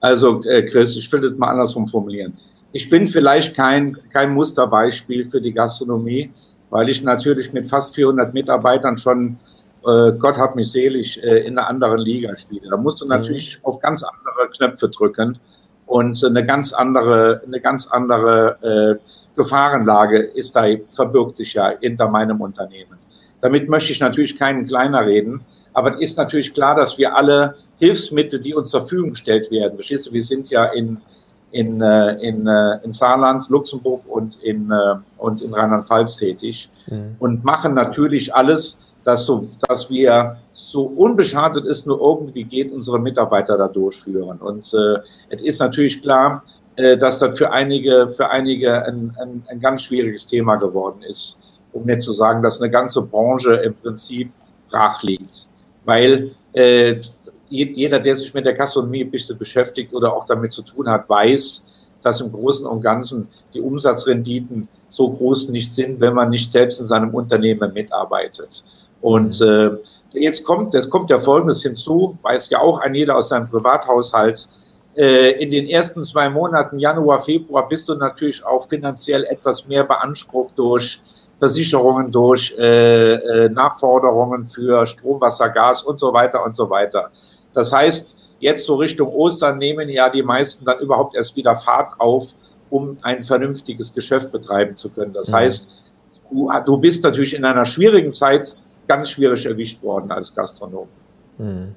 Also, 0.00 0.42
äh, 0.44 0.62
Chris, 0.64 0.96
ich 0.96 1.10
will 1.12 1.20
das 1.20 1.32
mal 1.32 1.50
andersrum 1.50 1.86
formulieren. 1.86 2.36
Ich 2.72 2.88
bin 2.88 3.06
vielleicht 3.06 3.54
kein, 3.54 3.98
kein 4.10 4.32
Musterbeispiel 4.32 5.26
für 5.26 5.40
die 5.40 5.52
Gastronomie, 5.52 6.30
weil 6.70 6.88
ich 6.88 7.02
natürlich 7.02 7.52
mit 7.52 7.68
fast 7.68 7.94
400 7.94 8.32
Mitarbeitern 8.32 8.96
schon, 8.96 9.38
äh, 9.86 10.12
Gott 10.12 10.38
hat 10.38 10.56
mich 10.56 10.72
selig, 10.72 11.22
äh, 11.22 11.40
in 11.40 11.58
einer 11.58 11.68
anderen 11.68 11.98
Liga 11.98 12.34
spiele. 12.34 12.70
Da 12.70 12.78
musst 12.78 13.02
du 13.02 13.04
mhm. 13.04 13.10
natürlich 13.10 13.58
mhm. 13.58 13.66
auf 13.66 13.80
ganz 13.80 14.02
andere 14.02 14.50
Knöpfe 14.56 14.88
drücken 14.88 15.38
und 15.86 16.24
eine 16.24 16.46
ganz 16.46 16.72
andere, 16.72 17.42
eine 17.46 17.60
ganz 17.60 17.86
andere 17.88 18.98
äh, 18.98 19.36
Gefahrenlage 19.36 20.18
ist 20.20 20.56
da, 20.56 20.66
verbirgt 20.90 21.36
sich 21.36 21.54
ja 21.54 21.74
hinter 21.78 22.08
meinem 22.08 22.40
Unternehmen. 22.40 22.98
Damit 23.42 23.68
möchte 23.68 23.92
ich 23.92 24.00
natürlich 24.00 24.38
keinen 24.38 24.66
kleiner 24.66 25.04
reden, 25.04 25.42
aber 25.74 25.94
es 25.96 26.00
ist 26.00 26.16
natürlich 26.16 26.54
klar, 26.54 26.74
dass 26.74 26.96
wir 26.96 27.14
alle 27.14 27.56
Hilfsmittel, 27.78 28.40
die 28.40 28.54
uns 28.54 28.70
zur 28.70 28.80
Verfügung 28.80 29.10
gestellt 29.10 29.50
werden, 29.50 29.74
verstehst 29.74 30.06
du, 30.06 30.12
wir 30.12 30.22
sind 30.22 30.48
ja 30.48 30.66
in, 30.66 31.00
in, 31.52 31.80
äh, 31.80 32.14
in, 32.14 32.46
äh, 32.46 32.78
im 32.82 32.94
Saarland, 32.94 33.48
Luxemburg 33.48 34.02
und 34.08 34.42
in, 34.42 34.70
äh, 34.70 34.96
und 35.18 35.42
in 35.42 35.52
Rheinland-Pfalz 35.54 36.16
tätig 36.16 36.70
mhm. 36.86 37.16
und 37.18 37.44
machen 37.44 37.74
natürlich 37.74 38.34
alles, 38.34 38.80
dass, 39.04 39.26
so, 39.26 39.48
dass 39.68 39.90
wir 39.90 40.36
so 40.52 40.84
unbeschadet 40.84 41.66
ist, 41.66 41.86
nur 41.86 42.00
irgendwie 42.00 42.44
geht, 42.44 42.72
unsere 42.72 42.98
Mitarbeiter 42.98 43.58
da 43.58 43.68
durchführen. 43.68 44.38
Und 44.38 44.72
äh, 44.72 45.00
es 45.28 45.42
ist 45.42 45.60
natürlich 45.60 46.00
klar, 46.00 46.42
äh, 46.76 46.96
dass 46.96 47.18
das 47.18 47.36
für 47.36 47.50
einige, 47.50 48.12
für 48.16 48.30
einige 48.30 48.84
ein, 48.84 49.14
ein, 49.20 49.44
ein 49.48 49.60
ganz 49.60 49.82
schwieriges 49.82 50.24
Thema 50.24 50.56
geworden 50.56 51.02
ist, 51.02 51.36
um 51.72 51.84
nicht 51.84 52.02
zu 52.02 52.12
sagen, 52.12 52.42
dass 52.42 52.60
eine 52.60 52.70
ganze 52.70 53.02
Branche 53.02 53.54
im 53.54 53.74
Prinzip 53.74 54.32
brach 54.70 55.02
liegt. 55.02 55.46
Weil 55.84 56.30
äh, 56.52 57.00
jeder, 57.52 58.00
der 58.00 58.16
sich 58.16 58.32
mit 58.32 58.46
der 58.46 58.54
Gastronomie 58.54 59.04
ein 59.04 59.10
bisschen 59.10 59.38
beschäftigt 59.38 59.92
oder 59.92 60.14
auch 60.14 60.26
damit 60.26 60.52
zu 60.52 60.62
tun 60.62 60.88
hat, 60.88 61.08
weiß, 61.08 61.62
dass 62.02 62.20
im 62.20 62.32
Großen 62.32 62.66
und 62.66 62.80
Ganzen 62.80 63.28
die 63.54 63.60
Umsatzrenditen 63.60 64.68
so 64.88 65.10
groß 65.10 65.48
nicht 65.50 65.72
sind, 65.72 66.00
wenn 66.00 66.14
man 66.14 66.30
nicht 66.30 66.50
selbst 66.50 66.80
in 66.80 66.86
seinem 66.86 67.14
Unternehmen 67.14 67.72
mitarbeitet. 67.72 68.64
Und 69.00 69.40
äh, 69.40 69.70
jetzt 70.12 70.44
kommt, 70.44 70.74
es 70.74 70.88
kommt 70.88 71.10
ja 71.10 71.18
Folgendes 71.18 71.62
hinzu, 71.62 72.18
weiß 72.22 72.50
ja 72.50 72.60
auch 72.60 72.78
ein 72.78 72.94
jeder 72.94 73.16
aus 73.16 73.28
seinem 73.28 73.48
Privathaushalt, 73.48 74.48
äh, 74.94 75.42
in 75.42 75.50
den 75.50 75.68
ersten 75.68 76.04
zwei 76.04 76.28
Monaten, 76.28 76.78
Januar, 76.78 77.20
Februar, 77.20 77.68
bist 77.68 77.88
du 77.88 77.94
natürlich 77.94 78.44
auch 78.44 78.68
finanziell 78.68 79.24
etwas 79.24 79.66
mehr 79.66 79.84
beansprucht 79.84 80.52
durch 80.56 81.00
Versicherungen, 81.38 82.12
durch 82.12 82.54
äh, 82.58 83.14
äh, 83.14 83.48
Nachforderungen 83.48 84.44
für 84.46 84.86
Strom, 84.86 85.20
Wasser, 85.20 85.48
Gas 85.48 85.82
und 85.82 85.98
so 85.98 86.12
weiter 86.12 86.44
und 86.44 86.56
so 86.56 86.68
weiter. 86.68 87.10
Das 87.54 87.72
heißt, 87.72 88.16
jetzt 88.40 88.66
so 88.66 88.76
Richtung 88.76 89.08
Ostern 89.08 89.58
nehmen 89.58 89.88
ja 89.88 90.08
die 90.08 90.22
meisten 90.22 90.64
dann 90.64 90.78
überhaupt 90.80 91.14
erst 91.14 91.36
wieder 91.36 91.56
Fahrt 91.56 92.00
auf, 92.00 92.34
um 92.70 92.96
ein 93.02 93.22
vernünftiges 93.22 93.92
Geschäft 93.92 94.32
betreiben 94.32 94.76
zu 94.76 94.88
können. 94.88 95.12
Das 95.12 95.28
mhm. 95.28 95.34
heißt, 95.34 95.68
du, 96.30 96.50
du 96.64 96.76
bist 96.78 97.04
natürlich 97.04 97.34
in 97.34 97.44
einer 97.44 97.66
schwierigen 97.66 98.12
Zeit 98.12 98.56
ganz 98.88 99.10
schwierig 99.10 99.46
erwischt 99.46 99.82
worden 99.82 100.10
als 100.10 100.34
Gastronom. 100.34 100.88
Mhm. 101.38 101.74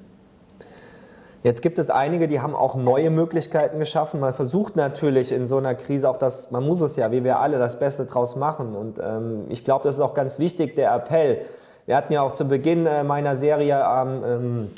Jetzt 1.46 1.62
gibt 1.62 1.78
es 1.78 1.90
einige, 1.90 2.26
die 2.26 2.40
haben 2.40 2.56
auch 2.56 2.74
neue 2.74 3.08
Möglichkeiten 3.08 3.78
geschaffen. 3.78 4.18
Man 4.18 4.34
versucht 4.34 4.74
natürlich 4.74 5.30
in 5.30 5.46
so 5.46 5.58
einer 5.58 5.76
Krise 5.76 6.10
auch 6.10 6.16
das, 6.16 6.50
man 6.50 6.66
muss 6.66 6.80
es 6.80 6.96
ja, 6.96 7.12
wie 7.12 7.22
wir 7.22 7.38
alle, 7.38 7.60
das 7.60 7.78
Beste 7.78 8.04
draus 8.04 8.34
machen. 8.34 8.74
Und 8.74 8.98
ähm, 8.98 9.44
ich 9.48 9.62
glaube, 9.62 9.84
das 9.84 9.94
ist 9.94 10.00
auch 10.00 10.14
ganz 10.14 10.40
wichtig, 10.40 10.74
der 10.74 10.92
Appell. 10.92 11.42
Wir 11.84 11.96
hatten 11.96 12.12
ja 12.12 12.22
auch 12.22 12.32
zu 12.32 12.46
Beginn 12.46 12.86
äh, 12.86 13.04
meiner 13.04 13.36
Serie 13.36 13.86
am 13.86 14.24
ähm, 14.24 14.70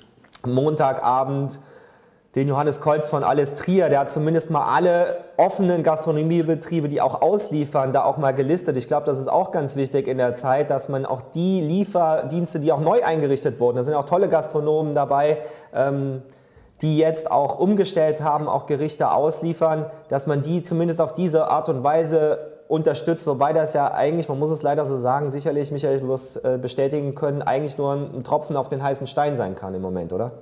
Montagabend 0.53 1.59
den 2.35 2.47
Johannes 2.47 2.81
Kolz 2.81 3.09
von 3.09 3.25
Alles 3.25 3.55
Trier, 3.55 3.89
der 3.89 4.01
hat 4.01 4.11
zumindest 4.11 4.51
mal 4.51 4.73
alle 4.73 5.25
offenen 5.39 5.83
Gastronomiebetriebe, 5.83 6.89
die 6.89 7.01
auch 7.01 7.23
ausliefern, 7.23 7.93
da 7.93 8.05
auch 8.05 8.19
mal 8.19 8.33
gelistet. 8.33 8.77
Ich 8.77 8.87
glaube, 8.87 9.07
das 9.07 9.19
ist 9.19 9.29
auch 9.29 9.51
ganz 9.51 9.77
wichtig 9.77 10.07
in 10.07 10.19
der 10.19 10.35
Zeit, 10.35 10.71
dass 10.71 10.89
man 10.89 11.07
auch 11.07 11.23
die 11.35 11.61
Lieferdienste, 11.61 12.61
die 12.61 12.71
auch 12.71 12.81
neu 12.81 13.03
eingerichtet 13.03 13.59
wurden, 13.61 13.77
da 13.77 13.83
sind 13.83 13.95
auch 13.95 14.05
tolle 14.05 14.29
Gastronomen 14.29 14.95
dabei, 14.95 15.39
ähm, 15.75 16.23
die 16.83 16.99
jetzt 16.99 17.31
auch 17.31 17.59
umgestellt 17.59 18.21
haben, 18.23 18.47
auch 18.47 18.67
Gerichte 18.67 19.11
ausliefern, 19.11 19.87
dass 20.09 20.27
man 20.27 20.43
die 20.43 20.63
zumindest 20.63 21.01
auf 21.01 21.15
diese 21.15 21.49
Art 21.49 21.69
und 21.69 21.83
Weise 21.83 22.58
unterstützt, 22.69 23.27
wobei 23.27 23.53
das 23.53 23.73
ja 23.73 23.93
eigentlich, 23.93 24.29
man 24.29 24.39
muss 24.39 24.51
es 24.51 24.63
leider 24.63 24.85
so 24.85 24.97
sagen, 24.97 25.31
sicherlich, 25.31 25.73
Michael, 25.73 26.01
du 26.01 26.09
wirst 26.09 26.45
äh, 26.45 26.59
bestätigen 26.61 27.15
können, 27.15 27.43
eigentlich 27.43 27.79
nur 27.79 27.93
ein 27.95 28.23
Tropfen 28.25 28.57
auf 28.57 28.69
den 28.69 28.83
heißen 28.83 29.07
Stein 29.07 29.37
sein 29.37 29.57
kann 29.57 29.75
im 29.75 29.83
Moment, 29.83 30.13
oder? 30.13 30.33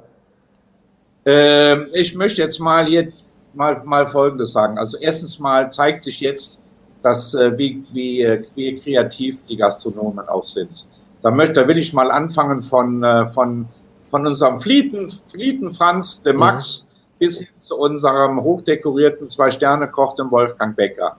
Ähm, 1.24 1.88
ich 1.92 2.14
möchte 2.14 2.42
jetzt 2.42 2.58
mal 2.58 2.86
hier 2.86 3.12
mal, 3.56 3.82
mal 3.84 4.08
Folgendes 4.08 4.52
sagen. 4.52 4.78
Also 4.78 4.98
erstens 4.98 5.38
mal 5.38 5.72
zeigt 5.72 6.04
sich 6.04 6.20
jetzt, 6.20 6.60
dass 7.02 7.34
äh, 7.34 7.56
wie, 7.56 7.84
wie, 7.92 8.22
äh, 8.22 8.44
wie 8.54 8.80
kreativ 8.80 9.44
die 9.46 9.56
Gastronomen 9.56 10.28
auch 10.28 10.44
sind. 10.44 10.86
Da, 11.22 11.30
möchte, 11.30 11.54
da 11.54 11.68
will 11.68 11.78
ich 11.78 11.92
mal 11.92 12.10
anfangen 12.10 12.62
von, 12.62 13.02
äh, 13.02 13.26
von, 13.26 13.66
von 14.10 14.26
unserem 14.26 14.60
Flieten, 14.60 15.10
Flieten 15.10 15.72
Franz, 15.72 16.22
dem 16.22 16.36
Max, 16.36 16.84
mhm. 16.84 17.18
bis 17.18 17.38
hin 17.38 17.48
zu 17.58 17.76
unserem 17.76 18.42
hochdekorierten 18.42 19.30
Zwei-Sterne-Koch, 19.30 20.14
dem 20.16 20.30
Wolfgang 20.30 20.76
Becker. 20.76 21.16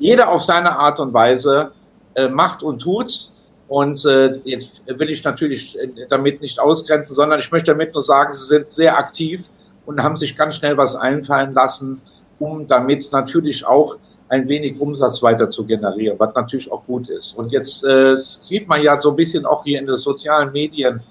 Jeder 0.00 0.30
auf 0.30 0.42
seine 0.42 0.76
Art 0.76 0.98
und 0.98 1.12
Weise 1.12 1.72
äh, 2.14 2.28
macht 2.28 2.62
und 2.64 2.80
tut. 2.80 3.30
Und 3.68 4.04
äh, 4.04 4.40
jetzt 4.44 4.82
will 4.86 5.10
ich 5.10 5.22
natürlich 5.22 5.78
äh, 5.78 5.88
damit 6.08 6.40
nicht 6.40 6.58
ausgrenzen, 6.58 7.14
sondern 7.14 7.38
ich 7.38 7.52
möchte 7.52 7.70
damit 7.70 7.94
nur 7.94 8.02
sagen, 8.02 8.34
sie 8.34 8.46
sind 8.46 8.70
sehr 8.70 8.98
aktiv 8.98 9.48
und 9.86 10.02
haben 10.02 10.16
sich 10.16 10.36
ganz 10.36 10.56
schnell 10.56 10.76
was 10.76 10.96
einfallen 10.96 11.54
lassen, 11.54 12.02
um 12.40 12.66
damit 12.66 13.12
natürlich 13.12 13.64
auch 13.64 13.96
ein 14.28 14.48
wenig 14.48 14.80
Umsatz 14.80 15.22
weiter 15.22 15.50
zu 15.50 15.64
generieren, 15.64 16.18
was 16.18 16.34
natürlich 16.34 16.72
auch 16.72 16.84
gut 16.86 17.08
ist. 17.08 17.36
Und 17.36 17.52
jetzt 17.52 17.84
äh, 17.84 18.16
sieht 18.18 18.66
man 18.66 18.82
ja 18.82 19.00
so 19.00 19.10
ein 19.10 19.16
bisschen 19.16 19.44
auch 19.44 19.62
hier 19.64 19.78
in 19.78 19.86
den 19.86 19.96
sozialen 19.96 20.50
Medien, 20.50 21.02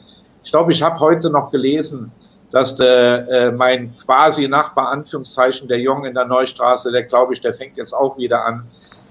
ich 0.43 0.52
glaube, 0.52 0.71
ich 0.71 0.82
habe 0.82 0.99
heute 0.99 1.30
noch 1.30 1.52
gelesen, 1.52 2.12
dass 2.51 2.75
der, 2.75 3.27
äh, 3.29 3.51
mein 3.51 3.95
quasi 3.97 4.47
Nachbar, 4.47 4.89
Anführungszeichen, 4.89 5.67
der 5.67 5.79
Jung 5.79 6.05
in 6.05 6.13
der 6.13 6.25
Neustraße, 6.25 6.91
der 6.91 7.03
glaube 7.03 7.33
ich, 7.33 7.41
der 7.41 7.53
fängt 7.53 7.77
jetzt 7.77 7.93
auch 7.93 8.17
wieder 8.17 8.45
an. 8.45 8.63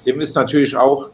Dem 0.04 0.20
ist 0.20 0.34
natürlich 0.34 0.76
auch, 0.76 1.10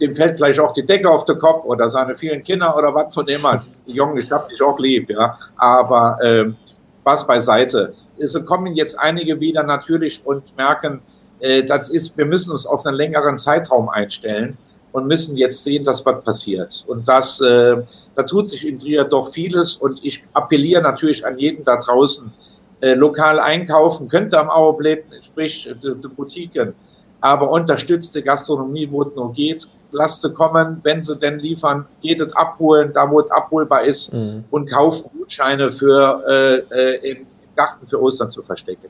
dem 0.00 0.14
fällt 0.14 0.36
vielleicht 0.36 0.60
auch 0.60 0.72
die 0.72 0.84
Decke 0.84 1.10
auf 1.10 1.24
den 1.24 1.38
Kopf 1.38 1.64
oder 1.64 1.88
seine 1.88 2.14
vielen 2.14 2.42
Kinder 2.42 2.76
oder 2.76 2.94
was 2.94 3.14
von 3.14 3.26
immer. 3.26 3.64
Jung, 3.86 4.16
ich 4.16 4.30
hab 4.30 4.48
dich 4.48 4.60
auch 4.62 4.78
lieb, 4.78 5.10
ja. 5.10 5.38
Aber 5.56 6.18
äh, 6.22 6.52
was 7.04 7.26
beiseite. 7.26 7.94
Es 8.18 8.44
kommen 8.44 8.74
jetzt 8.74 8.98
einige 8.98 9.38
wieder 9.38 9.62
natürlich 9.62 10.24
und 10.24 10.56
merken, 10.56 11.02
äh, 11.38 11.62
das 11.62 11.90
ist, 11.90 12.16
wir 12.16 12.26
müssen 12.26 12.50
uns 12.50 12.66
auf 12.66 12.84
einen 12.86 12.96
längeren 12.96 13.38
Zeitraum 13.38 13.88
einstellen 13.88 14.56
und 14.96 15.06
müssen 15.06 15.36
jetzt 15.36 15.62
sehen, 15.62 15.84
dass 15.84 16.06
was 16.06 16.24
passiert. 16.24 16.82
Und 16.86 17.06
das, 17.06 17.38
äh, 17.42 17.76
da 18.14 18.22
tut 18.22 18.48
sich 18.48 18.66
in 18.66 18.78
Trier 18.78 19.04
doch 19.04 19.28
vieles 19.28 19.76
und 19.76 20.02
ich 20.02 20.24
appelliere 20.32 20.80
natürlich 20.80 21.26
an 21.26 21.38
jeden 21.38 21.64
da 21.64 21.76
draußen, 21.76 22.32
äh, 22.80 22.94
lokal 22.94 23.38
einkaufen, 23.38 24.08
könnte 24.08 24.38
am 24.38 24.48
Auerbläden, 24.48 25.04
sprich 25.22 25.68
die, 25.82 25.94
die 26.02 26.08
Boutiquen, 26.08 26.72
aber 27.20 27.50
unterstützt 27.50 28.14
die 28.14 28.22
Gastronomie, 28.22 28.88
wo 28.90 29.02
es 29.02 29.14
nur 29.14 29.34
geht. 29.34 29.68
Lasst 29.92 30.22
sie 30.22 30.32
kommen, 30.32 30.80
wenn 30.82 31.02
sie 31.02 31.16
denn 31.16 31.40
liefern, 31.40 31.84
geht 32.00 32.22
es 32.22 32.32
abholen, 32.32 32.92
da 32.94 33.10
wo 33.10 33.20
es 33.20 33.30
abholbar 33.30 33.84
ist 33.84 34.14
mhm. 34.14 34.44
und 34.50 34.70
kauft 34.70 35.04
Gutscheine 35.12 35.70
für 35.70 36.24
äh, 36.26 36.56
äh, 36.74 37.10
im 37.12 37.26
Garten 37.54 37.86
für 37.86 38.00
Ostern 38.00 38.30
zu 38.30 38.42
verstecken. 38.42 38.88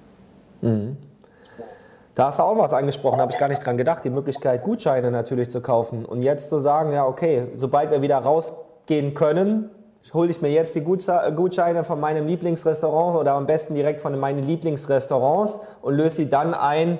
Mhm. 0.61 0.97
Da 2.17 2.29
hast 2.29 2.39
du 2.39 2.45
auch 2.45 2.57
was 2.57 2.73
angesprochen, 2.73 3.21
habe 3.21 3.31
ich 3.31 3.37
gar 3.37 3.49
nicht 3.49 3.65
dran 3.65 3.77
gedacht, 3.77 4.03
die 4.03 4.09
Möglichkeit, 4.09 4.63
Gutscheine 4.63 5.11
natürlich 5.11 5.51
zu 5.51 5.61
kaufen. 5.61 6.07
Und 6.07 6.23
jetzt 6.23 6.49
zu 6.49 6.59
sagen, 6.59 6.91
ja, 6.91 7.05
okay, 7.07 7.49
sobald 7.55 7.91
wir 7.91 8.01
wieder 8.01 8.17
rausgehen 8.17 9.13
können, 9.13 9.69
hole 10.15 10.31
ich 10.31 10.41
mir 10.41 10.49
jetzt 10.49 10.75
die 10.75 10.81
Gutscheine 10.81 11.85
von 11.85 12.01
meinem 12.01 12.27
Lieblingsrestaurant 12.27 13.19
oder 13.19 13.35
am 13.35 13.47
besten 13.47 13.75
direkt 13.75 14.01
von 14.01 14.19
meinen 14.19 14.45
Lieblingsrestaurants 14.45 15.61
und 15.83 15.95
löse 15.95 16.17
sie 16.17 16.31
dann 16.31 16.55
ein, 16.55 16.99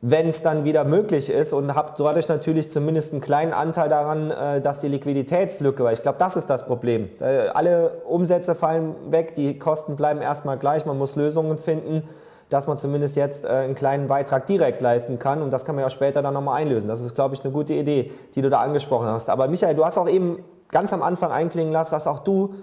wenn 0.00 0.28
es 0.28 0.42
dann 0.42 0.64
wieder 0.64 0.84
möglich 0.84 1.28
ist 1.28 1.52
und 1.52 1.74
habe 1.74 1.92
dadurch 1.98 2.30
natürlich 2.30 2.70
zumindest 2.70 3.12
einen 3.12 3.20
kleinen 3.20 3.52
Anteil 3.52 3.90
daran, 3.90 4.30
äh, 4.30 4.62
dass 4.62 4.80
die 4.80 4.88
Liquiditätslücke, 4.88 5.84
weil 5.84 5.92
ich 5.92 6.00
glaube, 6.00 6.16
das 6.18 6.38
ist 6.38 6.48
das 6.48 6.64
Problem. 6.64 7.10
Alle 7.20 8.00
Umsätze 8.06 8.54
fallen 8.54 8.94
weg, 9.10 9.34
die 9.34 9.58
Kosten 9.58 9.96
bleiben 9.96 10.22
erstmal 10.22 10.56
gleich, 10.56 10.86
man 10.86 10.96
muss 10.96 11.16
Lösungen 11.16 11.58
finden 11.58 12.04
dass 12.50 12.66
man 12.66 12.78
zumindest 12.78 13.16
jetzt 13.16 13.44
äh, 13.44 13.48
einen 13.48 13.74
kleinen 13.74 14.06
Beitrag 14.06 14.46
direkt 14.46 14.80
leisten 14.80 15.18
kann 15.18 15.42
und 15.42 15.50
das 15.50 15.64
kann 15.64 15.74
man 15.74 15.82
ja 15.82 15.90
später 15.90 16.22
dann 16.22 16.34
nochmal 16.34 16.60
einlösen. 16.60 16.88
Das 16.88 17.00
ist, 17.00 17.14
glaube 17.14 17.34
ich, 17.34 17.42
eine 17.42 17.52
gute 17.52 17.74
Idee, 17.74 18.10
die 18.34 18.42
du 18.42 18.50
da 18.50 18.60
angesprochen 18.60 19.06
hast. 19.06 19.28
Aber 19.28 19.48
Michael, 19.48 19.74
du 19.74 19.84
hast 19.84 19.98
auch 19.98 20.08
eben 20.08 20.44
ganz 20.70 20.92
am 20.92 21.02
Anfang 21.02 21.30
einklingen 21.30 21.72
lassen, 21.72 21.92
dass 21.92 22.06
auch 22.06 22.20
du 22.20 22.54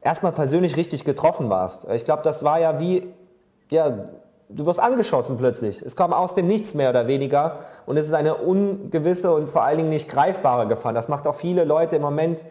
erstmal 0.00 0.32
persönlich 0.32 0.76
richtig 0.76 1.04
getroffen 1.04 1.48
warst. 1.50 1.86
Ich 1.90 2.04
glaube, 2.04 2.22
das 2.22 2.44
war 2.44 2.60
ja 2.60 2.78
wie, 2.78 3.08
ja, 3.70 4.04
du 4.50 4.66
wirst 4.66 4.80
angeschossen 4.80 5.38
plötzlich. 5.38 5.80
Es 5.82 5.96
kam 5.96 6.12
aus 6.12 6.34
dem 6.34 6.46
Nichts 6.46 6.74
mehr 6.74 6.90
oder 6.90 7.06
weniger 7.06 7.60
und 7.86 7.96
es 7.96 8.06
ist 8.06 8.14
eine 8.14 8.34
ungewisse 8.34 9.32
und 9.32 9.48
vor 9.48 9.62
allen 9.62 9.78
Dingen 9.78 9.88
nicht 9.88 10.08
greifbare 10.08 10.66
Gefahr. 10.66 10.92
Das 10.92 11.08
macht 11.08 11.26
auch 11.26 11.34
viele 11.34 11.64
Leute 11.64 11.96
im 11.96 12.02
Moment 12.02 12.44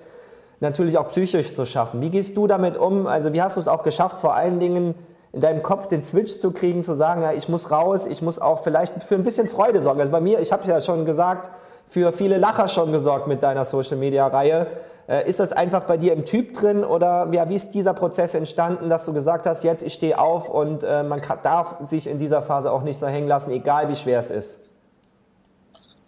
natürlich 0.59 0.97
auch 0.97 1.09
psychisch 1.09 1.53
zu 1.53 1.65
schaffen. 1.65 2.01
Wie 2.01 2.09
gehst 2.09 2.35
du 2.35 2.47
damit 2.47 2.77
um? 2.77 3.05
Also 3.05 3.33
wie 3.33 3.41
hast 3.41 3.57
du 3.57 3.61
es 3.61 3.67
auch 3.67 3.83
geschafft, 3.83 4.19
vor 4.19 4.33
allen 4.33 4.59
Dingen 4.59 4.95
in 5.33 5.41
deinem 5.41 5.63
Kopf 5.63 5.87
den 5.87 6.03
Switch 6.03 6.37
zu 6.37 6.51
kriegen, 6.51 6.83
zu 6.83 6.93
sagen, 6.93 7.23
ja, 7.23 7.33
ich 7.33 7.49
muss 7.49 7.71
raus, 7.71 8.05
ich 8.05 8.21
muss 8.21 8.39
auch 8.39 8.63
vielleicht 8.63 9.03
für 9.03 9.15
ein 9.15 9.23
bisschen 9.23 9.47
Freude 9.47 9.81
sorgen. 9.81 9.99
Also 9.99 10.11
bei 10.11 10.21
mir, 10.21 10.39
ich 10.39 10.51
habe 10.51 10.67
ja 10.67 10.79
schon 10.79 11.05
gesagt, 11.05 11.49
für 11.87 12.13
viele 12.13 12.37
Lacher 12.37 12.67
schon 12.67 12.91
gesorgt 12.91 13.27
mit 13.27 13.41
deiner 13.41 13.65
Social-Media-Reihe. 13.65 14.67
Äh, 15.07 15.29
ist 15.29 15.39
das 15.39 15.51
einfach 15.51 15.81
bei 15.81 15.97
dir 15.97 16.13
im 16.13 16.25
Typ 16.25 16.53
drin 16.53 16.83
oder 16.83 17.27
ja, 17.31 17.49
wie 17.49 17.55
ist 17.55 17.71
dieser 17.71 17.93
Prozess 17.93 18.35
entstanden, 18.35 18.89
dass 18.89 19.05
du 19.05 19.13
gesagt 19.13 19.45
hast, 19.47 19.63
jetzt 19.63 19.83
ich 19.83 19.93
stehe 19.93 20.17
auf 20.17 20.49
und 20.49 20.83
äh, 20.83 21.03
man 21.03 21.21
kann, 21.21 21.39
darf 21.43 21.75
sich 21.81 22.07
in 22.07 22.19
dieser 22.19 22.41
Phase 22.41 22.71
auch 22.71 22.83
nicht 22.83 22.99
so 22.99 23.07
hängen 23.07 23.27
lassen, 23.27 23.51
egal 23.51 23.89
wie 23.89 23.95
schwer 23.95 24.19
es 24.19 24.29
ist? 24.29 24.59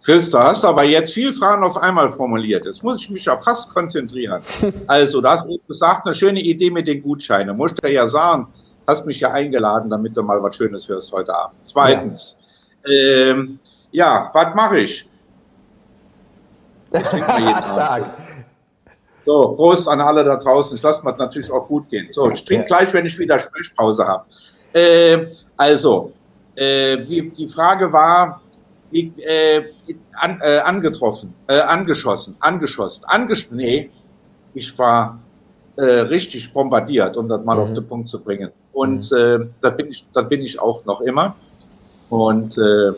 Chris, 0.04 0.30
du 0.30 0.38
hast 0.38 0.64
aber 0.64 0.84
jetzt 0.84 1.12
viel 1.12 1.32
Fragen 1.32 1.64
auf 1.64 1.76
einmal 1.76 2.10
formuliert. 2.10 2.64
Jetzt 2.64 2.82
muss 2.84 3.02
ich 3.02 3.10
mich 3.10 3.24
ja 3.24 3.36
fast 3.40 3.68
konzentrieren. 3.74 4.40
Also, 4.86 5.20
du 5.20 5.28
hast 5.28 5.46
gesagt, 5.66 6.06
eine 6.06 6.14
schöne 6.14 6.40
Idee 6.40 6.70
mit 6.70 6.86
den 6.86 7.02
Gutscheinen. 7.02 7.56
Musst 7.56 7.82
du 7.82 7.92
ja 7.92 8.06
sagen, 8.06 8.46
hast 8.86 9.06
mich 9.06 9.20
ja 9.20 9.32
eingeladen, 9.32 9.90
damit 9.90 10.16
du 10.16 10.22
mal 10.22 10.42
was 10.42 10.56
Schönes 10.56 10.88
hörst 10.88 11.12
heute 11.12 11.34
Abend. 11.34 11.58
Zweitens, 11.66 12.36
ja, 12.84 12.92
ähm, 12.92 13.58
ja 13.90 14.30
was 14.32 14.54
mache 14.54 14.78
ich? 14.78 15.08
ich 16.92 17.00
Stark. 17.66 18.10
So, 19.24 19.48
Prost 19.56 19.88
an 19.88 20.00
alle 20.00 20.22
da 20.22 20.36
draußen. 20.36 20.76
Ich 20.76 20.82
lasse 20.82 21.04
mir 21.04 21.14
natürlich 21.16 21.50
auch 21.50 21.66
gut 21.66 21.88
gehen. 21.88 22.08
So, 22.12 22.30
ich 22.30 22.44
trinke 22.44 22.66
gleich, 22.66 22.94
wenn 22.94 23.04
ich 23.06 23.18
wieder 23.18 23.38
Sprechpause 23.38 24.06
habe. 24.06 24.24
Äh, 24.72 25.26
also, 25.56 26.12
äh, 26.54 26.98
wie, 27.08 27.30
die 27.30 27.48
Frage 27.48 27.92
war, 27.92 28.40
wie, 28.90 29.12
äh, 29.20 29.64
an, 30.14 30.40
äh, 30.40 30.58
angetroffen, 30.58 31.34
äh, 31.48 31.58
angeschossen, 31.58 32.36
angeschossen, 32.38 33.04
anges 33.06 33.50
nee, 33.50 33.90
ich 34.54 34.78
war 34.78 35.18
äh, 35.76 35.82
richtig 35.82 36.52
bombardiert, 36.52 37.16
um 37.16 37.28
das 37.28 37.44
mal 37.44 37.56
mhm. 37.56 37.62
auf 37.62 37.72
den 37.74 37.86
Punkt 37.86 38.08
zu 38.08 38.20
bringen. 38.20 38.52
Und 38.76 39.10
mhm. 39.10 39.16
äh, 39.16 39.38
da, 39.62 39.70
bin 39.70 39.90
ich, 39.90 40.04
da 40.12 40.20
bin 40.20 40.42
ich 40.42 40.60
auch 40.60 40.84
noch 40.84 41.00
immer. 41.00 41.34
Und 42.10 42.58
äh, 42.58 42.92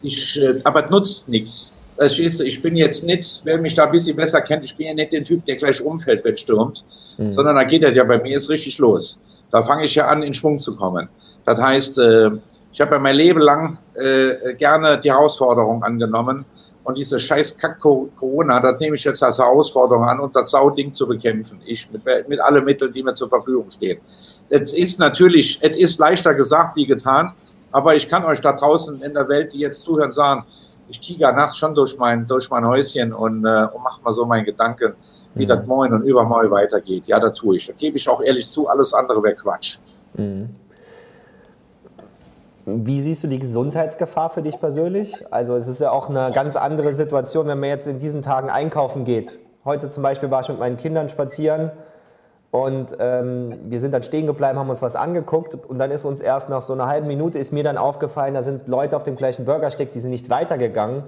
ich, 0.00 0.40
äh, 0.40 0.60
aber 0.62 0.88
nutzt 0.88 1.28
nichts. 1.28 1.72
Verstehst 1.96 2.40
ich 2.40 2.62
bin 2.62 2.76
jetzt 2.76 3.02
nicht, 3.02 3.40
wer 3.42 3.58
mich 3.58 3.74
da 3.74 3.86
ein 3.86 3.90
bisschen 3.90 4.14
besser 4.14 4.40
kennt, 4.40 4.62
ich 4.62 4.76
bin 4.76 4.86
ja 4.86 4.94
nicht 4.94 5.12
der 5.12 5.24
Typ, 5.24 5.44
der 5.44 5.56
gleich 5.56 5.82
umfällt, 5.82 6.24
wenn 6.24 6.36
stürmt, 6.36 6.84
mhm. 7.16 7.34
sondern 7.34 7.56
da 7.56 7.64
geht 7.64 7.82
er 7.82 7.92
ja 7.92 8.04
bei 8.04 8.18
mir 8.18 8.36
ist 8.36 8.48
richtig 8.48 8.78
los. 8.78 9.20
Da 9.50 9.64
fange 9.64 9.86
ich 9.86 9.96
ja 9.96 10.06
an, 10.06 10.22
in 10.22 10.32
Schwung 10.34 10.60
zu 10.60 10.76
kommen. 10.76 11.08
Das 11.44 11.60
heißt, 11.60 11.98
äh, 11.98 12.30
ich 12.72 12.80
habe 12.80 12.94
ja 12.94 12.98
mein 13.00 13.16
Leben 13.16 13.40
lang 13.40 13.78
äh, 13.94 14.54
gerne 14.54 15.00
die 15.00 15.10
Herausforderung 15.10 15.82
angenommen 15.82 16.44
und 16.84 16.96
diese 16.96 17.18
scheiß 17.18 17.58
Kack 17.58 17.80
Corona, 17.80 18.60
das 18.60 18.78
nehme 18.78 18.94
ich 18.94 19.02
jetzt 19.02 19.22
als 19.24 19.40
Herausforderung 19.40 20.04
an, 20.04 20.20
und 20.20 20.36
das 20.36 20.52
Sauding 20.52 20.94
zu 20.94 21.08
bekämpfen. 21.08 21.60
Ich 21.66 21.90
mit, 21.90 22.02
mit 22.28 22.40
allen 22.40 22.64
Mitteln, 22.64 22.92
die 22.92 23.02
mir 23.02 23.14
zur 23.14 23.28
Verfügung 23.28 23.68
stehen. 23.72 23.98
Es 24.50 24.72
ist 24.72 24.98
natürlich, 24.98 25.58
es 25.62 25.76
ist 25.76 25.98
leichter 25.98 26.34
gesagt 26.34 26.76
wie 26.76 26.86
getan, 26.86 27.32
aber 27.70 27.94
ich 27.94 28.08
kann 28.08 28.24
euch 28.24 28.40
da 28.40 28.52
draußen 28.52 29.02
in 29.02 29.12
der 29.12 29.28
Welt, 29.28 29.52
die 29.52 29.58
jetzt 29.58 29.82
zuhören, 29.82 30.12
sagen, 30.12 30.44
ich 30.88 31.00
tiger 31.00 31.32
nachts 31.32 31.58
schon 31.58 31.74
durch 31.74 31.98
mein, 31.98 32.26
durch 32.26 32.50
mein 32.50 32.66
Häuschen 32.66 33.12
und, 33.12 33.44
äh, 33.44 33.66
und 33.72 33.82
mache 33.82 34.02
mal 34.02 34.14
so 34.14 34.24
meinen 34.24 34.44
Gedanken, 34.44 34.94
wie 35.34 35.44
mhm. 35.44 35.48
das 35.48 35.66
morgen 35.66 35.94
und 35.94 36.02
übermorgen 36.02 36.50
weitergeht. 36.50 37.06
Ja, 37.06 37.20
das 37.20 37.34
tue 37.34 37.56
ich. 37.56 37.66
Da 37.66 37.74
gebe 37.74 37.98
ich 37.98 38.08
auch 38.08 38.22
ehrlich 38.22 38.48
zu, 38.48 38.68
alles 38.68 38.94
andere 38.94 39.22
wäre 39.22 39.34
Quatsch. 39.34 39.78
Mhm. 40.14 40.48
Wie 42.64 43.00
siehst 43.00 43.24
du 43.24 43.28
die 43.28 43.38
Gesundheitsgefahr 43.38 44.28
für 44.28 44.42
dich 44.42 44.60
persönlich? 44.60 45.14
Also 45.30 45.56
es 45.56 45.68
ist 45.68 45.80
ja 45.80 45.90
auch 45.90 46.10
eine 46.10 46.32
ganz 46.34 46.54
andere 46.54 46.92
Situation, 46.92 47.46
wenn 47.46 47.60
man 47.60 47.70
jetzt 47.70 47.88
in 47.88 47.98
diesen 47.98 48.20
Tagen 48.20 48.50
einkaufen 48.50 49.04
geht. 49.04 49.38
Heute 49.64 49.88
zum 49.88 50.02
Beispiel 50.02 50.30
war 50.30 50.42
ich 50.42 50.48
mit 50.48 50.58
meinen 50.58 50.76
Kindern 50.76 51.08
spazieren 51.08 51.70
und 52.50 52.96
ähm, 52.98 53.58
wir 53.64 53.78
sind 53.78 53.92
dann 53.92 54.02
stehen 54.02 54.26
geblieben, 54.26 54.58
haben 54.58 54.70
uns 54.70 54.80
was 54.80 54.96
angeguckt 54.96 55.54
und 55.54 55.78
dann 55.78 55.90
ist 55.90 56.06
uns 56.06 56.22
erst 56.22 56.48
nach 56.48 56.62
so 56.62 56.72
einer 56.72 56.86
halben 56.86 57.06
Minute 57.06 57.38
ist 57.38 57.52
mir 57.52 57.62
dann 57.62 57.76
aufgefallen, 57.76 58.34
da 58.34 58.42
sind 58.42 58.68
Leute 58.68 58.96
auf 58.96 59.02
dem 59.02 59.16
gleichen 59.16 59.44
Burgersteck, 59.44 59.92
die 59.92 60.00
sind 60.00 60.10
nicht 60.10 60.30
weitergegangen, 60.30 61.02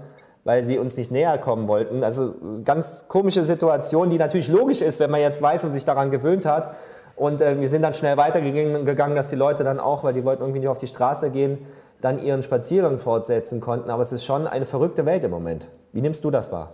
weil 0.45 0.63
sie 0.63 0.79
uns 0.79 0.99
nicht 0.99 1.11
näher 1.11 1.39
kommen 1.39 1.67
wollten. 1.67 2.05
Also 2.05 2.35
ganz 2.65 3.07
komische 3.09 3.45
Situation, 3.45 4.11
die 4.11 4.19
natürlich 4.19 4.49
logisch 4.49 4.83
ist, 4.83 5.01
wenn 5.01 5.11
man 5.11 5.21
jetzt 5.21 5.41
weiß 5.41 5.65
und 5.65 5.73
sich 5.73 5.87
daran 5.87 6.11
gewöhnt 6.11 6.45
hat. 6.45 6.75
Und 7.17 7.41
äh, 7.41 7.59
wir 7.59 7.69
sind 7.69 7.83
dann 7.83 7.95
schnell 7.95 8.19
weitergegangen, 8.19 9.17
dass 9.17 9.29
die 9.29 9.37
Leute 9.37 9.65
dann 9.65 9.81
auch, 9.81 10.05
weil 10.05 10.13
die 10.13 10.25
wollten 10.25 10.43
irgendwie 10.43 10.61
nicht 10.61 10.69
auf 10.69 10.79
die 10.79 10.87
Straße 10.87 11.31
gehen, 11.31 11.59
dann 12.03 12.19
ihren 12.19 12.43
Spaziergang 12.43 12.99
fortsetzen 12.99 13.61
konnten. 13.61 13.91
Aber 13.91 14.03
es 14.03 14.13
ist 14.13 14.25
schon 14.25 14.47
eine 14.47 14.67
verrückte 14.67 15.07
Welt 15.07 15.25
im 15.25 15.31
Moment. 15.31 15.69
Wie 15.93 16.03
nimmst 16.03 16.25
du 16.25 16.31
das 16.31 16.53
wahr? 16.53 16.73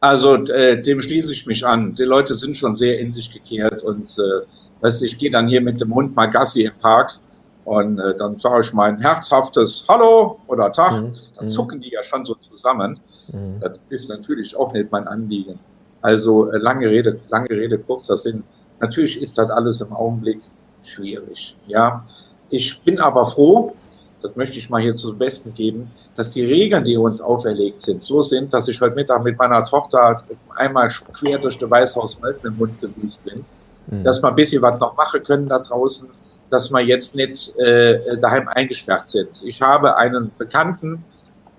Also 0.00 0.36
äh, 0.36 0.80
dem 0.80 1.02
schließe 1.02 1.32
ich 1.32 1.46
mich 1.46 1.66
an. 1.66 1.94
Die 1.94 2.04
Leute 2.04 2.34
sind 2.34 2.56
schon 2.56 2.76
sehr 2.76 3.00
in 3.00 3.12
sich 3.12 3.32
gekehrt 3.32 3.82
und 3.82 4.08
äh, 4.18 4.46
weißt, 4.80 5.02
ich 5.02 5.18
gehe 5.18 5.30
dann 5.30 5.48
hier 5.48 5.60
mit 5.60 5.80
dem 5.80 5.94
Hund 5.94 6.14
mal 6.14 6.26
Gassi 6.26 6.62
im 6.62 6.74
Park 6.80 7.18
und 7.64 7.98
äh, 7.98 8.16
dann 8.16 8.38
sage 8.38 8.60
ich 8.60 8.72
mein 8.72 9.00
herzhaftes 9.00 9.84
Hallo 9.88 10.38
oder 10.46 10.70
Tag. 10.70 11.02
Mhm. 11.02 11.12
Dann 11.36 11.44
mhm. 11.46 11.48
zucken 11.48 11.80
die 11.80 11.90
ja 11.90 12.04
schon 12.04 12.24
so 12.24 12.34
zusammen. 12.36 13.00
Mhm. 13.32 13.60
Das 13.60 13.72
ist 13.88 14.08
natürlich 14.08 14.56
auch 14.56 14.72
nicht 14.72 14.90
mein 14.92 15.08
Anliegen. 15.08 15.58
Also 16.00 16.50
äh, 16.50 16.58
lange 16.58 16.88
Rede, 16.88 17.20
lange 17.28 17.50
Rede, 17.50 17.78
kurzer 17.78 18.16
Sinn. 18.16 18.44
Natürlich 18.80 19.20
ist 19.20 19.36
das 19.36 19.50
alles 19.50 19.80
im 19.80 19.92
Augenblick 19.92 20.40
schwierig. 20.84 21.56
Ja, 21.66 22.06
ich 22.50 22.80
bin 22.82 23.00
aber 23.00 23.26
froh, 23.26 23.74
das 24.22 24.34
möchte 24.36 24.58
ich 24.58 24.68
mal 24.68 24.80
hier 24.80 24.96
zum 24.96 25.16
Besten 25.16 25.54
geben, 25.54 25.90
dass 26.16 26.30
die 26.30 26.44
Regeln, 26.44 26.84
die 26.84 26.96
uns 26.96 27.20
auferlegt 27.20 27.80
sind, 27.80 28.02
so 28.02 28.22
sind, 28.22 28.52
dass 28.52 28.68
ich 28.68 28.80
heute 28.80 28.94
Mittag 28.94 29.22
mit 29.22 29.38
meiner 29.38 29.64
Tochter 29.64 30.22
einmal 30.56 30.88
quer 30.88 31.38
durch 31.38 31.58
die 31.58 31.70
Weißhauswelt 31.70 32.42
dem 32.44 32.56
Mund 32.56 32.80
gedüst 32.80 33.22
bin, 33.24 33.44
mhm. 33.86 34.04
dass 34.04 34.20
wir 34.22 34.28
ein 34.28 34.34
bisschen 34.34 34.62
was 34.62 34.78
noch 34.80 34.96
machen 34.96 35.22
können 35.22 35.48
da 35.48 35.58
draußen, 35.58 36.08
dass 36.50 36.70
wir 36.70 36.80
jetzt 36.80 37.14
nicht 37.14 37.56
äh, 37.58 38.16
daheim 38.18 38.48
eingesperrt 38.48 39.08
sind. 39.08 39.42
Ich 39.44 39.60
habe 39.62 39.96
einen 39.96 40.32
Bekannten, 40.36 41.04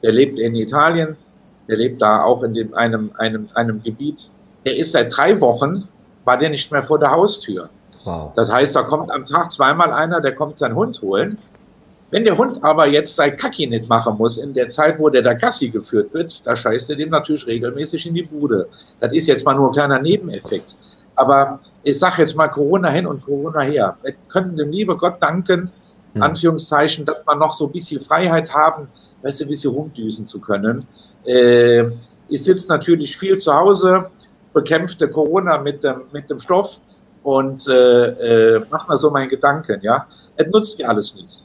der 0.03 0.11
lebt 0.11 0.39
in 0.39 0.55
Italien, 0.55 1.15
der 1.67 1.77
lebt 1.77 2.01
da 2.01 2.23
auch 2.23 2.43
in 2.43 2.53
dem, 2.53 2.73
einem, 2.73 3.11
einem, 3.17 3.49
einem 3.53 3.81
Gebiet, 3.83 4.31
der 4.65 4.77
ist 4.77 4.91
seit 4.91 5.15
drei 5.15 5.39
Wochen 5.39 5.87
war 6.25 6.37
der 6.37 6.49
nicht 6.49 6.71
mehr 6.71 6.83
vor 6.83 6.99
der 6.99 7.11
Haustür. 7.11 7.69
Wow. 8.03 8.33
Das 8.35 8.51
heißt, 8.51 8.75
da 8.75 8.83
kommt 8.83 9.11
am 9.11 9.25
Tag 9.25 9.51
zweimal 9.51 9.91
einer, 9.91 10.21
der 10.21 10.35
kommt 10.35 10.59
seinen 10.59 10.75
Hund 10.75 11.01
holen. 11.01 11.37
Wenn 12.11 12.23
der 12.23 12.37
Hund 12.37 12.63
aber 12.63 12.87
jetzt 12.87 13.15
sein 13.15 13.37
Kacki 13.37 13.67
nicht 13.67 13.87
machen 13.87 14.17
muss 14.17 14.37
in 14.37 14.53
der 14.53 14.69
Zeit, 14.69 14.97
wo 14.97 15.09
der 15.09 15.21
da 15.21 15.33
Gassi 15.33 15.69
geführt 15.69 16.13
wird, 16.13 16.45
da 16.45 16.55
scheißt 16.55 16.89
er 16.89 16.95
dem 16.95 17.09
natürlich 17.09 17.45
regelmäßig 17.45 18.07
in 18.07 18.15
die 18.15 18.23
Bude. 18.23 18.67
Das 18.99 19.13
ist 19.13 19.27
jetzt 19.27 19.45
mal 19.45 19.53
nur 19.53 19.69
ein 19.69 19.73
kleiner 19.73 20.01
Nebeneffekt. 20.01 20.75
Aber 21.15 21.59
ich 21.83 21.99
sage 21.99 22.21
jetzt 22.23 22.35
mal 22.35 22.47
Corona 22.47 22.89
hin 22.89 23.05
und 23.05 23.23
Corona 23.23 23.61
her. 23.61 23.97
Wir 24.01 24.15
können 24.27 24.57
dem 24.57 24.71
lieben 24.71 24.97
Gott 24.97 25.21
danken, 25.21 25.71
mhm. 26.13 26.23
Anführungszeichen, 26.23 27.05
dass 27.05 27.17
wir 27.25 27.35
noch 27.35 27.53
so 27.53 27.67
ein 27.67 27.71
bisschen 27.71 27.99
Freiheit 27.99 28.53
haben, 28.53 28.87
weißt 29.21 29.41
du, 29.41 29.45
ein 29.45 29.49
bisschen 29.49 29.71
rumdüsen 29.71 30.25
zu 30.25 30.39
können. 30.39 30.87
Äh, 31.25 31.83
ich 32.27 32.43
sitze 32.43 32.69
natürlich 32.69 33.17
viel 33.17 33.37
zu 33.37 33.53
Hause, 33.53 34.09
bekämpfte 34.53 35.09
Corona 35.09 35.59
mit 35.59 35.83
dem, 35.83 36.01
mit 36.11 36.29
dem 36.29 36.39
Stoff 36.39 36.79
und 37.23 37.67
äh, 37.67 38.55
äh, 38.55 38.65
mache 38.69 38.91
mir 38.91 38.97
so 38.97 39.11
meinen 39.11 39.29
Gedanken, 39.29 39.79
ja. 39.81 40.07
Es 40.35 40.47
nutzt 40.47 40.79
ja 40.79 40.87
alles 40.87 41.13
nichts. 41.13 41.43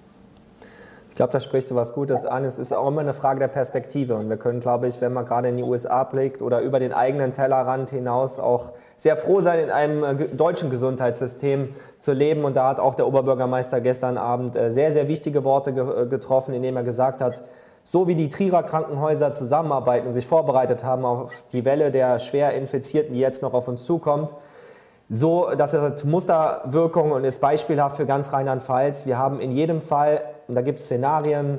Ich 1.14 1.16
glaube, 1.16 1.32
da 1.32 1.38
sprichst 1.38 1.70
du 1.70 1.76
was 1.76 1.92
Gutes 1.92 2.24
an. 2.24 2.44
Es 2.44 2.58
ist 2.58 2.72
auch 2.72 2.88
immer 2.88 3.00
eine 3.00 3.12
Frage 3.12 3.38
der 3.38 3.46
Perspektive. 3.46 4.16
Und 4.16 4.28
wir 4.28 4.36
können, 4.36 4.58
glaube 4.58 4.88
ich, 4.88 5.00
wenn 5.00 5.12
man 5.12 5.24
gerade 5.24 5.48
in 5.48 5.56
die 5.56 5.62
USA 5.62 6.02
blickt 6.02 6.42
oder 6.42 6.60
über 6.60 6.80
den 6.80 6.92
eigenen 6.92 7.32
Tellerrand 7.32 7.90
hinaus 7.90 8.40
auch 8.40 8.72
sehr 8.96 9.16
froh 9.16 9.40
sein, 9.40 9.60
in 9.60 9.70
einem 9.70 10.02
äh, 10.02 10.14
deutschen 10.24 10.70
Gesundheitssystem 10.70 11.68
zu 12.00 12.12
leben. 12.14 12.42
Und 12.42 12.56
da 12.56 12.66
hat 12.66 12.80
auch 12.80 12.96
der 12.96 13.06
Oberbürgermeister 13.06 13.80
gestern 13.80 14.18
Abend 14.18 14.56
äh, 14.56 14.72
sehr, 14.72 14.90
sehr 14.90 15.06
wichtige 15.06 15.44
Worte 15.44 15.70
äh, 15.70 16.06
getroffen, 16.06 16.52
indem 16.52 16.76
er 16.78 16.82
gesagt 16.82 17.20
hat, 17.20 17.44
so 17.84 18.08
wie 18.08 18.16
die 18.16 18.28
Trierer 18.28 18.64
Krankenhäuser 18.64 19.30
zusammenarbeiten 19.30 20.08
und 20.08 20.14
sich 20.14 20.26
vorbereitet 20.26 20.82
haben 20.82 21.04
auf 21.04 21.30
die 21.52 21.64
Welle 21.64 21.92
der 21.92 22.18
schwer 22.18 22.54
Infizierten, 22.54 23.14
die 23.14 23.20
jetzt 23.20 23.40
noch 23.40 23.54
auf 23.54 23.68
uns 23.68 23.84
zukommt, 23.84 24.34
so, 25.08 25.50
dass 25.56 25.74
es 25.74 26.02
Musterwirkung 26.02 27.12
und 27.12 27.22
ist 27.22 27.40
beispielhaft 27.40 27.94
für 27.94 28.06
ganz 28.06 28.32
Rheinland-Pfalz. 28.32 29.06
Wir 29.06 29.16
haben 29.16 29.38
in 29.38 29.52
jedem 29.52 29.80
Fall 29.80 30.20
und 30.48 30.54
da 30.54 30.62
gibt 30.62 30.80
es 30.80 30.86
Szenarien, 30.86 31.58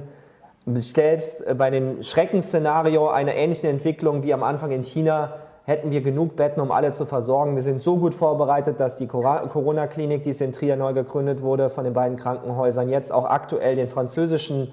selbst 0.74 1.46
äh, 1.46 1.54
bei 1.56 1.70
dem 1.70 2.02
Schreckensszenario 2.02 3.08
einer 3.08 3.36
ähnlichen 3.36 3.70
Entwicklung 3.70 4.24
wie 4.24 4.34
am 4.34 4.44
Anfang 4.44 4.72
in 4.72 4.84
China 4.84 5.36
hätten 5.66 5.92
wir 5.92 6.02
genug 6.02 6.36
Betten, 6.36 6.62
um 6.62 6.72
alle 6.72 6.92
zu 6.92 7.06
versorgen. 7.06 7.56
Wir 7.56 7.64
sind 7.64 7.82
so 7.82 7.98
gut 7.98 8.14
vorbereitet, 8.14 8.80
dass 8.80 8.98
die 8.98 9.08
Corona-Klinik, 9.08 10.22
die 10.22 10.30
in 10.44 10.52
Trier 10.52 10.76
neu 10.76 10.94
gegründet 10.94 11.42
wurde, 11.42 11.72
von 11.72 11.84
den 11.84 11.94
beiden 11.94 12.18
Krankenhäusern 12.18 12.88
jetzt 12.88 13.12
auch 13.12 13.26
aktuell 13.26 13.76
den 13.76 13.88
französischen 13.88 14.72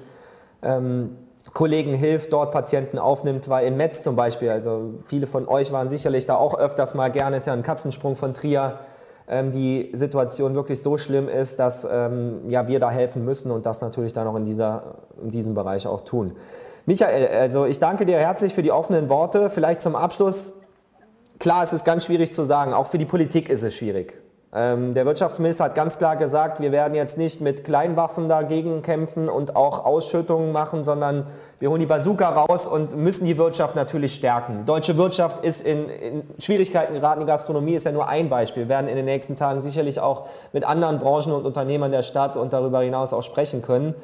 ähm, 0.63 1.17
Kollegen 1.55 1.95
hilft, 1.95 2.33
dort 2.33 2.53
Patienten 2.53 2.99
aufnimmt, 2.99 3.49
weil 3.49 3.67
in 3.67 3.77
Metz 3.77 4.03
zum 4.03 4.17
Beispiel, 4.17 4.51
also 4.51 4.95
viele 5.07 5.27
von 5.27 5.49
euch 5.49 5.73
waren 5.73 5.89
sicherlich 5.89 6.27
da 6.27 6.37
auch 6.37 6.59
öfters 6.59 6.95
mal 6.95 7.11
gerne, 7.11 7.37
ist 7.37 7.47
ja 7.47 7.55
ein 7.55 7.63
Katzensprung 7.63 8.15
von 8.15 8.35
Trier, 8.35 8.79
die 9.29 9.91
Situation 9.95 10.55
wirklich 10.55 10.83
so 10.83 10.97
schlimm 10.97 11.29
ist, 11.29 11.59
dass 11.59 11.87
ähm, 11.91 12.49
ja, 12.49 12.67
wir 12.69 12.81
da 12.81 12.91
helfen 12.91 13.25
müssen 13.25 13.51
und 13.51 13.67
das 13.67 13.81
natürlich 13.81 14.13
dann 14.13 14.27
auch 14.27 14.37
in, 14.37 14.45
dieser, 14.45 14.97
in 15.23 15.31
diesem 15.31 15.55
Bereich 15.55 15.87
auch 15.87 16.03
tun. 16.03 16.33
Michael, 16.87 17.29
also 17.29 17.65
ich 17.65 17.79
danke 17.79 18.07
dir 18.07 18.19
herzlich 18.19 18.55
für 18.55 18.63
die 18.63 18.73
offenen 18.73 19.09
Worte. 19.09 19.51
Vielleicht 19.51 19.83
zum 19.83 19.95
Abschluss. 19.95 20.55
Klar, 21.39 21.63
es 21.63 21.73
ist 21.73 21.85
ganz 21.85 22.07
schwierig 22.07 22.33
zu 22.33 22.43
sagen. 22.43 22.73
Auch 22.73 22.87
für 22.87 22.99
die 22.99 23.05
Politik 23.05 23.49
ist 23.49 23.63
es 23.63 23.75
schwierig. 23.75 24.22
Ähm, 24.55 24.93
der 24.93 25.07
Wirtschaftsminister 25.07 25.65
hat 25.65 25.75
ganz 25.75 25.97
klar 25.97 26.17
gesagt, 26.17 26.61
wir 26.61 26.73
werden 26.73 26.95
jetzt 26.95 27.17
nicht 27.17 27.41
mit 27.41 27.65
Kleinwaffen 27.65 28.29
dagegen 28.29 28.83
kämpfen 28.83 29.31
und 29.31 29.57
auch 29.57 29.87
Ausschüttungen 29.87 30.53
machen, 30.53 30.85
sondern 30.85 31.27
wir 31.59 31.71
holen 31.71 31.81
die 31.81 31.87
Bazooka 31.87 32.29
raus 32.29 32.67
und 32.67 32.95
müssen 32.95 33.25
die 33.25 33.39
Wirtschaft 33.39 33.77
natürlich 33.77 34.15
stärken. 34.15 34.59
Die 34.61 34.67
deutsche 34.67 34.99
Wirtschaft 34.99 35.43
ist 35.43 35.63
in, 35.63 35.89
in 35.89 36.23
Schwierigkeiten 36.39 36.93
geraten. 36.93 37.21
Die 37.21 37.27
Gastronomie 37.27 37.73
ist 37.73 37.85
ja 37.85 37.93
nur 37.93 38.09
ein 38.09 38.29
Beispiel. 38.29 38.65
Wir 38.65 38.69
werden 38.69 38.89
in 38.89 38.97
den 38.97 39.07
nächsten 39.07 39.37
Tagen 39.37 39.61
sicherlich 39.61 40.01
auch 40.01 40.27
mit 40.53 40.65
anderen 40.65 40.99
Branchen 40.99 41.33
und 41.33 41.47
Unternehmern 41.47 41.91
der 41.91 42.03
Stadt 42.03 42.37
und 42.37 42.53
darüber 42.53 42.83
hinaus 42.83 43.15
auch 43.15 43.23
sprechen 43.23 43.63
können. 43.63 43.95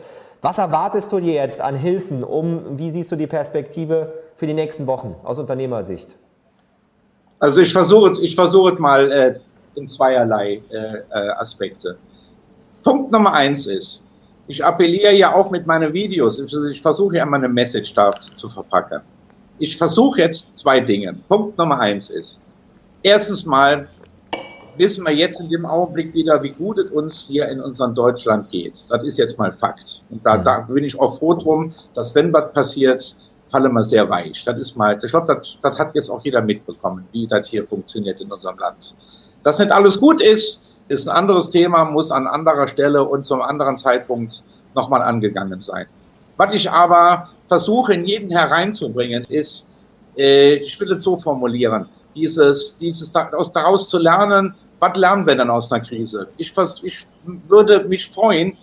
Was 0.40 0.56
erwartest 0.56 1.12
du 1.12 1.20
dir 1.20 1.34
jetzt 1.34 1.60
an 1.60 1.74
Hilfen, 1.74 2.24
um, 2.24 2.78
wie 2.78 2.90
siehst 2.90 3.12
du 3.12 3.16
die 3.16 3.26
Perspektive 3.26 4.14
für 4.34 4.46
die 4.46 4.54
nächsten 4.54 4.86
Wochen 4.86 5.14
aus 5.24 5.38
Unternehmersicht? 5.38 6.14
Also 7.38 7.60
ich 7.60 7.72
versuche 7.72 8.20
ich 8.22 8.34
versuche 8.34 8.74
mal 8.80 9.12
äh, 9.12 9.34
in 9.78 9.88
zweierlei 9.88 10.62
äh, 10.70 10.98
äh, 11.10 11.30
Aspekte. 11.30 11.96
Punkt 12.82 13.10
Nummer 13.10 13.32
eins 13.32 13.66
ist, 13.66 14.02
ich 14.46 14.64
appelliere 14.64 15.14
ja 15.14 15.34
auch 15.34 15.50
mit 15.50 15.66
meinen 15.66 15.92
Videos, 15.92 16.40
ich, 16.40 16.80
versuche 16.80 17.16
ja 17.16 17.22
immer 17.22 17.36
eine 17.36 17.48
Message 17.48 17.92
da 17.92 18.10
zu 18.36 18.48
verpacken. 18.48 19.00
Ich 19.58 19.76
versuche 19.76 20.20
jetzt 20.20 20.56
zwei 20.56 20.80
Dinge. 20.80 21.14
Punkt 21.28 21.58
Nummer 21.58 21.78
eins 21.80 22.10
ist, 22.10 22.40
erstens 23.02 23.44
mal 23.44 23.88
wissen 24.78 25.04
wir 25.04 25.12
jetzt 25.12 25.40
in 25.40 25.48
dem 25.48 25.66
Augenblick 25.66 26.14
wieder, 26.14 26.42
wie 26.42 26.50
gut 26.50 26.78
es 26.78 26.90
uns 26.90 27.26
hier 27.26 27.48
in 27.48 27.60
unserem 27.60 27.94
Deutschland 27.94 28.48
geht. 28.48 28.84
Das 28.88 29.02
ist 29.02 29.18
jetzt 29.18 29.38
mal 29.38 29.52
Fakt. 29.52 30.02
Und 30.08 30.24
da, 30.24 30.38
da 30.38 30.60
bin 30.60 30.84
ich 30.84 30.98
auch 30.98 31.18
froh 31.18 31.34
drum, 31.34 31.74
dass 31.94 32.14
wenn 32.14 32.32
was 32.32 32.52
passiert, 32.52 33.16
falle 33.50 33.68
mal 33.68 33.84
sehr 33.84 34.08
weich. 34.08 34.44
Das 34.44 34.58
ist 34.58 34.76
mal, 34.76 34.98
ich 35.02 35.10
glaube, 35.10 35.34
das, 35.34 35.58
das 35.60 35.78
hat 35.78 35.94
jetzt 35.94 36.10
auch 36.10 36.22
jeder 36.24 36.40
mitbekommen, 36.40 37.06
wie 37.12 37.26
das 37.26 37.48
hier 37.48 37.64
funktioniert 37.64 38.20
in 38.20 38.30
unserem 38.30 38.58
Land. 38.58 38.94
Dass 39.42 39.58
nicht 39.58 39.72
alles 39.72 39.98
gut 40.00 40.20
ist, 40.20 40.60
ist 40.88 41.08
ein 41.08 41.16
anderes 41.16 41.50
Thema, 41.50 41.84
muss 41.84 42.10
an 42.10 42.26
anderer 42.26 42.68
Stelle 42.68 43.04
und 43.04 43.24
zum 43.26 43.42
anderen 43.42 43.76
Zeitpunkt 43.76 44.42
nochmal 44.74 45.02
angegangen 45.02 45.60
sein. 45.60 45.86
Was 46.36 46.54
ich 46.54 46.70
aber 46.70 47.30
versuche 47.46 47.94
in 47.94 48.04
jeden 48.04 48.30
hereinzubringen, 48.30 49.24
ist, 49.24 49.66
äh, 50.16 50.54
ich 50.54 50.78
will 50.80 50.92
es 50.92 51.04
so 51.04 51.16
formulieren, 51.16 51.88
dieses, 52.14 52.76
dieses 52.76 53.10
daraus 53.10 53.88
zu 53.88 53.98
lernen, 53.98 54.54
was 54.78 54.96
lernen 54.96 55.26
wir 55.26 55.34
denn 55.34 55.50
aus 55.50 55.70
einer 55.72 55.84
Krise? 55.84 56.28
Ich, 56.36 56.52
ich 56.82 57.06
würde 57.24 57.84
mich 57.84 58.08
freuen, 58.08 58.56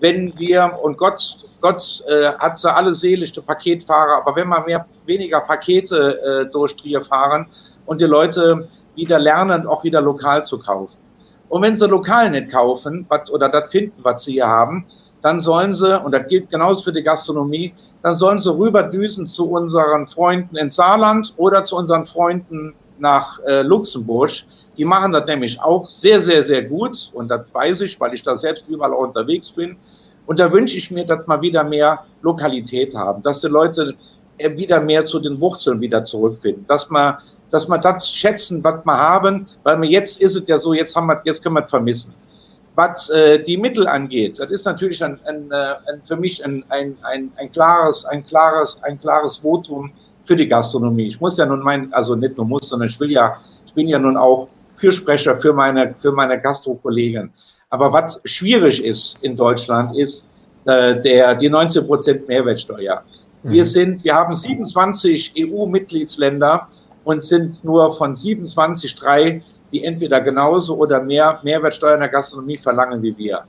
wenn 0.00 0.36
wir, 0.38 0.78
und 0.82 0.96
Gott, 0.96 1.38
Gott 1.60 2.02
äh, 2.08 2.32
hat 2.38 2.58
sie 2.58 2.72
alle 2.72 2.94
seelische 2.94 3.42
Paketfahrer, 3.42 4.16
aber 4.16 4.34
wenn 4.34 4.48
wir 4.48 4.60
mehr, 4.60 4.86
weniger 5.04 5.40
Pakete 5.40 6.46
äh, 6.46 6.50
durch 6.50 6.74
Trier 6.74 7.02
fahren 7.02 7.46
und 7.86 8.00
die 8.00 8.06
Leute 8.06 8.68
wieder 9.00 9.18
lernen, 9.18 9.66
auch 9.66 9.82
wieder 9.84 10.00
lokal 10.00 10.44
zu 10.44 10.58
kaufen. 10.58 10.98
Und 11.48 11.62
wenn 11.62 11.76
sie 11.76 11.88
lokal 11.88 12.30
nicht 12.30 12.50
kaufen 12.50 13.06
wat, 13.08 13.30
oder 13.30 13.48
das 13.48 13.70
finden, 13.70 13.98
was 14.02 14.24
sie 14.24 14.34
hier 14.34 14.46
haben, 14.46 14.86
dann 15.22 15.40
sollen 15.40 15.74
sie, 15.74 16.00
und 16.00 16.12
das 16.12 16.26
gilt 16.28 16.48
genauso 16.48 16.84
für 16.84 16.92
die 16.92 17.02
Gastronomie, 17.02 17.74
dann 18.02 18.14
sollen 18.14 18.40
sie 18.40 18.50
rüberdüsen 18.52 19.26
zu 19.26 19.50
unseren 19.50 20.06
Freunden 20.06 20.56
in 20.56 20.70
Saarland 20.70 21.34
oder 21.36 21.64
zu 21.64 21.76
unseren 21.76 22.04
Freunden 22.04 22.74
nach 22.98 23.40
äh, 23.44 23.62
Luxemburg. 23.62 24.30
Die 24.76 24.84
machen 24.84 25.12
das 25.12 25.26
nämlich 25.26 25.60
auch 25.60 25.88
sehr, 25.90 26.20
sehr, 26.20 26.42
sehr 26.42 26.62
gut. 26.62 27.10
Und 27.12 27.28
das 27.28 27.52
weiß 27.52 27.82
ich, 27.82 28.00
weil 28.00 28.14
ich 28.14 28.22
da 28.22 28.36
selbst 28.36 28.68
überall 28.68 28.92
unterwegs 28.92 29.50
bin. 29.50 29.76
Und 30.26 30.38
da 30.38 30.50
wünsche 30.52 30.78
ich 30.78 30.90
mir, 30.90 31.04
dass 31.04 31.26
wir 31.26 31.40
wieder 31.40 31.64
mehr 31.64 32.04
Lokalität 32.22 32.94
haben, 32.94 33.22
dass 33.22 33.40
die 33.40 33.48
Leute 33.48 33.94
äh, 34.38 34.56
wieder 34.56 34.80
mehr 34.80 35.04
zu 35.04 35.18
den 35.18 35.40
Wurzeln 35.40 35.80
wieder 35.80 36.04
zurückfinden, 36.04 36.66
dass 36.66 36.88
man 36.88 37.18
dass 37.50 37.68
wir 37.68 37.78
das 37.78 38.10
schätzen, 38.10 38.62
was 38.62 38.84
wir 38.84 38.96
haben, 38.96 39.46
weil 39.62 39.80
wir 39.80 39.88
jetzt 39.88 40.20
ist 40.20 40.36
es 40.36 40.42
ja 40.46 40.58
so, 40.58 40.72
jetzt 40.72 40.94
haben 40.94 41.06
wir, 41.06 41.20
jetzt 41.24 41.42
können 41.42 41.56
wir 41.56 41.64
es 41.64 41.70
vermissen. 41.70 42.14
Was 42.74 43.10
äh, 43.10 43.42
die 43.42 43.56
Mittel 43.56 43.88
angeht, 43.88 44.38
das 44.38 44.50
ist 44.50 44.64
natürlich 44.64 45.02
ein, 45.04 45.18
ein, 45.26 45.50
äh, 45.50 45.54
ein, 45.54 46.02
für 46.04 46.16
mich 46.16 46.44
ein, 46.44 46.64
ein, 46.68 46.96
ein, 47.02 47.32
ein, 47.36 47.52
klares, 47.52 48.04
ein, 48.06 48.24
klares, 48.24 48.80
ein 48.82 48.98
klares 49.00 49.38
Votum 49.38 49.90
für 50.24 50.36
die 50.36 50.48
Gastronomie. 50.48 51.08
Ich 51.08 51.20
muss 51.20 51.36
ja 51.36 51.46
nun 51.46 51.60
mein, 51.60 51.92
also 51.92 52.14
nicht 52.14 52.36
nur 52.36 52.46
muss, 52.46 52.68
sondern 52.68 52.88
ich 52.88 52.98
will 53.00 53.10
ja, 53.10 53.38
ich 53.66 53.74
bin 53.74 53.88
ja 53.88 53.98
nun 53.98 54.16
auch 54.16 54.48
Fürsprecher 54.76 55.38
für 55.38 55.52
meine, 55.52 55.94
für 55.98 56.12
meine 56.12 56.40
Gastro-Kollegen. 56.40 57.32
Aber 57.68 57.92
was 57.92 58.20
schwierig 58.24 58.82
ist 58.84 59.18
in 59.20 59.36
Deutschland, 59.36 59.96
ist 59.96 60.24
äh, 60.64 61.00
der, 61.00 61.34
die 61.34 61.48
19 61.48 61.86
Prozent 61.86 62.28
Mehrwertsteuer. 62.28 63.02
Wir 63.42 63.62
mhm. 63.62 63.66
sind, 63.66 64.04
wir 64.04 64.14
haben 64.14 64.34
27 64.34 65.34
EU-Mitgliedsländer, 65.36 66.68
und 67.04 67.24
sind 67.24 67.64
nur 67.64 67.92
von 67.92 68.14
27 68.14 68.94
drei, 68.94 69.42
die 69.72 69.84
entweder 69.84 70.20
genauso 70.20 70.76
oder 70.76 71.02
mehr 71.02 71.40
Mehrwertsteuer 71.42 71.94
in 71.94 72.00
der 72.00 72.08
Gastronomie 72.08 72.58
verlangen 72.58 73.02
wie 73.02 73.16
wir. 73.16 73.44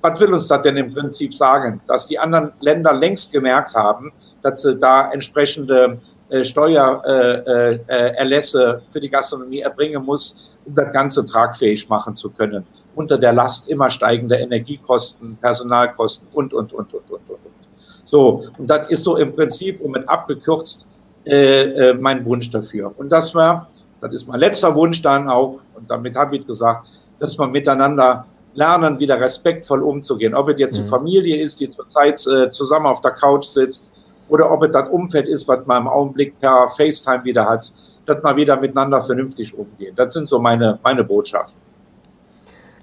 Was 0.00 0.18
will 0.18 0.32
uns 0.32 0.48
das 0.48 0.62
denn 0.62 0.78
im 0.78 0.94
Prinzip 0.94 1.34
sagen? 1.34 1.80
Dass 1.86 2.06
die 2.06 2.18
anderen 2.18 2.52
Länder 2.60 2.92
längst 2.92 3.30
gemerkt 3.30 3.74
haben, 3.74 4.12
dass 4.42 4.62
sie 4.62 4.76
da 4.76 5.12
entsprechende 5.12 6.00
äh, 6.30 6.44
Steuererlässe 6.44 8.62
äh, 8.62 8.76
äh, 8.76 8.80
für 8.92 9.00
die 9.00 9.10
Gastronomie 9.10 9.60
erbringen 9.60 10.04
muss, 10.04 10.52
um 10.64 10.74
das 10.74 10.92
Ganze 10.92 11.24
tragfähig 11.24 11.88
machen 11.88 12.16
zu 12.16 12.30
können. 12.30 12.66
Unter 12.94 13.18
der 13.18 13.32
Last 13.32 13.68
immer 13.68 13.90
steigender 13.90 14.38
Energiekosten, 14.38 15.36
Personalkosten 15.36 16.28
und, 16.32 16.54
und, 16.54 16.72
und, 16.72 16.94
und, 16.94 17.10
und, 17.10 17.28
und. 17.28 17.40
So, 18.04 18.46
und 18.58 18.66
das 18.66 18.88
ist 18.88 19.04
so 19.04 19.16
im 19.16 19.32
Prinzip, 19.34 19.80
um 19.80 19.94
es 19.96 20.06
abgekürzt, 20.08 20.86
äh, 21.24 21.90
äh, 21.90 21.94
mein 21.94 22.24
Wunsch 22.24 22.50
dafür. 22.50 22.92
Und 22.96 23.10
das 23.10 23.34
war, 23.34 23.68
das 24.00 24.12
ist 24.12 24.26
mein 24.26 24.40
letzter 24.40 24.74
Wunsch 24.74 25.02
dann 25.02 25.28
auch, 25.28 25.60
und 25.74 25.90
damit 25.90 26.16
habe 26.16 26.36
ich 26.36 26.46
gesagt, 26.46 26.88
dass 27.18 27.38
wir 27.38 27.46
miteinander 27.46 28.26
lernen, 28.54 28.98
wieder 28.98 29.20
respektvoll 29.20 29.82
umzugehen. 29.82 30.34
Ob 30.34 30.48
es 30.48 30.58
jetzt 30.58 30.78
mhm. 30.78 30.82
die 30.82 30.88
Familie 30.88 31.42
ist, 31.42 31.60
die 31.60 31.70
zurzeit 31.70 32.26
äh, 32.26 32.50
zusammen 32.50 32.86
auf 32.86 33.00
der 33.00 33.12
Couch 33.12 33.44
sitzt, 33.44 33.92
oder 34.28 34.50
ob 34.50 34.62
es 34.62 34.72
das 34.72 34.88
Umfeld 34.88 35.28
ist, 35.28 35.46
was 35.48 35.66
man 35.66 35.82
im 35.82 35.88
Augenblick 35.88 36.38
per 36.40 36.70
FaceTime 36.70 37.24
wieder 37.24 37.48
hat, 37.48 37.72
dass 38.06 38.22
man 38.22 38.36
wieder 38.36 38.56
miteinander 38.56 39.02
vernünftig 39.02 39.56
umgehen. 39.56 39.94
Das 39.96 40.14
sind 40.14 40.28
so 40.28 40.38
meine, 40.38 40.78
meine 40.82 41.04
Botschaften. 41.04 41.58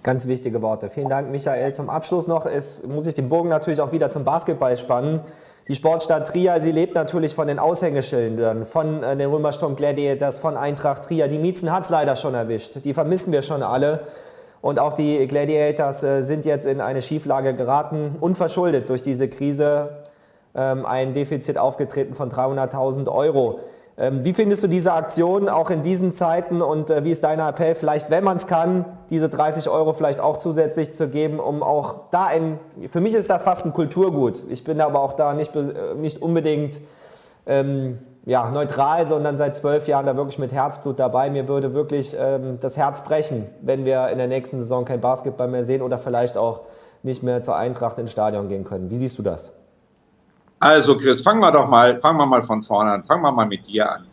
Ganz 0.04 0.28
wichtige 0.28 0.62
Worte. 0.62 0.90
Vielen 0.90 1.10
Dank, 1.10 1.32
Michael. 1.32 1.74
Zum 1.74 1.90
Abschluss 1.90 2.28
noch 2.28 2.46
ist, 2.46 2.86
muss 2.88 3.08
ich 3.08 3.14
den 3.14 3.30
Bogen 3.30 3.50
natürlich 3.50 3.82
auch 3.82 3.92
wieder 3.92 4.10
zum 4.10 4.24
Basketball 4.24 4.78
spannen. 4.78 5.22
Die 5.68 5.76
Sportstadt 5.76 6.30
Trier, 6.30 6.62
sie 6.62 6.72
lebt 6.72 6.96
natürlich 6.96 7.36
von 7.36 7.48
den 7.48 7.60
Aushängeschildern, 7.60 8.66
von 8.66 9.04
äh, 9.04 9.18
den 9.18 9.30
Römersturm 9.30 9.76
Gladiators, 9.76 10.40
von 10.40 10.56
Eintracht 10.56 11.04
Trier. 11.04 11.28
Die 11.28 11.38
Miezen 11.38 11.74
hat 11.74 11.84
es 11.84 11.90
leider 11.90 12.16
schon 12.16 12.36
erwischt. 12.36 12.86
Die 12.86 12.94
vermissen 12.94 13.34
wir 13.34 13.42
schon 13.42 13.62
alle. 13.62 14.00
Und 14.62 14.80
auch 14.80 14.94
die 14.94 15.28
Gladiators 15.28 16.04
äh, 16.04 16.22
sind 16.22 16.46
jetzt 16.46 16.66
in 16.66 16.80
eine 16.80 17.02
Schieflage 17.02 17.54
geraten, 17.54 18.16
unverschuldet 18.22 18.88
durch 18.88 19.02
diese 19.02 19.28
Krise. 19.28 19.90
Ähm, 20.56 20.86
ein 20.86 21.14
Defizit 21.14 21.58
aufgetreten 21.58 22.14
von 22.14 22.32
300.000 22.32 23.12
Euro. 23.12 23.60
Ähm, 24.00 24.24
wie 24.24 24.34
findest 24.34 24.62
du 24.62 24.68
diese 24.68 24.94
Aktion 24.94 25.50
auch 25.50 25.72
in 25.72 25.82
diesen 25.82 26.14
Zeiten 26.14 26.62
und 26.62 26.92
äh, 26.92 27.04
wie 27.04 27.10
ist 27.10 27.24
dein 27.24 27.40
Appell, 27.40 27.74
vielleicht, 27.74 28.12
wenn 28.12 28.24
man 28.24 28.38
es 28.38 28.46
kann, 28.46 28.86
diese 29.10 29.28
30 29.28 29.70
Euro 29.70 29.94
vielleicht 29.94 30.20
auch 30.20 30.38
zusätzlich 30.38 30.94
zu 30.94 31.08
geben, 31.08 31.40
um 31.40 31.64
auch 31.64 32.10
da 32.12 32.26
ein, 32.28 32.60
für 32.90 33.02
mich 33.02 33.16
ist 33.16 33.28
das 33.28 33.42
fast 33.42 33.66
ein 33.66 33.74
Kulturgut. 33.74 34.44
Ich 34.50 34.64
bin 34.64 34.82
aber 34.82 35.02
auch 35.02 35.14
da 35.14 35.34
nicht, 35.34 35.56
äh, 35.56 35.96
nicht 35.96 36.22
unbedingt 36.22 36.80
ähm, 37.48 37.98
ja, 38.26 38.52
neutral, 38.52 39.08
sondern 39.08 39.36
seit 39.36 39.56
zwölf 39.56 39.88
Jahren 39.88 40.06
da 40.06 40.16
wirklich 40.16 40.38
mit 40.38 40.52
Herzblut 40.52 41.00
dabei. 41.00 41.32
Mir 41.32 41.48
würde 41.48 41.74
wirklich 41.74 42.16
ähm, 42.20 42.60
das 42.62 42.78
Herz 42.78 43.04
brechen, 43.04 43.48
wenn 43.62 43.84
wir 43.84 44.10
in 44.10 44.20
der 44.20 44.28
nächsten 44.28 44.60
Saison 44.60 44.86
kein 44.86 45.02
Basketball 45.02 45.48
mehr 45.48 45.64
sehen 45.64 45.82
oder 45.82 45.98
vielleicht 45.98 46.38
auch 46.38 46.62
nicht 47.02 47.24
mehr 47.24 47.42
zur 47.42 47.56
Eintracht 47.56 47.98
ins 47.98 48.12
Stadion 48.12 48.48
gehen 48.48 48.64
können. 48.64 48.92
Wie 48.92 48.98
siehst 48.98 49.18
du 49.18 49.24
das? 49.24 49.54
Also 50.60 50.98
Chris, 50.98 51.22
fangen 51.22 51.40
wir 51.40 51.52
doch 51.52 51.68
mal, 51.68 52.00
fangen 52.00 52.18
wir 52.18 52.26
mal 52.26 52.42
von 52.42 52.64
vorne 52.64 52.92
an. 52.92 53.04
Fangen 53.04 53.22
wir 53.22 53.32
mal 53.32 53.46
mit 53.46 53.68
dir 53.68 53.92
an. 53.92 54.08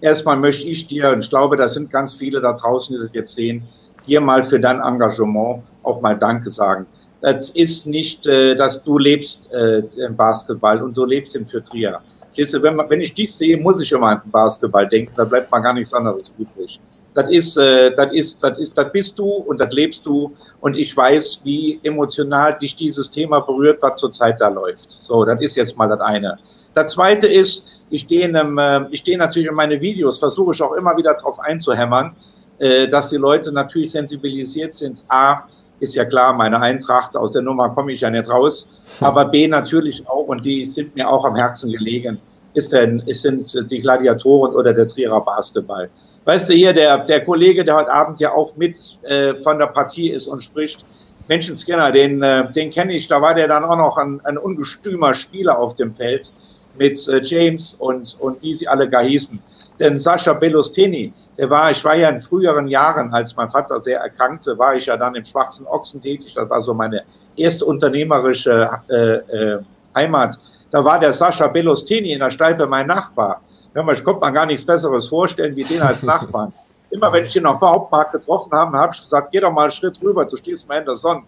Erstmal 0.00 0.36
möchte 0.36 0.66
ich 0.66 0.86
dir, 0.86 1.10
und 1.10 1.20
ich 1.20 1.30
glaube, 1.30 1.56
da 1.56 1.68
sind 1.68 1.88
ganz 1.88 2.14
viele 2.14 2.40
da 2.40 2.52
draußen, 2.52 2.94
die 2.96 3.02
das 3.02 3.10
jetzt 3.12 3.34
sehen, 3.34 3.62
dir 4.06 4.20
mal 4.20 4.44
für 4.44 4.58
dein 4.58 4.80
Engagement 4.80 5.62
auch 5.82 6.00
mal 6.00 6.18
Danke 6.18 6.50
sagen. 6.50 6.86
Das 7.20 7.50
ist 7.50 7.86
nicht, 7.86 8.26
äh, 8.26 8.54
dass 8.54 8.82
du 8.82 8.98
lebst 8.98 9.50
äh, 9.52 9.78
im 10.04 10.16
Basketball 10.16 10.82
und 10.82 10.96
du 10.96 11.04
lebst 11.04 11.36
im 11.36 11.46
Trier. 11.46 12.00
Wenn, 12.36 12.76
wenn 12.76 13.00
ich 13.00 13.14
dich 13.14 13.32
sehe, 13.32 13.56
muss 13.56 13.80
ich 13.80 13.92
immer 13.92 14.08
an 14.08 14.20
den 14.24 14.30
Basketball 14.30 14.88
denken, 14.88 15.12
da 15.16 15.24
bleibt 15.24 15.50
mal 15.50 15.60
gar 15.60 15.72
nichts 15.72 15.94
anderes 15.94 16.30
übrig 16.36 16.80
das 17.14 17.30
ist, 17.30 17.56
äh, 17.56 17.94
das 17.94 18.12
ist, 18.12 18.42
das 18.42 18.58
ist, 18.58 18.76
das 18.76 18.92
bist 18.92 19.18
du 19.18 19.24
und 19.24 19.60
das 19.60 19.72
lebst 19.72 20.04
du. 20.04 20.34
Und 20.60 20.76
ich 20.76 20.96
weiß, 20.96 21.42
wie 21.44 21.78
emotional 21.82 22.58
dich 22.58 22.74
dieses 22.74 23.08
Thema 23.08 23.40
berührt, 23.40 23.80
was 23.80 24.00
zurzeit 24.00 24.40
da 24.40 24.48
läuft. 24.48 24.90
So, 24.90 25.24
das 25.24 25.40
ist 25.40 25.56
jetzt 25.56 25.76
mal 25.78 25.88
das 25.88 26.00
eine. 26.00 26.38
Das 26.74 26.92
zweite 26.92 27.28
ist, 27.28 27.66
ich 27.88 28.02
stehe, 28.02 28.26
in 28.26 28.36
einem, 28.36 28.58
äh, 28.58 28.86
ich 28.90 29.00
stehe 29.00 29.16
natürlich 29.16 29.48
in 29.48 29.54
meine 29.54 29.80
Videos, 29.80 30.18
versuche 30.18 30.52
ich 30.52 30.62
auch 30.62 30.72
immer 30.72 30.96
wieder 30.96 31.14
darauf 31.14 31.38
einzuhämmern, 31.38 32.16
äh, 32.58 32.88
dass 32.88 33.10
die 33.10 33.16
Leute 33.16 33.52
natürlich 33.52 33.92
sensibilisiert 33.92 34.74
sind. 34.74 35.04
A, 35.08 35.44
ist 35.78 35.94
ja 35.94 36.04
klar, 36.04 36.32
meine 36.32 36.60
Eintracht, 36.60 37.16
aus 37.16 37.30
der 37.30 37.42
Nummer 37.42 37.68
komme 37.70 37.92
ich 37.92 38.00
ja 38.00 38.10
nicht 38.10 38.28
raus. 38.28 38.68
Aber 39.00 39.26
B, 39.26 39.46
natürlich 39.46 40.06
auch, 40.08 40.26
und 40.28 40.44
die 40.44 40.66
sind 40.66 40.96
mir 40.96 41.08
auch 41.08 41.24
am 41.24 41.36
Herzen 41.36 41.70
gelegen, 41.70 42.18
ist 42.54 42.72
denn, 42.72 43.00
ist, 43.06 43.22
sind 43.22 43.70
die 43.70 43.80
Gladiatoren 43.80 44.54
oder 44.54 44.72
der 44.72 44.88
Trierer 44.88 45.20
Basketball. 45.20 45.90
Weißt 46.24 46.48
du 46.48 46.54
hier, 46.54 46.72
der, 46.72 46.98
der 46.98 47.22
Kollege, 47.22 47.64
der 47.64 47.76
heute 47.76 47.92
Abend 47.92 48.18
ja 48.20 48.32
auch 48.32 48.56
mit 48.56 48.98
äh, 49.02 49.34
von 49.34 49.58
der 49.58 49.66
Partie 49.66 50.10
ist 50.10 50.26
und 50.26 50.42
spricht, 50.42 50.84
Menschenskinner, 51.28 51.92
den, 51.92 52.22
äh, 52.22 52.50
den 52.52 52.70
kenne 52.70 52.94
ich, 52.94 53.06
da 53.06 53.20
war 53.20 53.34
der 53.34 53.48
dann 53.48 53.64
auch 53.64 53.76
noch 53.76 53.98
ein, 53.98 54.20
ein 54.24 54.38
ungestümer 54.38 55.12
Spieler 55.14 55.58
auf 55.58 55.74
dem 55.74 55.94
Feld 55.94 56.32
mit 56.78 57.06
äh, 57.08 57.20
James 57.22 57.74
und, 57.78 58.16
und 58.20 58.42
wie 58.42 58.54
sie 58.54 58.66
alle 58.66 58.88
gar 58.88 59.04
hießen. 59.04 59.38
Denn 59.78 59.98
Sascha 59.98 60.32
Bellosteni, 60.32 61.12
der 61.36 61.50
war, 61.50 61.70
ich 61.70 61.84
war 61.84 61.96
ja 61.96 62.08
in 62.08 62.20
früheren 62.20 62.68
Jahren, 62.68 63.12
als 63.12 63.34
mein 63.36 63.48
Vater 63.48 63.80
sehr 63.80 64.00
erkrankte, 64.00 64.56
war 64.58 64.76
ich 64.76 64.86
ja 64.86 64.96
dann 64.96 65.14
im 65.14 65.24
Schwarzen 65.24 65.66
Ochsen 65.66 66.00
tätig. 66.00 66.32
Das 66.34 66.48
war 66.48 66.62
so 66.62 66.72
meine 66.72 67.02
erste 67.36 67.64
unternehmerische 67.64 68.70
äh, 68.88 68.94
äh, 68.94 69.58
Heimat. 69.94 70.38
Da 70.70 70.84
war 70.84 70.98
der 70.98 71.12
Sascha 71.12 71.48
Bellosteni 71.48 72.12
in 72.12 72.20
der 72.20 72.30
Steipe 72.30 72.66
mein 72.66 72.86
Nachbar. 72.86 73.40
Ja, 73.74 73.92
ich 73.92 74.04
konnte 74.04 74.24
mir 74.24 74.32
gar 74.32 74.46
nichts 74.46 74.64
Besseres 74.64 75.08
vorstellen, 75.08 75.54
wie 75.56 75.64
den 75.64 75.82
als 75.82 76.02
Nachbarn. 76.02 76.52
Immer 76.90 77.12
wenn 77.12 77.24
ich 77.26 77.34
ihn 77.34 77.44
auf 77.46 77.58
dem 77.58 77.68
Hauptmarkt 77.68 78.12
getroffen 78.12 78.52
habe, 78.52 78.78
habe 78.78 78.92
ich 78.94 79.00
gesagt, 79.00 79.32
geh 79.32 79.40
doch 79.40 79.50
mal 79.50 79.62
einen 79.62 79.72
Schritt 79.72 80.00
rüber, 80.00 80.24
du 80.24 80.36
stehst 80.36 80.68
mal 80.68 80.78
in 80.78 80.84
der 80.84 80.96
Sonne, 80.96 81.24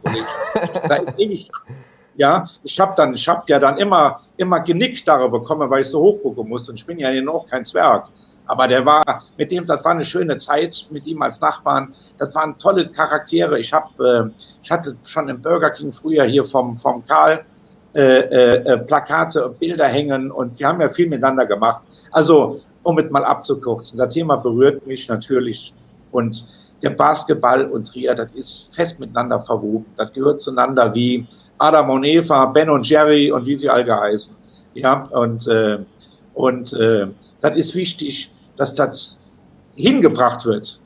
da 0.88 0.94
ist 0.96 1.18
eh 1.18 1.46
ja, 2.16 2.46
ich 2.62 2.80
habe 2.80 2.94
dann, 2.96 3.14
ich 3.14 3.28
habe 3.28 3.42
ja 3.46 3.58
dann 3.58 3.76
immer, 3.76 4.20
immer 4.36 4.60
Genickstarre 4.60 5.28
bekommen, 5.28 5.68
weil 5.68 5.82
ich 5.82 5.88
so 5.88 6.00
hoch 6.00 6.22
gucken 6.22 6.48
musste. 6.48 6.70
Und 6.72 6.78
ich 6.78 6.86
bin 6.86 6.98
ja 6.98 7.12
noch 7.20 7.46
kein 7.46 7.64
Zwerg. 7.64 8.08
Aber 8.46 8.68
der 8.68 8.86
war, 8.86 9.24
mit 9.36 9.50
dem, 9.50 9.66
das 9.66 9.84
war 9.84 9.92
eine 9.92 10.04
schöne 10.04 10.36
Zeit, 10.38 10.86
mit 10.90 11.06
ihm 11.06 11.20
als 11.20 11.40
Nachbarn. 11.40 11.94
Das 12.16 12.34
waren 12.34 12.56
tolle 12.58 12.88
Charaktere. 12.88 13.58
Ich 13.58 13.72
habe, 13.72 14.32
äh, 14.32 14.42
ich 14.62 14.70
hatte 14.70 14.96
schon 15.04 15.28
im 15.28 15.42
Burger 15.42 15.70
King 15.70 15.92
früher 15.92 16.24
hier 16.24 16.44
vom, 16.44 16.76
vom 16.76 17.04
Karl 17.04 17.44
äh, 17.94 18.00
äh, 18.00 18.72
äh 18.72 18.78
Plakate 18.78 19.46
und 19.46 19.58
Bilder 19.58 19.86
hängen 19.86 20.30
und 20.30 20.58
wir 20.58 20.68
haben 20.68 20.80
ja 20.80 20.88
viel 20.88 21.08
miteinander 21.08 21.44
gemacht. 21.44 21.82
Also, 22.10 22.60
um 22.82 22.98
es 22.98 23.10
mal 23.10 23.24
abzukürzen, 23.24 23.98
das 23.98 24.14
Thema 24.14 24.36
berührt 24.36 24.86
mich 24.86 25.08
natürlich 25.08 25.74
und 26.12 26.44
der 26.82 26.90
Basketball 26.90 27.66
und 27.66 27.88
Trier, 27.88 28.14
das 28.14 28.32
ist 28.34 28.74
fest 28.74 29.00
miteinander 29.00 29.40
verwoben. 29.40 29.86
Das 29.96 30.12
gehört 30.12 30.42
zueinander 30.42 30.94
wie 30.94 31.26
Adam 31.58 31.90
und 31.90 32.04
Eva, 32.04 32.46
Ben 32.46 32.68
und 32.68 32.88
Jerry 32.88 33.30
und 33.32 33.46
wie 33.46 33.56
sie 33.56 33.68
alle 33.68 33.84
geheißen. 33.84 34.34
Ja, 34.74 35.04
und, 35.10 35.48
äh, 35.48 35.78
und 36.34 36.72
äh, 36.74 37.06
das 37.40 37.56
ist 37.56 37.74
wichtig, 37.74 38.30
dass 38.56 38.74
das 38.74 39.18
hingebracht 39.74 40.44
wird, 40.44 40.80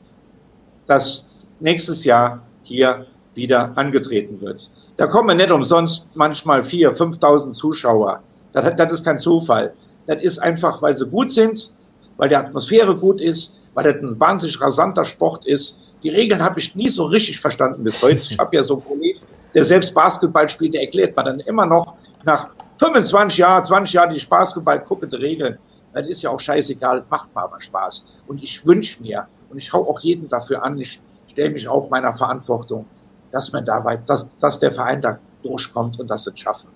dass 0.87 1.27
nächstes 1.59 2.03
Jahr 2.05 2.41
hier 2.63 3.05
wieder 3.35 3.71
angetreten 3.75 4.39
wird. 4.41 4.69
Da 4.97 5.07
kommen 5.07 5.37
nicht 5.37 5.51
umsonst 5.51 6.07
manchmal 6.13 6.61
4.000, 6.61 7.19
5.000 7.19 7.51
Zuschauer. 7.53 8.21
Das, 8.53 8.75
das 8.75 8.93
ist 8.93 9.03
kein 9.03 9.17
Zufall. 9.17 9.73
Das 10.07 10.21
ist 10.21 10.39
einfach, 10.39 10.81
weil 10.81 10.95
sie 10.95 11.05
gut 11.05 11.31
sind, 11.31 11.71
weil 12.17 12.29
die 12.29 12.35
Atmosphäre 12.35 12.95
gut 12.95 13.21
ist, 13.21 13.53
weil 13.73 13.91
das 13.91 14.01
ein 14.01 14.19
wahnsinnig 14.19 14.59
rasanter 14.59 15.05
Sport 15.05 15.45
ist. 15.45 15.77
Die 16.03 16.09
Regeln 16.09 16.41
habe 16.43 16.59
ich 16.59 16.75
nie 16.75 16.89
so 16.89 17.05
richtig 17.05 17.39
verstanden 17.39 17.83
bis 17.83 18.01
heute. 18.01 18.17
Ich 18.29 18.37
habe 18.37 18.55
ja 18.55 18.63
so 18.63 18.75
einen 18.75 18.83
Kollegen, 18.83 19.19
der 19.53 19.63
selbst 19.63 19.93
Basketball 19.93 20.49
spielt, 20.49 20.73
der 20.73 20.81
erklärt 20.81 21.15
mir 21.15 21.23
dann 21.23 21.39
immer 21.41 21.65
noch 21.65 21.95
nach 22.23 22.49
25 22.77 23.37
Jahren, 23.37 23.63
20 23.63 23.93
Jahren 23.93 24.13
die 24.13 24.25
Basketball 24.25 24.79
guckende 24.79 25.19
Regeln. 25.19 25.57
Das 25.93 26.07
ist 26.07 26.21
ja 26.21 26.29
auch 26.29 26.39
scheißegal, 26.39 27.03
macht 27.09 27.33
mir 27.35 27.41
aber 27.41 27.59
Spaß. 27.61 28.05
Und 28.27 28.41
ich 28.41 28.65
wünsche 28.65 29.01
mir, 29.01 29.27
und 29.49 29.57
ich 29.57 29.71
hau 29.71 29.87
auch 29.89 29.99
jeden 29.99 30.29
dafür 30.29 30.63
an, 30.63 30.79
ich 30.79 31.01
stelle 31.29 31.49
mich 31.49 31.67
auch 31.67 31.89
meiner 31.89 32.13
Verantwortung, 32.13 32.85
dass 33.31 33.51
man 33.51 33.65
dabei, 33.65 33.97
dass, 33.97 34.29
dass 34.39 34.59
der 34.59 34.71
Verein 34.71 35.01
da 35.01 35.19
durchkommt 35.43 35.99
und 35.99 36.07
das 36.07 36.27
es 36.27 36.39
schaffen. 36.39 36.69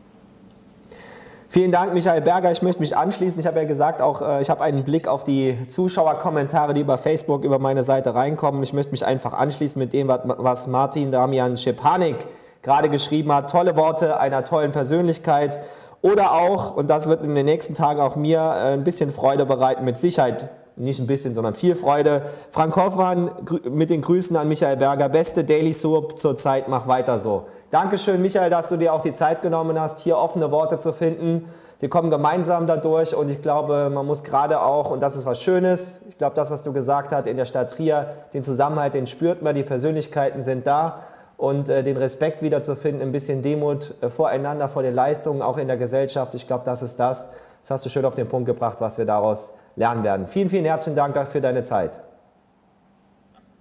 Vielen 1.56 1.72
Dank, 1.72 1.94
Michael 1.94 2.20
Berger. 2.20 2.52
Ich 2.52 2.62
möchte 2.62 2.82
mich 2.82 2.98
anschließen. 2.98 3.40
Ich 3.40 3.48
habe 3.48 3.60
ja 3.60 3.64
gesagt, 3.64 4.02
auch 4.02 4.22
äh, 4.22 4.42
ich 4.42 4.50
habe 4.50 4.62
einen 4.62 4.84
Blick 4.84 5.08
auf 5.08 5.24
die 5.24 5.58
Zuschauerkommentare, 5.70 6.74
die 6.74 6.82
über 6.82 6.98
Facebook 6.98 7.46
über 7.46 7.60
meine 7.60 7.82
Seite 7.82 8.14
reinkommen. 8.14 8.62
Ich 8.62 8.74
möchte 8.74 8.92
mich 8.92 9.06
einfach 9.06 9.32
anschließen 9.32 9.80
mit 9.80 9.94
dem, 9.94 10.10
was 10.10 10.68
Martin 10.68 11.14
Damian 11.14 11.56
Schepanik 11.56 12.18
gerade 12.62 12.90
geschrieben 12.90 13.32
hat. 13.32 13.50
Tolle 13.50 13.78
Worte 13.78 14.20
einer 14.20 14.44
tollen 14.44 14.74
Persönlichkeit. 14.74 15.58
Oder 16.02 16.34
auch, 16.34 16.76
und 16.76 16.90
das 16.90 17.08
wird 17.08 17.24
in 17.24 17.34
den 17.34 17.46
nächsten 17.46 17.74
Tagen 17.74 18.02
auch 18.02 18.18
mir 18.18 18.40
äh, 18.40 18.74
ein 18.74 18.84
bisschen 18.84 19.14
Freude 19.14 19.46
bereiten, 19.46 19.86
mit 19.86 19.96
Sicherheit 19.96 20.50
nicht 20.78 21.00
ein 21.00 21.08
bisschen, 21.08 21.34
sondern 21.34 21.54
viel 21.54 21.76
Freude. 21.76 22.24
Frank 22.52 22.76
Hoffmann 22.76 23.32
mit 23.70 23.90
den 23.90 24.02
Grüßen 24.02 24.36
an 24.36 24.48
Michael 24.48 24.78
Berger. 24.78 25.10
Beste 25.10 25.44
Daily 25.44 25.74
Soap 25.74 26.20
zur 26.20 26.36
Zeit, 26.36 26.68
mach 26.68 26.88
weiter 26.88 27.20
so. 27.20 27.46
Dankeschön, 27.72 28.22
Michael, 28.22 28.50
dass 28.50 28.70
du 28.70 28.78
dir 28.78 28.94
auch 28.94 29.02
die 29.02 29.12
Zeit 29.14 29.42
genommen 29.42 29.80
hast, 29.80 30.00
hier 30.00 30.18
offene 30.18 30.52
Worte 30.52 30.80
zu 30.80 30.94
finden. 30.94 31.50
Wir 31.80 31.90
kommen 31.90 32.10
gemeinsam 32.10 32.68
dadurch 32.68 33.16
und 33.16 33.30
ich 33.30 33.42
glaube, 33.42 33.90
man 33.94 34.06
muss 34.06 34.24
gerade 34.24 34.62
auch, 34.62 34.92
und 34.92 35.02
das 35.02 35.16
ist 35.16 35.26
was 35.26 35.42
Schönes, 35.42 36.02
ich 36.08 36.18
glaube, 36.18 36.36
das, 36.36 36.50
was 36.50 36.64
du 36.64 36.72
gesagt 36.72 37.12
hast 37.14 37.28
in 37.28 37.36
der 37.36 37.46
Stadt 37.46 37.72
Trier, 37.72 38.08
den 38.34 38.44
Zusammenhalt, 38.44 38.94
den 38.94 39.08
spürt 39.08 39.42
man, 39.42 39.56
die 39.56 39.64
Persönlichkeiten 39.64 40.42
sind 40.42 40.66
da 40.68 41.02
und 41.38 41.68
äh, 41.68 41.84
den 41.84 41.98
Respekt 41.98 42.42
wiederzufinden, 42.42 43.02
ein 43.02 43.12
bisschen 43.12 43.42
Demut 43.42 43.94
äh, 44.02 44.10
voreinander, 44.10 44.70
vor 44.70 44.84
den 44.84 44.96
Leistungen, 44.96 45.42
auch 45.42 45.58
in 45.58 45.68
der 45.68 45.78
Gesellschaft. 45.78 46.34
Ich 46.34 46.48
glaube, 46.48 46.64
das 46.66 46.82
ist 46.82 46.98
das. 46.98 47.30
Das 47.62 47.72
hast 47.72 47.86
du 47.86 47.90
schön 47.90 48.06
auf 48.06 48.16
den 48.16 48.30
Punkt 48.30 48.46
gebracht, 48.46 48.78
was 48.80 48.98
wir 48.98 49.06
daraus 49.06 49.52
lernen 49.76 50.04
werden. 50.04 50.28
Vielen, 50.28 50.50
vielen 50.50 50.66
herzlichen 50.66 50.96
Dank 50.96 51.16
für 51.28 51.42
deine 51.42 51.64
Zeit. 51.64 52.00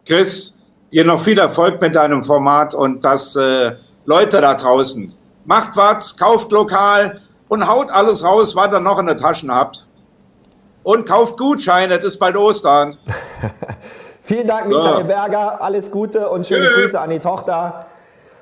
Chris, 0.07 0.55
dir 0.93 1.05
noch 1.05 1.21
viel 1.21 1.39
Erfolg 1.39 1.81
mit 1.81 1.95
deinem 1.95 2.23
Format 2.23 2.75
und 2.75 3.05
das 3.05 3.35
äh, 3.37 3.73
Leute 4.05 4.41
da 4.41 4.55
draußen, 4.55 5.13
macht 5.45 5.77
was, 5.77 6.17
kauft 6.17 6.53
lokal 6.53 7.23
und 7.49 7.67
haut 7.67 7.91
alles 7.91 8.25
raus, 8.25 8.55
was 8.55 8.73
ihr 8.73 8.81
noch 8.81 8.99
in 8.99 9.07
den 9.07 9.17
Taschen 9.17 9.53
habt. 9.53 9.87
Und 10.83 11.09
kauft 11.09 11.39
Gutscheine, 11.39 11.99
es 11.99 12.05
ist 12.05 12.19
bald 12.19 12.37
Ostern. 12.37 12.99
Vielen 14.21 14.47
Dank, 14.47 14.69
Michael 14.69 15.01
so. 15.01 15.07
Berger. 15.07 15.63
Alles 15.63 15.91
Gute 15.91 16.29
und 16.29 16.47
schöne 16.47 16.67
Tschö. 16.67 16.75
Grüße 16.75 17.01
an 17.01 17.11
die 17.11 17.21
Tochter. 17.21 17.87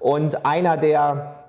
Und 0.00 0.44
einer 0.44 0.76
der 0.76 1.41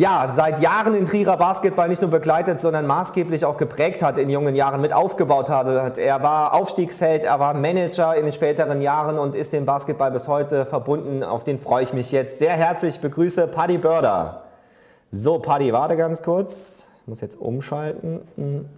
ja, 0.00 0.32
seit 0.34 0.60
Jahren 0.60 0.94
in 0.94 1.04
Trierer 1.04 1.36
Basketball 1.36 1.86
nicht 1.86 2.00
nur 2.00 2.10
begleitet, 2.10 2.58
sondern 2.58 2.86
maßgeblich 2.86 3.44
auch 3.44 3.58
geprägt 3.58 4.02
hat 4.02 4.16
in 4.16 4.30
jungen 4.30 4.56
Jahren, 4.56 4.80
mit 4.80 4.94
aufgebaut 4.94 5.50
hat. 5.50 5.98
Er 5.98 6.22
war 6.22 6.54
Aufstiegsheld, 6.54 7.22
er 7.24 7.38
war 7.38 7.52
Manager 7.52 8.16
in 8.16 8.22
den 8.22 8.32
späteren 8.32 8.80
Jahren 8.80 9.18
und 9.18 9.36
ist 9.36 9.52
dem 9.52 9.66
Basketball 9.66 10.10
bis 10.10 10.26
heute 10.26 10.64
verbunden. 10.64 11.22
Auf 11.22 11.44
den 11.44 11.58
freue 11.58 11.82
ich 11.82 11.92
mich 11.92 12.12
jetzt 12.12 12.38
sehr 12.38 12.52
herzlich. 12.52 13.00
begrüße 13.00 13.46
Paddy 13.48 13.76
Börder. 13.76 14.44
So, 15.10 15.38
Paddy, 15.38 15.70
warte 15.74 15.98
ganz 15.98 16.22
kurz. 16.22 16.90
Ich 17.02 17.06
muss 17.06 17.20
jetzt 17.20 17.38
umschalten. 17.38 18.22
Hm. 18.36 18.70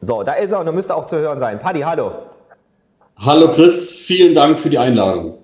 So, 0.00 0.22
da 0.22 0.34
ist 0.34 0.52
er 0.52 0.60
und 0.60 0.66
er 0.66 0.72
müsste 0.72 0.94
auch 0.94 1.06
zu 1.06 1.18
hören 1.18 1.40
sein. 1.40 1.58
Paddy, 1.58 1.80
hallo. 1.80 2.12
Hallo 3.16 3.52
Chris, 3.54 3.90
vielen 3.90 4.36
Dank 4.36 4.60
für 4.60 4.70
die 4.70 4.78
Einladung. 4.78 5.34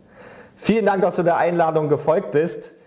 Vielen 0.54 0.86
Dank, 0.86 1.02
dass 1.02 1.16
du 1.16 1.24
der 1.24 1.36
Einladung 1.36 1.88
gefolgt 1.88 2.30
bist. 2.30 2.77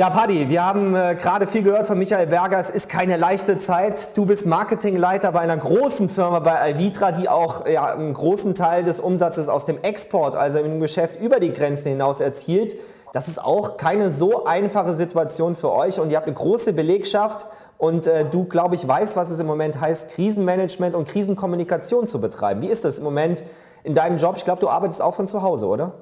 Ja, 0.00 0.08
Paddy, 0.08 0.48
wir 0.48 0.64
haben 0.64 0.94
äh, 0.94 1.14
gerade 1.14 1.46
viel 1.46 1.62
gehört 1.62 1.86
von 1.86 1.98
Michael 1.98 2.26
Berger. 2.26 2.58
Es 2.58 2.70
ist 2.70 2.88
keine 2.88 3.18
leichte 3.18 3.58
Zeit. 3.58 4.16
Du 4.16 4.24
bist 4.24 4.46
Marketingleiter 4.46 5.30
bei 5.32 5.40
einer 5.40 5.58
großen 5.58 6.08
Firma, 6.08 6.38
bei 6.38 6.58
Alvitra, 6.58 7.12
die 7.12 7.28
auch 7.28 7.66
ja, 7.66 7.84
einen 7.84 8.14
großen 8.14 8.54
Teil 8.54 8.82
des 8.82 8.98
Umsatzes 8.98 9.50
aus 9.50 9.66
dem 9.66 9.76
Export, 9.82 10.36
also 10.36 10.56
im 10.56 10.80
Geschäft 10.80 11.20
über 11.20 11.38
die 11.38 11.52
Grenze 11.52 11.90
hinaus 11.90 12.20
erzielt. 12.20 12.76
Das 13.12 13.28
ist 13.28 13.44
auch 13.44 13.76
keine 13.76 14.08
so 14.08 14.46
einfache 14.46 14.94
Situation 14.94 15.54
für 15.54 15.70
euch 15.70 16.00
und 16.00 16.08
ihr 16.08 16.16
habt 16.16 16.28
eine 16.28 16.34
große 16.34 16.72
Belegschaft 16.72 17.44
und 17.76 18.06
äh, 18.06 18.24
du, 18.24 18.44
glaube 18.44 18.76
ich, 18.76 18.88
weißt, 18.88 19.18
was 19.18 19.28
es 19.28 19.38
im 19.38 19.46
Moment 19.46 19.82
heißt, 19.82 20.12
Krisenmanagement 20.12 20.94
und 20.94 21.08
Krisenkommunikation 21.08 22.06
zu 22.06 22.22
betreiben. 22.22 22.62
Wie 22.62 22.68
ist 22.68 22.86
das 22.86 22.96
im 22.96 23.04
Moment 23.04 23.44
in 23.84 23.92
deinem 23.92 24.16
Job? 24.16 24.36
Ich 24.38 24.44
glaube, 24.44 24.62
du 24.62 24.70
arbeitest 24.70 25.02
auch 25.02 25.14
von 25.14 25.26
zu 25.26 25.42
Hause, 25.42 25.66
oder? 25.66 25.92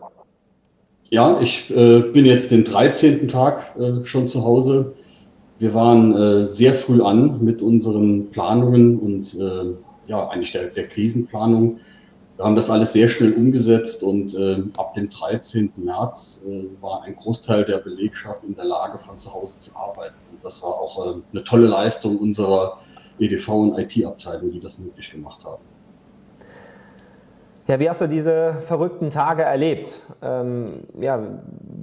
Ja, 1.11 1.41
ich 1.41 1.71
äh, 1.71 2.01
bin 2.01 2.27
jetzt 2.27 2.51
den 2.51 2.65
13. 2.65 3.29
Tag 3.29 3.75
äh, 3.79 4.05
schon 4.05 4.29
zu 4.29 4.45
Hause. 4.45 4.95
Wir 5.59 5.73
waren 5.73 6.15
äh, 6.15 6.49
sehr 6.49 6.75
früh 6.75 7.03
an 7.03 7.43
mit 7.43 7.63
unseren 7.63 8.31
Planungen 8.31 8.99
und 8.99 9.35
äh, 9.35 9.75
ja, 10.07 10.29
eigentlich 10.29 10.53
der, 10.53 10.67
der, 10.67 10.87
Krisenplanung. 10.87 11.81
Wir 12.37 12.45
haben 12.45 12.57
das 12.57 12.69
alles 12.69 12.93
sehr 12.93 13.09
schnell 13.09 13.33
umgesetzt 13.33 14.03
und 14.03 14.35
äh, 14.35 14.63
ab 14.77 14.95
dem 14.95 15.09
13. 15.09 15.73
März 15.77 16.45
äh, 16.47 16.65
war 16.83 17.03
ein 17.05 17.17
Großteil 17.17 17.65
der 17.65 17.79
Belegschaft 17.79 18.45
in 18.45 18.55
der 18.55 18.67
Lage, 18.67 18.99
von 18.99 19.17
zu 19.17 19.33
Hause 19.33 19.57
zu 19.59 19.75
arbeiten. 19.77 20.15
Und 20.31 20.45
das 20.45 20.63
war 20.63 20.75
auch 20.75 21.17
eine 21.33 21.45
tolle 21.45 21.69
Leistung 21.69 22.19
unserer 22.19 22.79
EDV 23.19 23.49
und 23.49 23.79
IT-Abteilung, 23.79 24.53
die 24.53 24.61
das 24.61 24.79
möglich 24.79 25.11
gemacht 25.11 25.43
haben. 25.43 25.63
Ja, 27.69 27.79
wie 27.79 27.91
hast 27.91 28.01
du 28.01 28.09
diese 28.09 28.55
verrückten 28.66 29.11
Tage 29.11 29.43
erlebt? 29.43 30.03
Ähm, 30.23 30.85
ja, 30.99 31.23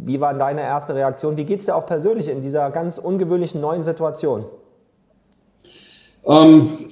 wie 0.03 0.19
war 0.19 0.33
deine 0.33 0.61
erste 0.61 0.95
Reaktion? 0.95 1.37
Wie 1.37 1.43
geht 1.43 1.59
es 1.59 1.67
dir 1.67 1.75
auch 1.75 1.85
persönlich 1.85 2.27
in 2.27 2.41
dieser 2.41 2.71
ganz 2.71 2.97
ungewöhnlichen 2.97 3.61
neuen 3.61 3.83
Situation? 3.83 4.45
Ähm, 6.25 6.91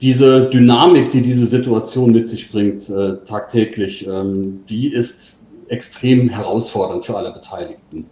diese 0.00 0.50
Dynamik, 0.50 1.12
die 1.12 1.22
diese 1.22 1.46
Situation 1.46 2.10
mit 2.10 2.28
sich 2.28 2.50
bringt, 2.50 2.88
äh, 2.88 3.18
tagtäglich, 3.24 4.04
ähm, 4.04 4.64
die 4.68 4.92
ist 4.92 5.38
extrem 5.68 6.28
herausfordernd 6.28 7.06
für 7.06 7.16
alle 7.16 7.30
Beteiligten. 7.30 8.06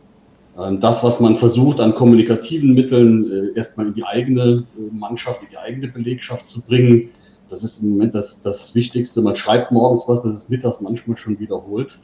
Ähm, 0.56 0.78
das, 0.78 1.02
was 1.02 1.18
man 1.18 1.36
versucht, 1.36 1.80
an 1.80 1.96
kommunikativen 1.96 2.74
Mitteln 2.74 3.28
äh, 3.28 3.58
erstmal 3.58 3.88
in 3.88 3.94
die 3.94 4.04
eigene 4.04 4.42
äh, 4.42 4.94
Mannschaft, 4.94 5.42
in 5.42 5.48
die 5.50 5.58
eigene 5.58 5.88
Belegschaft 5.88 6.46
zu 6.46 6.64
bringen, 6.64 7.10
das 7.52 7.62
ist 7.62 7.82
im 7.82 7.90
Moment 7.90 8.14
das, 8.14 8.40
das 8.40 8.74
Wichtigste. 8.74 9.20
Man 9.20 9.36
schreibt 9.36 9.70
morgens 9.70 10.08
was, 10.08 10.22
das 10.22 10.34
ist 10.34 10.50
mittags 10.50 10.80
manchmal 10.80 11.18
schon 11.18 11.38
wiederholt 11.38 11.98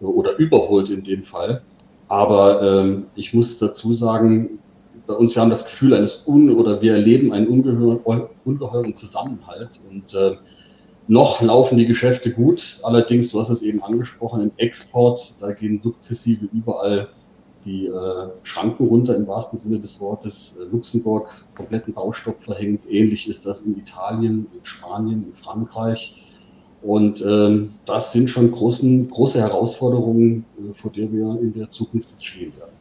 oder 0.00 0.36
überholt 0.36 0.90
in 0.90 1.02
dem 1.02 1.24
Fall. 1.24 1.62
Aber 2.08 2.62
ähm, 2.62 3.06
ich 3.14 3.32
muss 3.32 3.58
dazu 3.58 3.94
sagen, 3.94 4.58
bei 5.06 5.14
uns, 5.14 5.34
wir 5.34 5.40
haben 5.40 5.50
das 5.50 5.64
Gefühl 5.64 5.94
eines 5.94 6.22
Un- 6.26 6.54
oder 6.54 6.82
wir 6.82 6.92
erleben 6.92 7.32
einen 7.32 7.48
ungeheuer, 7.48 8.30
ungeheuren 8.44 8.94
Zusammenhalt 8.94 9.80
und 9.90 10.12
äh, 10.12 10.36
noch 11.08 11.40
laufen 11.40 11.78
die 11.78 11.86
Geschäfte 11.86 12.30
gut. 12.30 12.78
Allerdings, 12.82 13.30
du 13.30 13.40
hast 13.40 13.48
es 13.48 13.62
eben 13.62 13.82
angesprochen, 13.82 14.42
im 14.42 14.52
Export, 14.58 15.34
da 15.40 15.52
gehen 15.52 15.78
sukzessive 15.78 16.46
überall 16.52 17.08
die 17.64 17.86
äh, 17.86 18.28
Schranken 18.42 18.86
runter 18.86 19.14
im 19.16 19.26
wahrsten 19.26 19.58
Sinne 19.58 19.78
des 19.78 20.00
Wortes. 20.00 20.56
Äh, 20.58 20.64
Luxemburg 20.70 21.28
kompletten 21.54 21.94
Baustopp 21.94 22.40
verhängt. 22.40 22.90
Ähnlich 22.90 23.28
ist 23.28 23.46
das 23.46 23.60
in 23.60 23.78
Italien, 23.78 24.46
in 24.52 24.64
Spanien, 24.64 25.24
in 25.26 25.34
Frankreich. 25.34 26.16
Und 26.82 27.22
ähm, 27.22 27.74
das 27.84 28.12
sind 28.12 28.30
schon 28.30 28.50
großen, 28.52 29.10
große 29.10 29.38
Herausforderungen, 29.38 30.46
äh, 30.58 30.74
vor 30.74 30.90
der 30.90 31.12
wir 31.12 31.38
in 31.40 31.52
der 31.52 31.70
Zukunft 31.70 32.08
stehen 32.18 32.56
werden. 32.56 32.79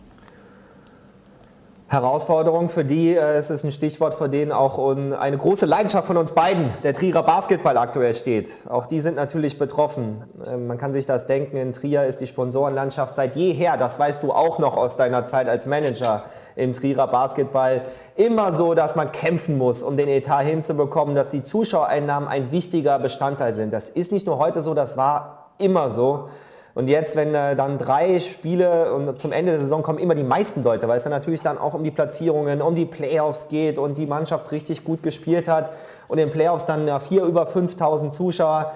Herausforderung, 1.89 2.69
für 2.69 2.85
die 2.85 3.15
äh, 3.15 3.37
es 3.37 3.49
ist 3.49 3.63
ein 3.63 3.71
Stichwort, 3.71 4.13
vor 4.13 4.27
denen 4.29 4.51
auch 4.51 4.77
eine 4.95 5.37
große 5.37 5.65
Leidenschaft 5.65 6.05
von 6.05 6.17
uns 6.17 6.33
beiden, 6.33 6.71
der 6.83 6.93
Trierer 6.93 7.23
Basketball 7.23 7.77
aktuell 7.77 8.13
steht. 8.13 8.51
Auch 8.69 8.85
die 8.85 8.99
sind 8.99 9.15
natürlich 9.15 9.57
betroffen. 9.57 10.23
Ähm, 10.45 10.67
man 10.67 10.77
kann 10.77 10.93
sich 10.93 11.07
das 11.07 11.25
denken, 11.25 11.57
in 11.57 11.73
Trier 11.73 12.05
ist 12.05 12.21
die 12.21 12.27
Sponsorenlandschaft 12.27 13.15
seit 13.15 13.35
jeher, 13.35 13.75
das 13.75 13.97
weißt 13.97 14.21
du 14.21 14.31
auch 14.31 14.59
noch 14.59 14.77
aus 14.77 14.97
deiner 14.97 15.23
Zeit 15.23 15.49
als 15.49 15.65
Manager 15.65 16.25
im 16.55 16.73
Trierer 16.73 17.07
Basketball, 17.07 17.81
immer 18.15 18.53
so, 18.53 18.75
dass 18.75 18.95
man 18.95 19.11
kämpfen 19.11 19.57
muss, 19.57 19.81
um 19.81 19.97
den 19.97 20.09
Etat 20.09 20.43
hinzubekommen, 20.43 21.15
dass 21.15 21.31
die 21.31 21.41
Zuschauereinnahmen 21.41 22.29
ein 22.29 22.51
wichtiger 22.51 22.99
Bestandteil 22.99 23.53
sind. 23.53 23.73
Das 23.73 23.89
ist 23.89 24.11
nicht 24.11 24.27
nur 24.27 24.37
heute 24.37 24.61
so, 24.61 24.75
das 24.75 24.95
war 24.95 25.47
immer 25.57 25.89
so. 25.89 26.29
Und 26.75 26.87
jetzt, 26.87 27.15
wenn 27.15 27.33
äh, 27.33 27.55
dann 27.55 27.77
drei 27.77 28.19
Spiele 28.19 28.93
und 28.93 29.17
zum 29.17 29.31
Ende 29.31 29.51
der 29.51 29.59
Saison 29.59 29.81
kommen 29.81 29.99
immer 29.99 30.15
die 30.15 30.23
meisten 30.23 30.63
Leute, 30.63 30.87
weil 30.87 30.97
es 30.97 31.03
dann 31.03 31.11
natürlich 31.11 31.41
dann 31.41 31.57
auch 31.57 31.73
um 31.73 31.83
die 31.83 31.91
Platzierungen, 31.91 32.61
um 32.61 32.75
die 32.75 32.85
Playoffs 32.85 33.47
geht 33.47 33.79
und 33.79 33.97
die 33.97 34.05
Mannschaft 34.05 34.51
richtig 34.51 34.83
gut 34.83 35.03
gespielt 35.03 35.47
hat 35.47 35.71
und 36.07 36.19
in 36.19 36.27
den 36.27 36.33
Playoffs 36.33 36.65
dann 36.65 36.87
ja, 36.87 36.99
vier 36.99 37.23
über 37.23 37.45
5000 37.47 38.13
Zuschauer. 38.13 38.73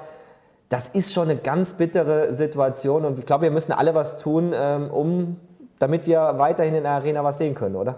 Das 0.69 0.87
ist 0.87 1.13
schon 1.13 1.29
eine 1.29 1.39
ganz 1.39 1.75
bittere 1.75 2.33
Situation 2.33 3.05
und 3.05 3.19
ich 3.19 3.25
glaube, 3.25 3.43
wir 3.43 3.51
müssen 3.51 3.71
alle 3.71 3.93
was 3.93 4.17
tun, 4.17 4.53
ähm, 4.55 4.89
um, 4.89 5.35
damit 5.77 6.07
wir 6.07 6.33
weiterhin 6.37 6.73
in 6.73 6.83
der 6.83 6.93
Arena 6.93 7.23
was 7.23 7.37
sehen 7.37 7.53
können, 7.53 7.75
oder? 7.75 7.97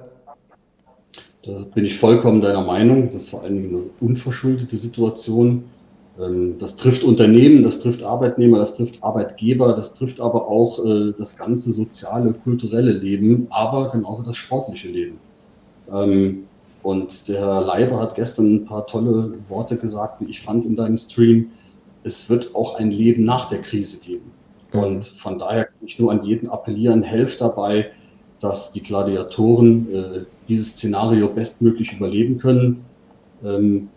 Da 1.45 1.59
bin 1.73 1.85
ich 1.85 1.97
vollkommen 1.97 2.41
deiner 2.41 2.63
Meinung. 2.63 3.11
Das 3.11 3.31
war 3.31 3.43
eine 3.43 3.83
unverschuldete 3.99 4.75
Situation. 4.75 5.65
Ähm, 6.20 6.57
das 6.59 6.76
trifft 6.76 7.03
Unternehmen, 7.03 7.63
das 7.63 7.80
trifft 7.80 8.03
Arbeitnehmer, 8.03 8.59
das 8.59 8.76
trifft 8.76 9.03
Arbeitgeber, 9.03 9.74
das 9.74 9.93
trifft 9.93 10.20
aber 10.20 10.47
auch 10.47 10.84
äh, 10.84 11.13
das 11.18 11.38
ganze 11.38 11.72
soziale, 11.72 12.34
kulturelle 12.34 12.91
Leben, 12.91 13.47
aber 13.49 13.89
genauso 13.89 14.24
das 14.24 14.38
sportliche 14.38 14.88
Leben. 14.88 15.20
Ähm, 15.91 16.45
und 16.84 17.28
der 17.28 17.39
Herr 17.39 17.61
Leiber 17.61 17.99
hat 17.99 18.16
gestern 18.16 18.55
ein 18.55 18.66
paar 18.66 18.86
tolle 18.86 19.34
Worte 19.49 19.76
gesagt, 19.76 20.22
wie 20.22 20.30
ich 20.30 20.41
fand 20.41 20.66
in 20.66 20.76
deinem 20.76 20.97
Stream. 20.97 21.51
Es 22.03 22.30
wird 22.30 22.53
auch 22.53 22.76
ein 22.76 22.91
Leben 22.91 23.26
nach 23.26 23.49
der 23.49 23.61
Krise 23.61 23.99
geben. 23.99 24.32
Mhm. 24.72 24.80
Und 24.80 25.05
von 25.05 25.39
daher 25.39 25.66
kann 25.66 25.88
ich 25.88 25.97
nur 25.99 26.11
an 26.11 26.24
jeden 26.24 26.47
appellieren, 26.49 27.01
helft 27.01 27.41
dabei, 27.41 27.91
dass 28.39 28.72
die 28.72 28.84
Gladiatoren 28.84 29.93
äh, 29.93 30.26
dieses 30.47 30.74
Szenario 30.74 31.28
bestmöglich 31.30 31.93
überleben 31.93 32.38
können 32.38 32.86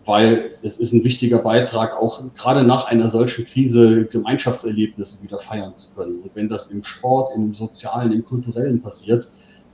weil 0.05 0.51
es 0.61 0.77
ist 0.77 0.93
ein 0.93 1.03
wichtiger 1.03 1.39
Beitrag, 1.39 1.99
auch 1.99 2.21
gerade 2.35 2.63
nach 2.63 2.85
einer 2.85 3.07
solchen 3.07 3.45
Krise 3.45 4.05
Gemeinschaftserlebnisse 4.05 5.23
wieder 5.23 5.39
feiern 5.39 5.73
zu 5.75 5.95
können. 5.95 6.21
Und 6.21 6.31
wenn 6.35 6.49
das 6.49 6.67
im 6.67 6.83
Sport, 6.83 7.31
im 7.35 7.53
Sozialen, 7.53 8.11
im 8.11 8.23
Kulturellen 8.23 8.81
passiert, 8.81 9.27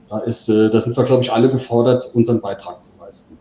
da, 0.08 0.18
ist, 0.20 0.48
äh, 0.48 0.70
da 0.70 0.80
sind 0.80 0.96
wir, 0.96 1.04
glaube 1.04 1.22
ich, 1.22 1.32
alle 1.32 1.50
gefordert, 1.50 2.10
unseren 2.14 2.40
Beitrag 2.40 2.82
zu 2.82 2.92
leisten. 3.00 3.36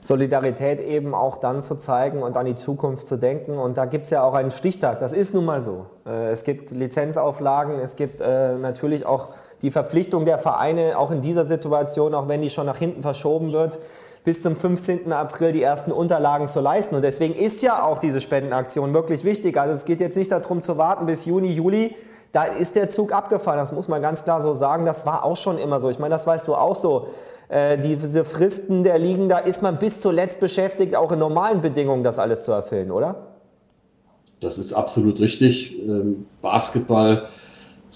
Solidarität 0.00 0.80
eben 0.80 1.14
auch 1.14 1.36
dann 1.36 1.62
zu 1.62 1.76
zeigen 1.76 2.22
und 2.22 2.36
an 2.36 2.46
die 2.46 2.54
Zukunft 2.54 3.06
zu 3.06 3.18
denken. 3.18 3.58
Und 3.58 3.76
da 3.76 3.84
gibt 3.84 4.04
es 4.04 4.10
ja 4.10 4.22
auch 4.22 4.34
einen 4.34 4.50
Stichtag, 4.50 4.98
das 5.00 5.12
ist 5.12 5.34
nun 5.34 5.44
mal 5.44 5.60
so. 5.60 5.86
Äh, 6.06 6.30
es 6.30 6.44
gibt 6.44 6.70
Lizenzauflagen, 6.70 7.78
es 7.78 7.94
gibt 7.94 8.20
äh, 8.20 8.56
natürlich 8.56 9.06
auch 9.06 9.28
die 9.62 9.70
Verpflichtung 9.70 10.24
der 10.24 10.38
Vereine, 10.38 10.98
auch 10.98 11.10
in 11.10 11.20
dieser 11.20 11.44
Situation, 11.44 12.14
auch 12.14 12.26
wenn 12.26 12.42
die 12.42 12.50
schon 12.50 12.66
nach 12.66 12.78
hinten 12.78 13.02
verschoben 13.02 13.52
wird, 13.52 13.78
bis 14.24 14.42
zum 14.42 14.56
15. 14.56 15.12
April 15.12 15.52
die 15.52 15.62
ersten 15.62 15.92
Unterlagen 15.92 16.48
zu 16.48 16.60
leisten. 16.60 16.94
Und 16.94 17.02
deswegen 17.02 17.34
ist 17.34 17.62
ja 17.62 17.82
auch 17.82 17.98
diese 17.98 18.20
Spendenaktion 18.20 18.94
wirklich 18.94 19.24
wichtig. 19.24 19.58
Also 19.58 19.74
es 19.74 19.84
geht 19.84 20.00
jetzt 20.00 20.16
nicht 20.16 20.30
darum 20.30 20.62
zu 20.62 20.78
warten 20.78 21.06
bis 21.06 21.24
Juni, 21.24 21.52
Juli. 21.52 21.94
Da 22.32 22.44
ist 22.44 22.76
der 22.76 22.90
Zug 22.90 23.12
abgefahren, 23.12 23.58
das 23.58 23.72
muss 23.72 23.88
man 23.88 24.02
ganz 24.02 24.24
klar 24.24 24.40
so 24.40 24.52
sagen. 24.52 24.84
Das 24.84 25.06
war 25.06 25.24
auch 25.24 25.36
schon 25.36 25.58
immer 25.58 25.80
so. 25.80 25.88
Ich 25.88 25.98
meine, 25.98 26.12
das 26.12 26.26
weißt 26.26 26.46
du 26.46 26.54
auch 26.54 26.76
so. 26.76 27.08
Äh, 27.48 27.78
diese 27.78 28.26
Fristen 28.26 28.84
der 28.84 28.98
Ligen, 28.98 29.30
da 29.30 29.38
ist 29.38 29.62
man 29.62 29.78
bis 29.78 30.02
zuletzt 30.02 30.38
beschäftigt, 30.38 30.94
auch 30.94 31.10
in 31.12 31.18
normalen 31.18 31.62
Bedingungen 31.62 32.04
das 32.04 32.18
alles 32.18 32.44
zu 32.44 32.52
erfüllen, 32.52 32.90
oder? 32.90 33.28
Das 34.40 34.58
ist 34.58 34.74
absolut 34.74 35.18
richtig. 35.18 35.78
Ähm, 35.80 36.26
Basketball 36.42 37.28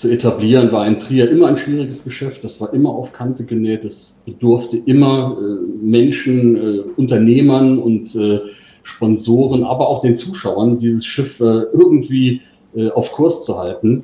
zu 0.02 0.10
etablieren, 0.10 0.72
war 0.72 0.84
in 0.84 0.98
Trier 0.98 1.30
immer 1.30 1.46
ein 1.46 1.56
schwieriges 1.56 2.02
Geschäft. 2.02 2.42
Das 2.42 2.60
war 2.60 2.74
immer 2.74 2.90
auf 2.90 3.12
Kante 3.12 3.44
genäht. 3.44 3.84
Das 3.84 4.16
bedurfte 4.24 4.76
immer 4.76 5.38
äh, 5.38 5.84
Menschen, 5.84 6.56
äh, 6.56 6.80
Unternehmern 6.96 7.78
und 7.78 8.14
äh, 8.16 8.40
Sponsoren, 8.82 9.62
aber 9.62 9.88
auch 9.88 10.00
den 10.00 10.16
Zuschauern, 10.16 10.76
dieses 10.76 11.06
Schiff 11.06 11.38
äh, 11.38 11.44
irgendwie 11.72 12.40
äh, 12.74 12.90
auf 12.90 13.12
Kurs 13.12 13.44
zu 13.44 13.56
halten. 13.58 14.02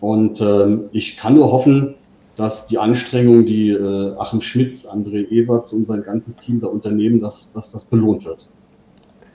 Und 0.00 0.40
ähm, 0.40 0.84
ich 0.92 1.16
kann 1.16 1.34
nur 1.34 1.50
hoffen, 1.50 1.94
dass 2.36 2.68
die 2.68 2.78
Anstrengungen, 2.78 3.44
die 3.44 3.70
äh, 3.70 4.14
Achim 4.18 4.42
Schmitz, 4.42 4.86
André 4.86 5.28
Eberts 5.28 5.72
und 5.72 5.88
sein 5.88 6.04
ganzes 6.04 6.36
Team 6.36 6.60
da 6.60 6.68
unternehmen, 6.68 7.20
dass, 7.20 7.50
dass 7.52 7.72
das 7.72 7.84
belohnt 7.86 8.24
wird. 8.24 8.46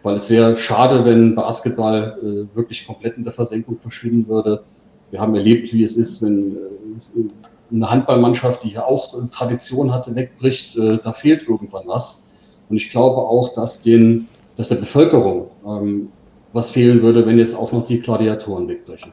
Weil 0.03 0.15
es 0.15 0.29
wäre 0.29 0.57
schade, 0.57 1.03
wenn 1.03 1.35
Basketball 1.35 2.17
äh, 2.23 2.55
wirklich 2.55 2.87
komplett 2.87 3.17
in 3.17 3.25
der 3.25 3.33
Versenkung 3.33 3.77
verschwinden 3.77 4.29
würde. 4.29 4.63
Wir 5.11 5.21
haben 5.21 5.35
erlebt, 5.35 5.73
wie 5.73 5.83
es 5.83 5.97
ist, 5.97 6.21
wenn 6.21 6.55
äh, 6.55 7.73
eine 7.73 7.89
Handballmannschaft, 7.89 8.63
die 8.63 8.69
hier 8.69 8.85
auch 8.85 9.13
Tradition 9.31 9.93
hatte, 9.93 10.15
wegbricht, 10.15 10.77
äh, 10.77 10.97
da 11.03 11.13
fehlt 11.13 11.47
irgendwann 11.47 11.87
was. 11.87 12.23
Und 12.69 12.77
ich 12.77 12.89
glaube 12.89 13.17
auch, 13.17 13.53
dass, 13.53 13.81
den, 13.81 14.27
dass 14.57 14.69
der 14.69 14.75
Bevölkerung 14.75 15.49
ähm, 15.65 16.09
was 16.53 16.71
fehlen 16.71 17.01
würde, 17.01 17.25
wenn 17.25 17.37
jetzt 17.37 17.55
auch 17.55 17.71
noch 17.71 17.85
die 17.85 17.99
Gladiatoren 17.99 18.67
wegbrechen. 18.67 19.11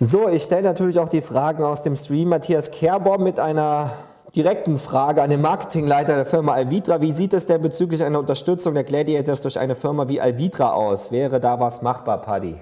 So, 0.00 0.28
ich 0.28 0.42
stelle 0.42 0.62
natürlich 0.62 0.98
auch 0.98 1.08
die 1.08 1.20
Fragen 1.20 1.62
aus 1.62 1.82
dem 1.82 1.94
Stream. 1.94 2.30
Matthias 2.30 2.70
Kerbohm 2.70 3.22
mit 3.22 3.38
einer 3.38 3.92
direkten 4.34 4.78
Frage 4.78 5.22
an 5.22 5.30
den 5.30 5.40
Marketingleiter 5.40 6.16
der 6.16 6.26
Firma 6.26 6.54
Alvitra. 6.54 7.00
Wie 7.00 7.12
sieht 7.12 7.34
es 7.34 7.46
denn 7.46 7.62
bezüglich 7.62 8.02
einer 8.02 8.18
Unterstützung 8.18 8.74
der 8.74 8.84
Gladiators 8.84 9.42
durch 9.42 9.58
eine 9.58 9.74
Firma 9.74 10.08
wie 10.08 10.20
Alvitra 10.20 10.72
aus? 10.72 11.12
Wäre 11.12 11.38
da 11.38 11.60
was 11.60 11.82
machbar, 11.82 12.20
Paddy? 12.20 12.56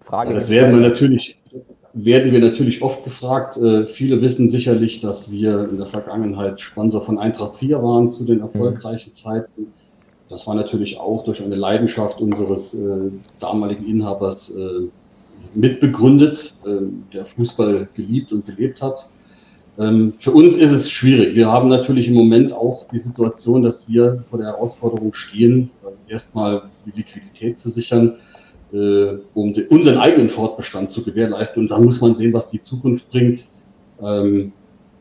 Frage. 0.00 0.30
Ja, 0.30 0.34
das 0.34 0.48
werden 0.48 0.80
wir 0.80 0.88
natürlich, 0.88 1.36
werden 1.92 2.32
wir 2.32 2.40
natürlich 2.40 2.82
oft 2.82 3.04
gefragt. 3.04 3.56
Äh, 3.56 3.86
viele 3.86 4.20
wissen 4.22 4.48
sicherlich, 4.48 5.00
dass 5.00 5.30
wir 5.30 5.68
in 5.68 5.76
der 5.76 5.86
Vergangenheit 5.86 6.60
Sponsor 6.60 7.02
von 7.02 7.18
Eintracht 7.18 7.58
Trier 7.58 7.82
waren 7.82 8.10
zu 8.10 8.24
den 8.24 8.40
erfolgreichen 8.40 9.10
mhm. 9.10 9.14
Zeiten. 9.14 9.66
Das 10.28 10.46
war 10.46 10.54
natürlich 10.54 10.98
auch 10.98 11.24
durch 11.24 11.42
eine 11.42 11.56
Leidenschaft 11.56 12.20
unseres 12.20 12.74
äh, 12.74 13.10
damaligen 13.40 13.84
Inhabers 13.84 14.50
äh, 14.56 14.88
mitbegründet, 15.54 16.54
ähm, 16.64 17.04
der 17.12 17.24
Fußball 17.26 17.88
geliebt 17.94 18.32
und 18.32 18.46
gelebt 18.46 18.80
hat. 18.80 19.08
Ähm, 19.78 20.14
für 20.18 20.30
uns 20.32 20.56
ist 20.56 20.72
es 20.72 20.90
schwierig. 20.90 21.34
Wir 21.34 21.50
haben 21.50 21.68
natürlich 21.68 22.06
im 22.06 22.14
Moment 22.14 22.52
auch 22.52 22.86
die 22.92 22.98
Situation, 22.98 23.62
dass 23.62 23.88
wir 23.88 24.22
vor 24.26 24.38
der 24.38 24.48
Herausforderung 24.48 25.12
stehen, 25.14 25.70
äh, 25.82 26.12
erstmal 26.12 26.62
die 26.86 26.96
Liquidität 26.98 27.58
zu 27.58 27.70
sichern, 27.70 28.16
äh, 28.72 29.18
um 29.34 29.54
unseren 29.68 29.98
eigenen 29.98 30.30
Fortbestand 30.30 30.92
zu 30.92 31.04
gewährleisten. 31.04 31.62
Und 31.62 31.70
dann 31.70 31.84
muss 31.84 32.00
man 32.00 32.14
sehen, 32.14 32.32
was 32.32 32.48
die 32.48 32.60
Zukunft 32.60 33.10
bringt. 33.10 33.46
Ähm, 34.02 34.52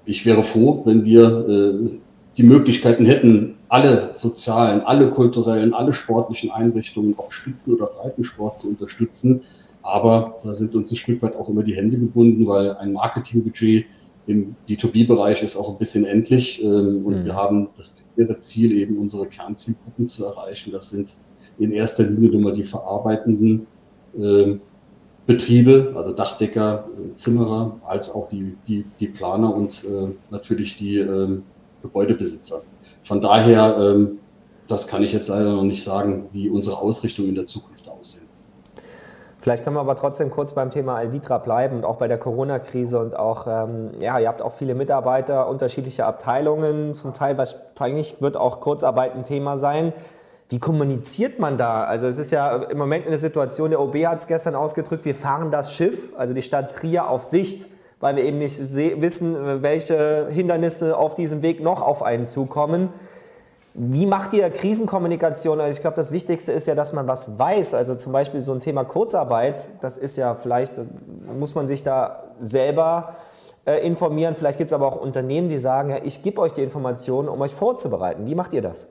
ich 0.05 0.25
wäre 0.25 0.43
froh, 0.43 0.81
wenn 0.85 1.05
wir 1.05 1.47
äh, 1.47 1.97
die 2.37 2.43
Möglichkeiten 2.43 3.05
hätten, 3.05 3.55
alle 3.67 4.11
sozialen, 4.13 4.81
alle 4.81 5.11
kulturellen, 5.11 5.73
alle 5.73 5.93
sportlichen 5.93 6.49
Einrichtungen, 6.51 7.13
ob 7.17 7.31
Spitzen- 7.31 7.75
oder 7.75 7.87
Breitensport 7.87 8.57
zu 8.57 8.69
unterstützen. 8.69 9.41
Aber 9.81 10.39
da 10.43 10.53
sind 10.53 10.75
uns 10.75 10.91
ein 10.91 10.97
Stück 10.97 11.21
weit 11.21 11.35
auch 11.35 11.49
immer 11.49 11.63
die 11.63 11.75
Hände 11.75 11.97
gebunden, 11.97 12.47
weil 12.47 12.75
ein 12.77 12.93
Marketingbudget 12.93 13.85
im 14.27 14.55
B2B-Bereich 14.67 15.41
ist 15.41 15.55
auch 15.55 15.69
ein 15.69 15.77
bisschen 15.77 16.05
endlich. 16.05 16.61
Ähm, 16.63 17.05
und 17.05 17.21
mhm. 17.21 17.25
wir 17.25 17.35
haben 17.35 17.69
das 17.75 17.95
Ziel, 18.41 18.71
eben 18.73 18.97
unsere 18.97 19.27
Kernzielgruppen 19.27 20.07
zu 20.07 20.25
erreichen. 20.25 20.71
Das 20.71 20.89
sind 20.89 21.13
in 21.59 21.71
erster 21.71 22.03
Linie 22.03 22.31
immer 22.31 22.51
die 22.51 22.63
verarbeitenden 22.63 23.67
äh, 24.17 24.55
Betriebe, 25.27 25.93
also 25.95 26.11
Dachdecker, 26.11 26.85
Zimmerer, 27.15 27.75
als 27.85 28.09
auch 28.09 28.29
die, 28.29 28.57
die, 28.67 28.85
die 28.99 29.07
Planer 29.09 29.53
und 29.53 29.83
äh, 29.83 30.07
natürlich 30.31 30.77
die 30.77 30.97
äh, 30.97 31.39
Gebäudebesitzer. 31.83 32.63
Von 33.03 33.21
daher, 33.21 33.77
ähm, 33.79 34.17
das 34.67 34.87
kann 34.87 35.03
ich 35.03 35.11
jetzt 35.13 35.27
leider 35.27 35.53
noch 35.53 35.63
nicht 35.63 35.83
sagen, 35.83 36.29
wie 36.31 36.49
unsere 36.49 36.77
Ausrichtung 36.77 37.27
in 37.27 37.35
der 37.35 37.45
Zukunft 37.45 37.87
aussehen. 37.87 38.29
Vielleicht 39.41 39.63
können 39.63 39.75
wir 39.75 39.81
aber 39.81 39.95
trotzdem 39.95 40.31
kurz 40.31 40.53
beim 40.53 40.69
Thema 40.69 40.95
Alvitra 40.95 41.37
bleiben 41.37 41.77
und 41.77 41.85
auch 41.85 41.95
bei 41.95 42.07
der 42.07 42.17
Corona-Krise 42.17 42.99
und 42.99 43.17
auch, 43.17 43.47
ähm, 43.47 43.91
ja, 44.01 44.19
ihr 44.19 44.27
habt 44.27 44.41
auch 44.41 44.51
viele 44.51 44.75
Mitarbeiter, 44.75 45.47
unterschiedliche 45.47 46.05
Abteilungen, 46.05 46.93
zum 46.93 47.13
Teil 47.13 47.37
wahrscheinlich 47.37 48.21
wird 48.21 48.35
auch 48.35 48.59
Kurzarbeit 48.59 49.15
ein 49.15 49.23
Thema 49.23 49.55
sein. 49.55 49.93
Wie 50.49 50.57
kommuniziert 50.57 51.39
man 51.39 51.57
da? 51.57 51.83
Also 51.83 52.07
es 52.07 52.17
ist 52.17 52.31
ja 52.31 52.55
im 52.55 52.77
Moment 52.79 53.05
eine 53.05 53.17
Situation, 53.17 53.69
der 53.69 53.79
OB 53.79 53.95
hat 54.05 54.19
es 54.19 54.27
gestern 54.27 54.55
ausgedrückt, 54.55 55.05
wir 55.05 55.13
fahren 55.13 55.51
das 55.51 55.71
Schiff, 55.71 56.09
also 56.17 56.33
die 56.33 56.41
Stadt 56.41 56.73
Trier 56.73 57.07
auf 57.07 57.23
Sicht, 57.23 57.67
weil 57.99 58.15
wir 58.15 58.23
eben 58.23 58.39
nicht 58.39 58.59
wissen, 58.73 59.61
welche 59.61 60.27
Hindernisse 60.29 60.97
auf 60.97 61.13
diesem 61.13 61.43
Weg 61.43 61.61
noch 61.61 61.83
auf 61.83 62.01
einen 62.01 62.25
zukommen. 62.25 62.89
Wie 63.75 64.07
macht 64.07 64.33
ihr 64.33 64.49
Krisenkommunikation? 64.49 65.61
Also 65.61 65.73
ich 65.73 65.81
glaube, 65.81 65.95
das 65.95 66.11
Wichtigste 66.11 66.51
ist 66.51 66.65
ja, 66.65 66.73
dass 66.73 66.93
man 66.93 67.07
was 67.07 67.37
weiß. 67.37 67.75
Also 67.75 67.93
zum 67.93 68.11
Beispiel 68.11 68.41
so 68.41 68.51
ein 68.51 68.59
Thema 68.59 68.83
Kurzarbeit, 68.85 69.67
das 69.81 69.97
ist 69.97 70.17
ja 70.17 70.33
vielleicht, 70.33 70.73
muss 71.37 71.53
man 71.53 71.67
sich 71.67 71.83
da 71.83 72.23
selber 72.41 73.15
äh, 73.65 73.85
informieren. 73.85 74.33
Vielleicht 74.33 74.57
gibt 74.57 74.71
es 74.71 74.73
aber 74.73 74.87
auch 74.87 74.99
Unternehmen, 74.99 75.49
die 75.49 75.59
sagen, 75.59 75.91
ja, 75.91 75.97
ich 76.03 76.23
gebe 76.23 76.41
euch 76.41 76.53
die 76.53 76.63
Informationen, 76.63 77.29
um 77.29 77.39
euch 77.41 77.53
vorzubereiten. 77.53 78.25
Wie 78.25 78.33
macht 78.33 78.53
ihr 78.53 78.63
das? 78.63 78.87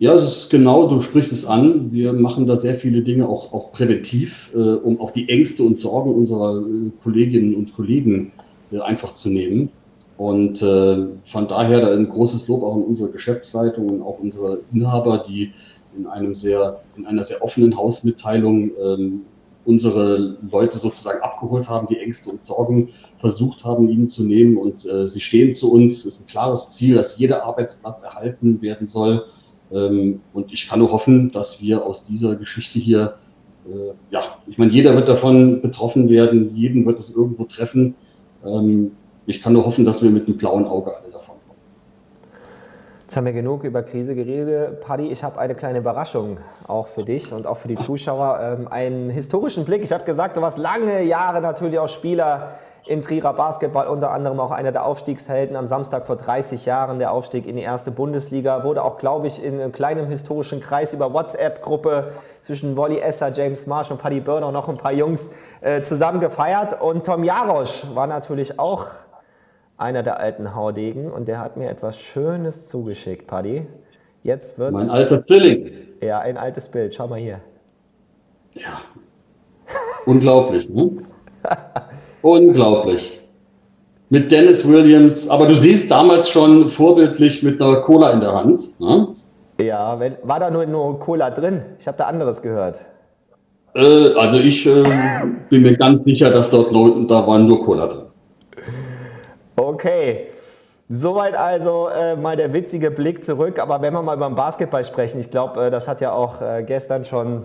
Ja, 0.00 0.14
es 0.14 0.22
ist 0.22 0.50
genau, 0.50 0.86
du 0.86 1.00
sprichst 1.00 1.32
es 1.32 1.44
an. 1.44 1.90
Wir 1.90 2.12
machen 2.12 2.46
da 2.46 2.54
sehr 2.54 2.76
viele 2.76 3.02
Dinge 3.02 3.28
auch, 3.28 3.52
auch 3.52 3.72
präventiv, 3.72 4.52
äh, 4.54 4.58
um 4.58 5.00
auch 5.00 5.10
die 5.10 5.28
Ängste 5.28 5.64
und 5.64 5.80
Sorgen 5.80 6.14
unserer 6.14 6.60
äh, 6.60 6.92
Kolleginnen 7.02 7.56
und 7.56 7.74
Kollegen 7.74 8.30
äh, 8.70 8.78
einfach 8.78 9.14
zu 9.14 9.28
nehmen. 9.28 9.70
Und 10.16 10.62
äh, 10.62 11.06
von 11.24 11.48
daher 11.48 11.80
da 11.80 11.92
ein 11.92 12.08
großes 12.08 12.46
Lob 12.46 12.62
auch 12.62 12.76
an 12.76 12.84
unsere 12.84 13.10
Geschäftsleitung 13.10 13.88
und 13.88 14.02
auch 14.02 14.20
unsere 14.20 14.60
Inhaber, 14.72 15.24
die 15.28 15.52
in 15.96 16.06
einem 16.06 16.36
sehr, 16.36 16.80
in 16.96 17.04
einer 17.04 17.24
sehr 17.24 17.42
offenen 17.42 17.76
Hausmitteilung 17.76 18.70
ähm, 18.80 19.22
unsere 19.64 20.38
Leute 20.48 20.78
sozusagen 20.78 21.22
abgeholt 21.22 21.68
haben, 21.68 21.88
die 21.88 21.98
Ängste 21.98 22.30
und 22.30 22.44
Sorgen 22.44 22.90
versucht 23.18 23.64
haben, 23.64 23.88
ihnen 23.88 24.08
zu 24.08 24.22
nehmen. 24.22 24.58
Und 24.58 24.86
äh, 24.86 25.08
sie 25.08 25.20
stehen 25.20 25.56
zu 25.56 25.72
uns. 25.72 26.04
Es 26.04 26.06
ist 26.06 26.20
ein 26.20 26.26
klares 26.28 26.70
Ziel, 26.70 26.94
dass 26.94 27.18
jeder 27.18 27.44
Arbeitsplatz 27.44 28.02
erhalten 28.02 28.62
werden 28.62 28.86
soll. 28.86 29.24
Ähm, 29.72 30.20
und 30.32 30.52
ich 30.52 30.68
kann 30.68 30.78
nur 30.78 30.92
hoffen, 30.92 31.30
dass 31.32 31.60
wir 31.60 31.84
aus 31.84 32.04
dieser 32.04 32.36
Geschichte 32.36 32.78
hier, 32.78 33.14
äh, 33.66 33.92
ja, 34.10 34.38
ich 34.46 34.58
meine, 34.58 34.72
jeder 34.72 34.94
wird 34.94 35.08
davon 35.08 35.60
betroffen 35.60 36.08
werden, 36.08 36.54
jeden 36.54 36.86
wird 36.86 36.98
es 36.98 37.14
irgendwo 37.14 37.44
treffen. 37.44 37.94
Ähm, 38.44 38.92
ich 39.26 39.42
kann 39.42 39.52
nur 39.52 39.66
hoffen, 39.66 39.84
dass 39.84 40.02
wir 40.02 40.10
mit 40.10 40.26
einem 40.26 40.38
blauen 40.38 40.64
Auge 40.64 40.96
alle 40.96 41.12
davon 41.12 41.36
kommen. 41.46 41.58
Jetzt 43.02 43.16
haben 43.16 43.26
wir 43.26 43.32
genug 43.32 43.64
über 43.64 43.82
Krise 43.82 44.14
geredet. 44.14 44.80
Paddy, 44.80 45.08
ich 45.08 45.22
habe 45.22 45.38
eine 45.38 45.54
kleine 45.54 45.80
Überraschung 45.80 46.38
auch 46.66 46.86
für 46.86 47.04
dich 47.04 47.32
und 47.32 47.46
auch 47.46 47.58
für 47.58 47.68
die 47.68 47.76
Zuschauer. 47.76 48.38
Ähm, 48.40 48.68
einen 48.68 49.10
historischen 49.10 49.64
Blick. 49.64 49.82
Ich 49.82 49.92
habe 49.92 50.04
gesagt, 50.04 50.36
du 50.38 50.40
warst 50.40 50.56
lange 50.56 51.02
Jahre 51.02 51.42
natürlich 51.42 51.78
auch 51.78 51.88
Spieler 51.88 52.52
im 52.88 53.02
Trierer 53.02 53.34
Basketball, 53.34 53.86
unter 53.86 54.10
anderem 54.10 54.40
auch 54.40 54.50
einer 54.50 54.72
der 54.72 54.86
Aufstiegshelden 54.86 55.56
am 55.56 55.66
Samstag 55.66 56.06
vor 56.06 56.16
30 56.16 56.64
Jahren, 56.64 56.98
der 56.98 57.12
Aufstieg 57.12 57.46
in 57.46 57.56
die 57.56 57.62
erste 57.62 57.90
Bundesliga, 57.90 58.64
wurde 58.64 58.82
auch, 58.82 58.98
glaube 58.98 59.26
ich, 59.26 59.44
in 59.44 59.60
einem 59.60 59.72
kleinen 59.72 60.06
historischen 60.06 60.60
Kreis 60.60 60.94
über 60.94 61.12
WhatsApp-Gruppe 61.12 62.12
zwischen 62.40 62.76
Wolli 62.76 62.98
Esser, 62.98 63.30
James 63.32 63.66
Marsh 63.66 63.90
und 63.90 63.98
Paddy 63.98 64.20
Burner 64.20 64.52
noch 64.52 64.68
ein 64.68 64.78
paar 64.78 64.92
Jungs 64.92 65.30
äh, 65.60 65.82
zusammen 65.82 66.20
gefeiert. 66.20 66.80
Und 66.80 67.04
Tom 67.04 67.24
Jarosch 67.24 67.84
war 67.94 68.06
natürlich 68.06 68.58
auch 68.58 68.86
einer 69.76 70.02
der 70.02 70.18
alten 70.18 70.54
Haudegen 70.54 71.12
und 71.12 71.28
der 71.28 71.40
hat 71.40 71.56
mir 71.56 71.68
etwas 71.68 71.98
Schönes 71.98 72.68
zugeschickt, 72.68 73.26
Paddy. 73.26 73.66
Jetzt 74.22 74.58
wird's. 74.58 74.74
Mein 74.74 74.90
alter 74.90 75.24
Zwilling. 75.26 75.70
Ja, 76.00 76.20
ein 76.20 76.36
altes 76.36 76.68
Bild. 76.68 76.94
Schau 76.94 77.06
mal 77.06 77.18
hier. 77.18 77.40
Ja. 78.54 78.80
Unglaublich, 80.06 80.68
ne? 80.68 80.90
Unglaublich. 82.22 83.20
Mit 84.10 84.32
Dennis 84.32 84.66
Williams, 84.66 85.28
aber 85.28 85.46
du 85.46 85.54
siehst 85.54 85.90
damals 85.90 86.30
schon 86.30 86.70
vorbildlich 86.70 87.42
mit 87.42 87.60
einer 87.60 87.82
Cola 87.82 88.10
in 88.10 88.20
der 88.20 88.32
Hand. 88.32 88.80
Ne? 88.80 89.08
Ja, 89.60 90.00
wenn, 90.00 90.16
war 90.22 90.40
da 90.40 90.50
nur, 90.50 90.64
nur 90.66 90.98
Cola 90.98 91.30
drin? 91.30 91.62
Ich 91.78 91.86
habe 91.86 91.98
da 91.98 92.06
anderes 92.06 92.40
gehört. 92.40 92.80
Äh, 93.74 94.14
also 94.14 94.38
ich 94.38 94.66
äh, 94.66 94.82
bin 95.50 95.62
mir 95.62 95.76
ganz 95.76 96.04
sicher, 96.04 96.30
dass 96.30 96.50
dort 96.50 96.72
da 96.72 97.26
war 97.26 97.38
nur 97.38 97.64
Cola 97.64 97.86
drin. 97.86 98.04
Okay. 99.56 100.28
Soweit 100.88 101.36
also 101.36 101.88
äh, 101.88 102.16
mal 102.16 102.36
der 102.36 102.52
witzige 102.54 102.90
Blick 102.90 103.22
zurück. 103.22 103.58
Aber 103.58 103.82
wenn 103.82 103.92
wir 103.92 104.00
mal 104.00 104.16
beim 104.16 104.34
Basketball 104.34 104.84
sprechen, 104.84 105.20
ich 105.20 105.30
glaube, 105.30 105.66
äh, 105.66 105.70
das 105.70 105.86
hat 105.86 106.00
ja 106.00 106.12
auch 106.12 106.40
äh, 106.40 106.62
gestern 106.62 107.04
schon 107.04 107.44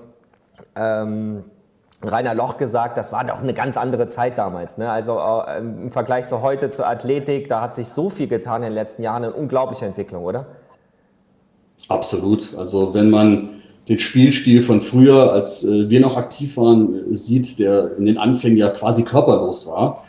ähm, 0.78 1.43
Rainer 2.04 2.34
Loch 2.34 2.58
gesagt, 2.58 2.97
das 2.97 3.12
war 3.12 3.24
doch 3.24 3.41
eine 3.41 3.54
ganz 3.54 3.78
andere 3.78 4.08
Zeit 4.08 4.38
damals. 4.38 4.78
Ne? 4.78 4.89
Also 4.89 5.20
äh, 5.20 5.60
im 5.60 5.91
Vergleich 5.91 6.26
zu 6.26 6.41
heute, 6.41 6.70
zur 6.70 6.88
Athletik, 6.88 7.49
da 7.49 7.62
hat 7.62 7.76
sich 7.76 7.88
so 7.88 8.10
viel 8.10 8.28
getan 8.28 8.64
in 8.64 8.70
den 8.70 8.74
letzten 8.74 9.04
Jahren. 9.04 9.24
Eine 9.24 9.34
unglaubliche 9.34 9.86
Entwicklung, 9.86 10.24
oder? 10.24 10.45
Absolut. 11.88 12.56
Also 12.56 12.93
wenn 12.93 13.10
man 13.10 13.62
den 13.89 13.99
Spielstil 13.99 14.62
von 14.62 14.82
früher, 14.82 15.32
als 15.32 15.64
äh, 15.64 15.89
wir 15.89 15.99
noch 15.99 16.18
aktiv 16.18 16.58
waren, 16.58 17.14
sieht, 17.14 17.60
der 17.60 17.97
in 17.97 18.06
den 18.06 18.18
Anfängen 18.18 18.58
ja 18.58 18.70
quasi 18.70 19.04
körperlos 19.04 19.68
war 19.68 20.04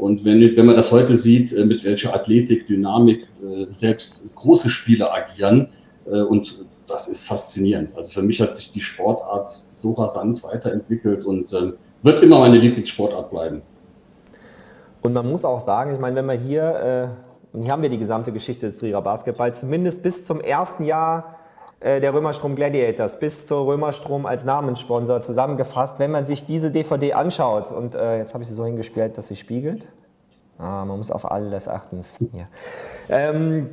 und 0.00 0.24
wenn, 0.24 0.40
wenn 0.56 0.66
man 0.66 0.76
das 0.76 0.90
heute 0.90 1.16
sieht, 1.16 1.52
äh, 1.52 1.64
mit 1.64 1.84
welcher 1.84 2.14
Athletik, 2.14 2.66
Dynamik 2.66 3.26
äh, 3.42 3.66
selbst 3.70 4.34
große 4.34 4.70
Spieler 4.70 5.12
agieren, 5.12 5.68
äh, 6.06 6.22
und 6.22 6.64
das 6.90 7.08
ist 7.08 7.24
faszinierend. 7.24 7.96
Also 7.96 8.12
für 8.12 8.22
mich 8.22 8.40
hat 8.40 8.54
sich 8.54 8.70
die 8.70 8.80
Sportart 8.80 9.64
so 9.70 9.92
rasant 9.92 10.42
weiterentwickelt 10.42 11.24
und 11.24 11.52
wird 12.02 12.20
immer 12.20 12.40
meine 12.40 12.58
Lieblingssportart 12.58 13.30
bleiben. 13.30 13.62
Und 15.02 15.12
man 15.12 15.28
muss 15.28 15.44
auch 15.44 15.60
sagen, 15.60 15.94
ich 15.94 16.00
meine, 16.00 16.16
wenn 16.16 16.26
man 16.26 16.38
hier, 16.38 17.14
äh, 17.52 17.56
und 17.56 17.62
hier 17.62 17.72
haben 17.72 17.82
wir 17.82 17.88
die 17.88 17.98
gesamte 17.98 18.32
Geschichte 18.32 18.66
des 18.66 18.78
Trierer 18.78 19.02
Basketballs, 19.02 19.60
zumindest 19.60 20.02
bis 20.02 20.26
zum 20.26 20.40
ersten 20.40 20.84
Jahr 20.84 21.36
äh, 21.80 22.00
der 22.00 22.12
Römerstrom 22.12 22.54
Gladiators, 22.54 23.18
bis 23.18 23.46
zur 23.46 23.66
Römerstrom 23.66 24.26
als 24.26 24.44
Namenssponsor 24.44 25.22
zusammengefasst, 25.22 25.98
wenn 25.98 26.10
man 26.10 26.26
sich 26.26 26.44
diese 26.44 26.70
DVD 26.70 27.14
anschaut, 27.14 27.72
und 27.72 27.94
äh, 27.94 28.18
jetzt 28.18 28.34
habe 28.34 28.42
ich 28.42 28.48
sie 28.48 28.54
so 28.54 28.64
hingespielt, 28.64 29.16
dass 29.16 29.28
sie 29.28 29.36
spiegelt. 29.36 29.88
Ah, 30.58 30.84
man 30.84 30.98
muss 30.98 31.10
auf 31.10 31.30
alles 31.30 31.68
achten. 31.68 32.00
Ja. 32.34 32.48
Ähm, 33.08 33.70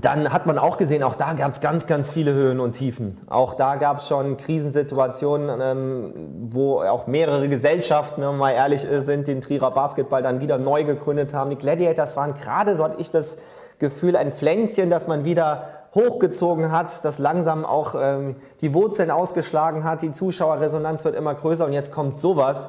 dann 0.00 0.32
hat 0.32 0.46
man 0.46 0.58
auch 0.58 0.76
gesehen, 0.76 1.02
auch 1.02 1.14
da 1.14 1.32
gab 1.32 1.52
es 1.52 1.60
ganz, 1.60 1.86
ganz 1.86 2.10
viele 2.10 2.32
Höhen 2.32 2.60
und 2.60 2.72
Tiefen. 2.72 3.18
Auch 3.28 3.54
da 3.54 3.76
gab 3.76 3.98
es 3.98 4.08
schon 4.08 4.36
Krisensituationen, 4.36 5.60
ähm, 5.60 6.12
wo 6.50 6.80
auch 6.80 7.06
mehrere 7.06 7.48
Gesellschaften, 7.48 8.22
wenn 8.22 8.28
wir 8.28 8.36
mal 8.36 8.52
ehrlich 8.52 8.86
sind, 9.00 9.28
den 9.28 9.40
Trierer 9.40 9.70
Basketball 9.70 10.22
dann 10.22 10.40
wieder 10.40 10.58
neu 10.58 10.84
gegründet 10.84 11.34
haben. 11.34 11.50
Die 11.50 11.56
Gladiators 11.56 12.16
waren 12.16 12.34
gerade, 12.34 12.76
so 12.76 12.84
hatte 12.84 13.00
ich 13.00 13.10
das 13.10 13.36
Gefühl, 13.78 14.16
ein 14.16 14.32
Pflänzchen, 14.32 14.90
das 14.90 15.06
man 15.06 15.24
wieder 15.24 15.68
hochgezogen 15.94 16.70
hat, 16.70 17.04
das 17.04 17.18
langsam 17.18 17.64
auch 17.64 17.94
ähm, 17.98 18.36
die 18.60 18.74
Wurzeln 18.74 19.10
ausgeschlagen 19.10 19.84
hat. 19.84 20.02
Die 20.02 20.12
Zuschauerresonanz 20.12 21.04
wird 21.04 21.14
immer 21.14 21.34
größer 21.34 21.64
und 21.64 21.72
jetzt 21.72 21.92
kommt 21.92 22.16
sowas. 22.16 22.68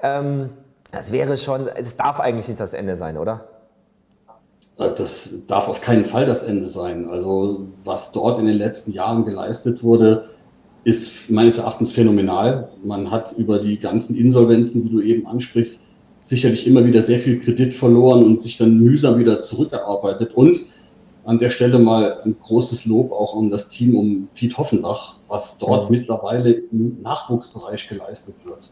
Ähm, 0.00 0.50
das 0.92 1.10
wäre 1.10 1.36
schon, 1.36 1.68
es 1.68 1.96
darf 1.96 2.20
eigentlich 2.20 2.48
nicht 2.48 2.60
das 2.60 2.74
Ende 2.74 2.96
sein, 2.96 3.16
oder? 3.16 3.44
Äh, 4.78 4.90
das 4.96 5.46
darf 5.46 5.68
auf 5.68 5.80
keinen 5.80 6.04
Fall 6.04 6.26
das 6.26 6.42
Ende 6.42 6.66
sein. 6.66 7.08
Also 7.08 7.66
was 7.84 8.12
dort 8.12 8.38
in 8.38 8.46
den 8.46 8.56
letzten 8.56 8.92
Jahren 8.92 9.24
geleistet 9.24 9.82
wurde, 9.82 10.28
ist 10.84 11.30
meines 11.30 11.58
Erachtens 11.58 11.92
phänomenal. 11.92 12.68
Man 12.84 13.10
hat 13.10 13.32
über 13.38 13.58
die 13.58 13.78
ganzen 13.78 14.16
Insolvenzen, 14.16 14.82
die 14.82 14.90
du 14.90 15.00
eben 15.00 15.26
ansprichst, 15.26 15.88
sicherlich 16.22 16.66
immer 16.66 16.84
wieder 16.84 17.02
sehr 17.02 17.18
viel 17.20 17.40
Kredit 17.40 17.74
verloren 17.74 18.24
und 18.24 18.42
sich 18.42 18.58
dann 18.58 18.78
mühsam 18.78 19.18
wieder 19.18 19.40
zurückgearbeitet. 19.40 20.34
Und 20.34 20.58
an 21.24 21.38
der 21.38 21.50
Stelle 21.50 21.78
mal 21.78 22.20
ein 22.24 22.36
großes 22.42 22.84
Lob 22.84 23.12
auch 23.12 23.38
an 23.38 23.50
das 23.50 23.68
Team 23.68 23.96
um 23.96 24.28
Piet 24.34 24.58
Hoffenbach, 24.58 25.16
was 25.28 25.56
dort 25.56 25.90
mittlerweile 25.90 26.52
im 26.52 27.00
Nachwuchsbereich 27.02 27.88
geleistet 27.88 28.36
wird 28.44 28.70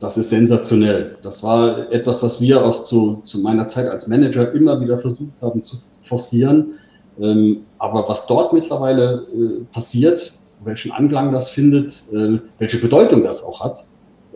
das 0.00 0.18
ist 0.18 0.30
sensationell. 0.30 1.16
Das 1.22 1.42
war 1.42 1.90
etwas, 1.90 2.22
was 2.22 2.40
wir 2.40 2.64
auch 2.64 2.82
zu, 2.82 3.22
zu 3.24 3.38
meiner 3.40 3.66
Zeit 3.66 3.88
als 3.88 4.08
Manager 4.08 4.52
immer 4.52 4.80
wieder 4.80 4.98
versucht 4.98 5.40
haben 5.40 5.62
zu 5.62 5.76
forcieren. 6.02 6.74
Ähm, 7.18 7.62
aber 7.78 8.06
was 8.08 8.26
dort 8.26 8.52
mittlerweile 8.52 9.26
äh, 9.34 9.64
passiert, 9.72 10.32
welchen 10.64 10.92
Anklang 10.92 11.32
das 11.32 11.48
findet, 11.48 12.02
äh, 12.12 12.38
welche 12.58 12.78
Bedeutung 12.78 13.24
das 13.24 13.42
auch 13.42 13.64
hat, 13.64 13.86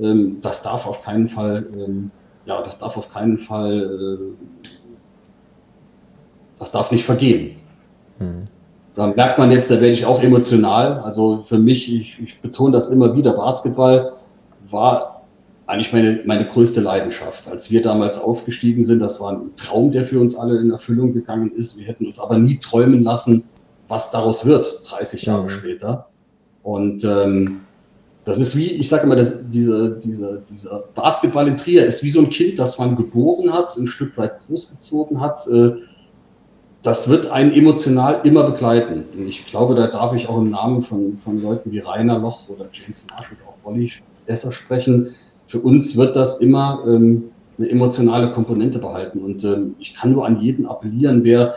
ähm, 0.01 0.39
das 0.41 0.63
darf 0.63 0.87
auf 0.87 1.03
keinen 1.03 1.29
Fall, 1.29 1.67
ähm, 1.75 2.11
ja, 2.47 2.63
das 2.63 2.79
darf 2.79 2.97
auf 2.97 3.13
keinen 3.13 3.37
Fall, 3.37 3.83
äh, 3.83 4.69
das 6.59 6.71
darf 6.71 6.91
nicht 6.91 7.05
vergehen. 7.05 7.57
Mhm. 8.19 8.45
Da 8.95 9.09
merkt 9.09 9.39
man 9.39 9.53
jetzt, 9.53 9.71
da 9.71 9.75
werde 9.75 9.93
ich 9.93 10.07
auch 10.07 10.23
emotional. 10.23 11.01
Also 11.01 11.43
für 11.45 11.59
mich, 11.59 11.93
ich, 11.93 12.19
ich 12.21 12.41
betone 12.41 12.73
das 12.73 12.89
immer 12.89 13.15
wieder, 13.15 13.35
Basketball 13.35 14.15
war 14.71 15.20
eigentlich 15.71 15.93
meine, 15.93 16.21
meine 16.25 16.47
größte 16.47 16.81
Leidenschaft. 16.81 17.47
Als 17.47 17.71
wir 17.71 17.81
damals 17.81 18.19
aufgestiegen 18.19 18.83
sind, 18.83 18.99
das 18.99 19.21
war 19.21 19.33
ein 19.33 19.55
Traum, 19.57 19.93
der 19.93 20.05
für 20.05 20.19
uns 20.19 20.35
alle 20.35 20.59
in 20.59 20.71
Erfüllung 20.71 21.13
gegangen 21.13 21.53
ist. 21.53 21.79
Wir 21.79 21.87
hätten 21.87 22.07
uns 22.07 22.19
aber 22.19 22.39
nie 22.39 22.59
träumen 22.59 23.03
lassen, 23.03 23.45
was 23.87 24.11
daraus 24.11 24.45
wird, 24.45 24.83
30 24.91 25.23
Jahre 25.23 25.45
mhm. 25.45 25.51
später. 25.51 26.09
Und 26.65 27.05
ähm, 27.05 27.61
das 28.25 28.39
ist 28.39 28.57
wie, 28.57 28.73
ich 28.73 28.89
sage 28.89 29.05
immer, 29.05 29.15
das, 29.15 29.33
dieser, 29.51 29.91
dieser, 29.91 30.39
dieser 30.39 30.85
Basketball 30.95 31.47
in 31.47 31.57
Trier 31.57 31.87
ist 31.87 32.03
wie 32.03 32.11
so 32.11 32.21
ein 32.21 32.31
Kind, 32.31 32.59
das 32.59 32.79
man 32.79 32.97
geboren 32.97 33.53
hat, 33.53 33.77
ein 33.77 33.87
Stück 33.87 34.19
weit 34.19 34.41
großgezogen 34.47 35.21
hat. 35.21 35.47
Äh, 35.47 35.71
das 36.83 37.09
wird 37.09 37.29
einen 37.29 37.53
emotional 37.53 38.21
immer 38.25 38.51
begleiten. 38.51 39.05
Und 39.17 39.29
ich 39.29 39.47
glaube, 39.47 39.77
da 39.77 39.87
darf 39.87 40.15
ich 40.15 40.29
auch 40.29 40.39
im 40.39 40.51
Namen 40.51 40.83
von, 40.83 41.19
von 41.19 41.41
Leuten 41.41 41.71
wie 41.71 41.79
Rainer 41.79 42.19
Loch 42.19 42.49
oder 42.49 42.69
James 42.73 43.07
oder 43.09 43.49
auch 43.49 43.57
Wolli 43.63 43.93
besser 44.27 44.51
sprechen 44.51 45.15
für 45.51 45.59
uns 45.59 45.97
wird 45.97 46.15
das 46.15 46.39
immer 46.39 46.85
ähm, 46.87 47.25
eine 47.59 47.69
emotionale 47.69 48.31
Komponente 48.31 48.79
behalten. 48.79 49.19
Und 49.19 49.43
ähm, 49.43 49.75
ich 49.81 49.95
kann 49.97 50.13
nur 50.13 50.25
an 50.25 50.41
jeden 50.41 50.65
appellieren, 50.65 51.25
wer, 51.25 51.57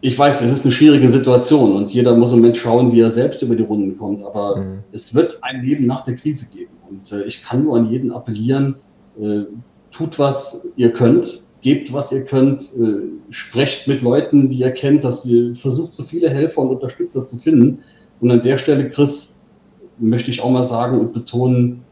ich 0.00 0.18
weiß, 0.18 0.42
es 0.42 0.50
ist 0.50 0.64
eine 0.64 0.72
schwierige 0.72 1.06
Situation 1.06 1.76
und 1.76 1.94
jeder 1.94 2.16
muss 2.16 2.32
im 2.32 2.40
Moment 2.40 2.56
schauen, 2.56 2.90
wie 2.92 3.00
er 3.00 3.10
selbst 3.10 3.40
über 3.42 3.54
die 3.54 3.62
Runden 3.62 3.96
kommt, 3.96 4.20
aber 4.24 4.56
mhm. 4.56 4.78
es 4.90 5.14
wird 5.14 5.38
ein 5.42 5.62
Leben 5.62 5.86
nach 5.86 6.02
der 6.02 6.16
Krise 6.16 6.46
geben. 6.52 6.72
Und 6.90 7.12
äh, 7.12 7.22
ich 7.22 7.40
kann 7.40 7.62
nur 7.62 7.76
an 7.76 7.88
jeden 7.88 8.10
appellieren, 8.10 8.74
äh, 9.20 9.42
tut, 9.92 10.18
was 10.18 10.66
ihr 10.74 10.92
könnt, 10.92 11.40
gebt, 11.60 11.92
was 11.92 12.10
ihr 12.10 12.24
könnt, 12.24 12.72
äh, 12.74 13.02
sprecht 13.30 13.86
mit 13.86 14.02
Leuten, 14.02 14.48
die 14.48 14.58
ihr 14.58 14.72
kennt, 14.72 15.04
dass 15.04 15.24
ihr 15.24 15.54
versucht, 15.54 15.92
so 15.92 16.02
viele 16.02 16.30
Helfer 16.30 16.62
und 16.62 16.70
Unterstützer 16.70 17.24
zu 17.24 17.36
finden. 17.36 17.78
Und 18.20 18.32
an 18.32 18.42
der 18.42 18.58
Stelle, 18.58 18.90
Chris, 18.90 19.38
möchte 19.98 20.32
ich 20.32 20.40
auch 20.40 20.50
mal 20.50 20.64
sagen 20.64 20.98
und 20.98 21.12
betonen, 21.12 21.84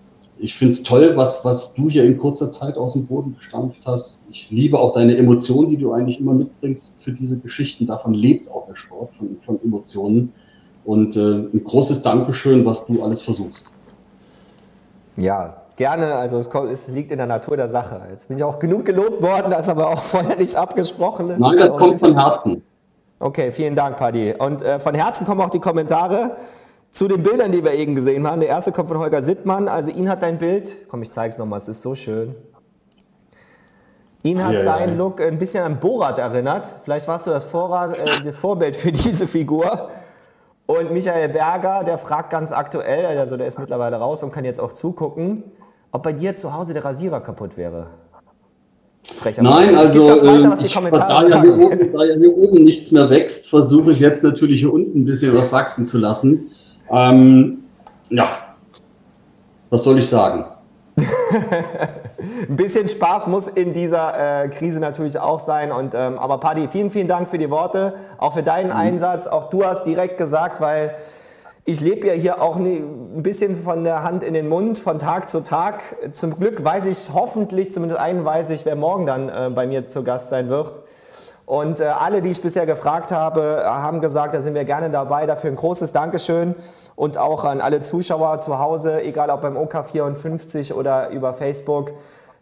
ich 0.42 0.56
finde 0.56 0.72
es 0.72 0.82
toll, 0.82 1.16
was, 1.16 1.44
was 1.44 1.72
du 1.72 1.88
hier 1.88 2.02
in 2.04 2.18
kurzer 2.18 2.50
Zeit 2.50 2.76
aus 2.76 2.94
dem 2.94 3.06
Boden 3.06 3.36
gestampft 3.38 3.86
hast. 3.86 4.24
Ich 4.28 4.50
liebe 4.50 4.76
auch 4.76 4.92
deine 4.92 5.16
Emotionen, 5.16 5.70
die 5.70 5.76
du 5.76 5.92
eigentlich 5.92 6.18
immer 6.18 6.34
mitbringst 6.34 7.00
für 7.00 7.12
diese 7.12 7.38
Geschichten. 7.38 7.86
Davon 7.86 8.12
lebt 8.12 8.50
auch 8.50 8.66
der 8.66 8.74
Sport, 8.74 9.14
von, 9.14 9.36
von 9.40 9.60
Emotionen. 9.62 10.32
Und 10.84 11.16
äh, 11.16 11.20
ein 11.20 11.62
großes 11.62 12.02
Dankeschön, 12.02 12.66
was 12.66 12.86
du 12.86 13.04
alles 13.04 13.22
versuchst. 13.22 13.70
Ja, 15.16 15.58
gerne. 15.76 16.16
Also 16.16 16.38
es, 16.38 16.50
kommt, 16.50 16.72
es, 16.72 16.88
liegt 16.88 17.12
in 17.12 17.18
der 17.18 17.28
Natur 17.28 17.56
der 17.56 17.68
Sache. 17.68 18.00
Jetzt 18.10 18.26
bin 18.26 18.36
ich 18.36 18.42
auch 18.42 18.58
genug 18.58 18.84
gelobt 18.84 19.22
worden, 19.22 19.52
das 19.52 19.68
aber 19.68 19.90
auch 19.90 20.02
vorher 20.02 20.36
nicht 20.36 20.56
abgesprochen 20.56 21.30
ist. 21.30 21.38
Nein, 21.38 21.56
das 21.56 21.68
kommt 21.68 22.00
von 22.00 22.18
Herzen. 22.18 22.62
Okay, 23.20 23.52
vielen 23.52 23.76
Dank, 23.76 23.96
Paddy. 23.96 24.34
Und 24.36 24.62
äh, 24.62 24.80
von 24.80 24.96
Herzen 24.96 25.24
kommen 25.24 25.40
auch 25.40 25.50
die 25.50 25.60
Kommentare. 25.60 26.32
Zu 26.92 27.08
den 27.08 27.22
Bildern, 27.22 27.52
die 27.52 27.64
wir 27.64 27.72
eben 27.72 27.94
gesehen 27.94 28.26
haben. 28.26 28.40
Der 28.40 28.50
erste 28.50 28.70
kommt 28.70 28.88
von 28.88 28.98
Holger 28.98 29.22
Sittmann. 29.22 29.66
Also 29.66 29.90
ihn 29.90 30.10
hat 30.10 30.22
dein 30.22 30.36
Bild, 30.36 30.76
komm, 30.88 31.00
ich 31.02 31.10
zeige 31.10 31.32
es 31.32 31.38
nochmal, 31.38 31.56
es 31.56 31.66
ist 31.66 31.80
so 31.80 31.94
schön. 31.94 32.34
Ihn 34.22 34.44
hat 34.44 34.52
ja, 34.52 34.62
dein 34.62 34.90
ja. 34.90 34.96
Look 34.96 35.22
ein 35.22 35.38
bisschen 35.38 35.64
an 35.64 35.80
Borat 35.80 36.18
erinnert. 36.18 36.70
Vielleicht 36.84 37.08
warst 37.08 37.26
du 37.26 37.30
das, 37.30 37.46
Vorrat, 37.46 37.98
äh, 37.98 38.20
das 38.24 38.36
Vorbild 38.36 38.76
für 38.76 38.92
diese 38.92 39.26
Figur. 39.26 39.88
Und 40.66 40.92
Michael 40.92 41.30
Berger, 41.30 41.82
der 41.82 41.96
fragt 41.96 42.28
ganz 42.28 42.52
aktuell, 42.52 43.06
also 43.18 43.38
der 43.38 43.46
ist 43.46 43.58
mittlerweile 43.58 43.96
raus 43.96 44.22
und 44.22 44.30
kann 44.30 44.44
jetzt 44.44 44.60
auch 44.60 44.74
zugucken, 44.74 45.44
ob 45.92 46.02
bei 46.02 46.12
dir 46.12 46.36
zu 46.36 46.52
Hause 46.52 46.74
der 46.74 46.84
Rasierer 46.84 47.20
kaputt 47.20 47.56
wäre. 47.56 47.86
Frecher 49.16 49.42
Nein, 49.42 49.74
also 49.74 50.08
weiter, 50.08 50.26
ähm, 50.26 50.64
ich, 50.64 50.74
da, 50.74 51.26
ja 51.26 51.42
oben, 51.42 51.92
da 51.92 52.04
ja 52.04 52.16
hier 52.16 52.36
oben 52.36 52.64
nichts 52.64 52.92
mehr 52.92 53.08
wächst, 53.08 53.48
versuche 53.48 53.92
ich 53.92 53.98
jetzt 53.98 54.22
natürlich 54.22 54.60
hier 54.60 54.72
unten 54.72 55.00
ein 55.00 55.04
bisschen 55.06 55.34
was 55.34 55.52
wachsen 55.52 55.86
zu 55.86 55.98
lassen. 55.98 56.52
Ähm, 56.92 57.64
ja, 58.10 58.26
was 59.70 59.82
soll 59.82 59.98
ich 59.98 60.08
sagen? 60.08 60.44
Ein 62.48 62.56
bisschen 62.56 62.88
Spaß 62.88 63.26
muss 63.26 63.48
in 63.48 63.72
dieser 63.72 64.44
äh, 64.44 64.48
Krise 64.48 64.78
natürlich 64.78 65.18
auch 65.18 65.40
sein. 65.40 65.72
Und, 65.72 65.94
ähm, 65.94 66.18
aber 66.18 66.38
Paddy, 66.38 66.68
vielen, 66.68 66.90
vielen 66.90 67.08
Dank 67.08 67.28
für 67.28 67.38
die 67.38 67.50
Worte, 67.50 67.94
auch 68.18 68.34
für 68.34 68.42
deinen 68.42 68.68
mhm. 68.68 68.76
Einsatz. 68.76 69.26
Auch 69.26 69.48
du 69.48 69.64
hast 69.64 69.84
direkt 69.84 70.18
gesagt, 70.18 70.60
weil 70.60 70.94
ich 71.64 71.80
lebe 71.80 72.06
ja 72.08 72.12
hier 72.12 72.42
auch 72.42 72.56
ein 72.56 73.22
bisschen 73.22 73.56
von 73.56 73.84
der 73.84 74.02
Hand 74.02 74.22
in 74.22 74.34
den 74.34 74.48
Mund, 74.48 74.78
von 74.78 74.98
Tag 74.98 75.30
zu 75.30 75.42
Tag. 75.42 75.82
Zum 76.10 76.38
Glück 76.38 76.62
weiß 76.62 76.86
ich 76.86 77.08
hoffentlich, 77.14 77.72
zumindest 77.72 78.00
einen 78.00 78.24
weiß 78.24 78.50
ich, 78.50 78.66
wer 78.66 78.76
morgen 78.76 79.06
dann 79.06 79.28
äh, 79.28 79.50
bei 79.54 79.66
mir 79.66 79.88
zu 79.88 80.02
Gast 80.04 80.28
sein 80.28 80.48
wird. 80.48 80.82
Und 81.46 81.80
äh, 81.80 81.84
alle, 81.84 82.22
die 82.22 82.30
ich 82.30 82.40
bisher 82.40 82.66
gefragt 82.66 83.12
habe, 83.12 83.62
haben 83.64 84.00
gesagt, 84.00 84.34
da 84.34 84.40
sind 84.40 84.54
wir 84.54 84.64
gerne 84.64 84.90
dabei. 84.90 85.26
Dafür 85.26 85.50
ein 85.50 85.56
großes 85.56 85.92
Dankeschön 85.92 86.54
und 86.94 87.18
auch 87.18 87.44
an 87.44 87.60
alle 87.60 87.80
Zuschauer 87.80 88.38
zu 88.40 88.58
Hause, 88.58 89.02
egal 89.02 89.30
ob 89.30 89.42
beim 89.42 89.56
OK54 89.56 90.72
oder 90.72 91.10
über 91.10 91.34
Facebook. 91.34 91.92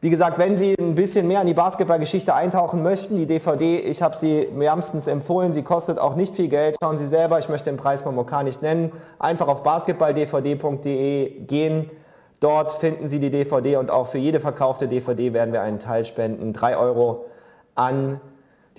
Wie 0.03 0.09
gesagt, 0.09 0.39
wenn 0.39 0.57
Sie 0.57 0.75
ein 0.79 0.95
bisschen 0.95 1.29
mehr 1.29 1.43
in 1.43 1.47
die 1.47 1.55
Basketballgeschichte 1.55 2.35
eintauchen 2.35 2.83
möchten, 2.83 3.17
die 3.17 3.27
DVD, 3.27 3.79
ich 3.81 4.01
habe 4.01 4.17
sie 4.17 4.49
wärmstens 4.55 5.07
empfohlen, 5.07 5.53
sie 5.53 5.63
kostet 5.63 5.99
auch 5.99 6.15
nicht 6.15 6.35
viel 6.35 6.49
Geld. 6.49 6.77
Schauen 6.83 6.97
Sie 6.97 7.07
selber, 7.07 7.39
ich 7.39 7.51
möchte 7.51 7.69
den 7.69 7.77
Preis 7.77 8.01
beim 8.01 8.17
OK 8.17 8.43
nicht 8.43 8.63
nennen. 8.63 8.93
Einfach 9.19 9.47
auf 9.47 9.63
basketballdvd.de 9.63 11.41
gehen. 11.41 11.91
Dort 12.41 12.73
finden 12.73 13.09
Sie 13.09 13.19
die 13.19 13.31
DVD 13.31 13.77
und 13.77 13.91
auch 13.91 14.07
für 14.07 14.17
jede 14.17 14.41
verkaufte 14.41 14.89
DVD 14.89 15.35
werden 15.35 15.53
wir 15.53 15.61
einen 15.61 15.79
Teil 15.79 16.07
spenden. 16.07 16.55
Drei 16.55 16.79
Euro 16.79 17.27
an 17.75 18.23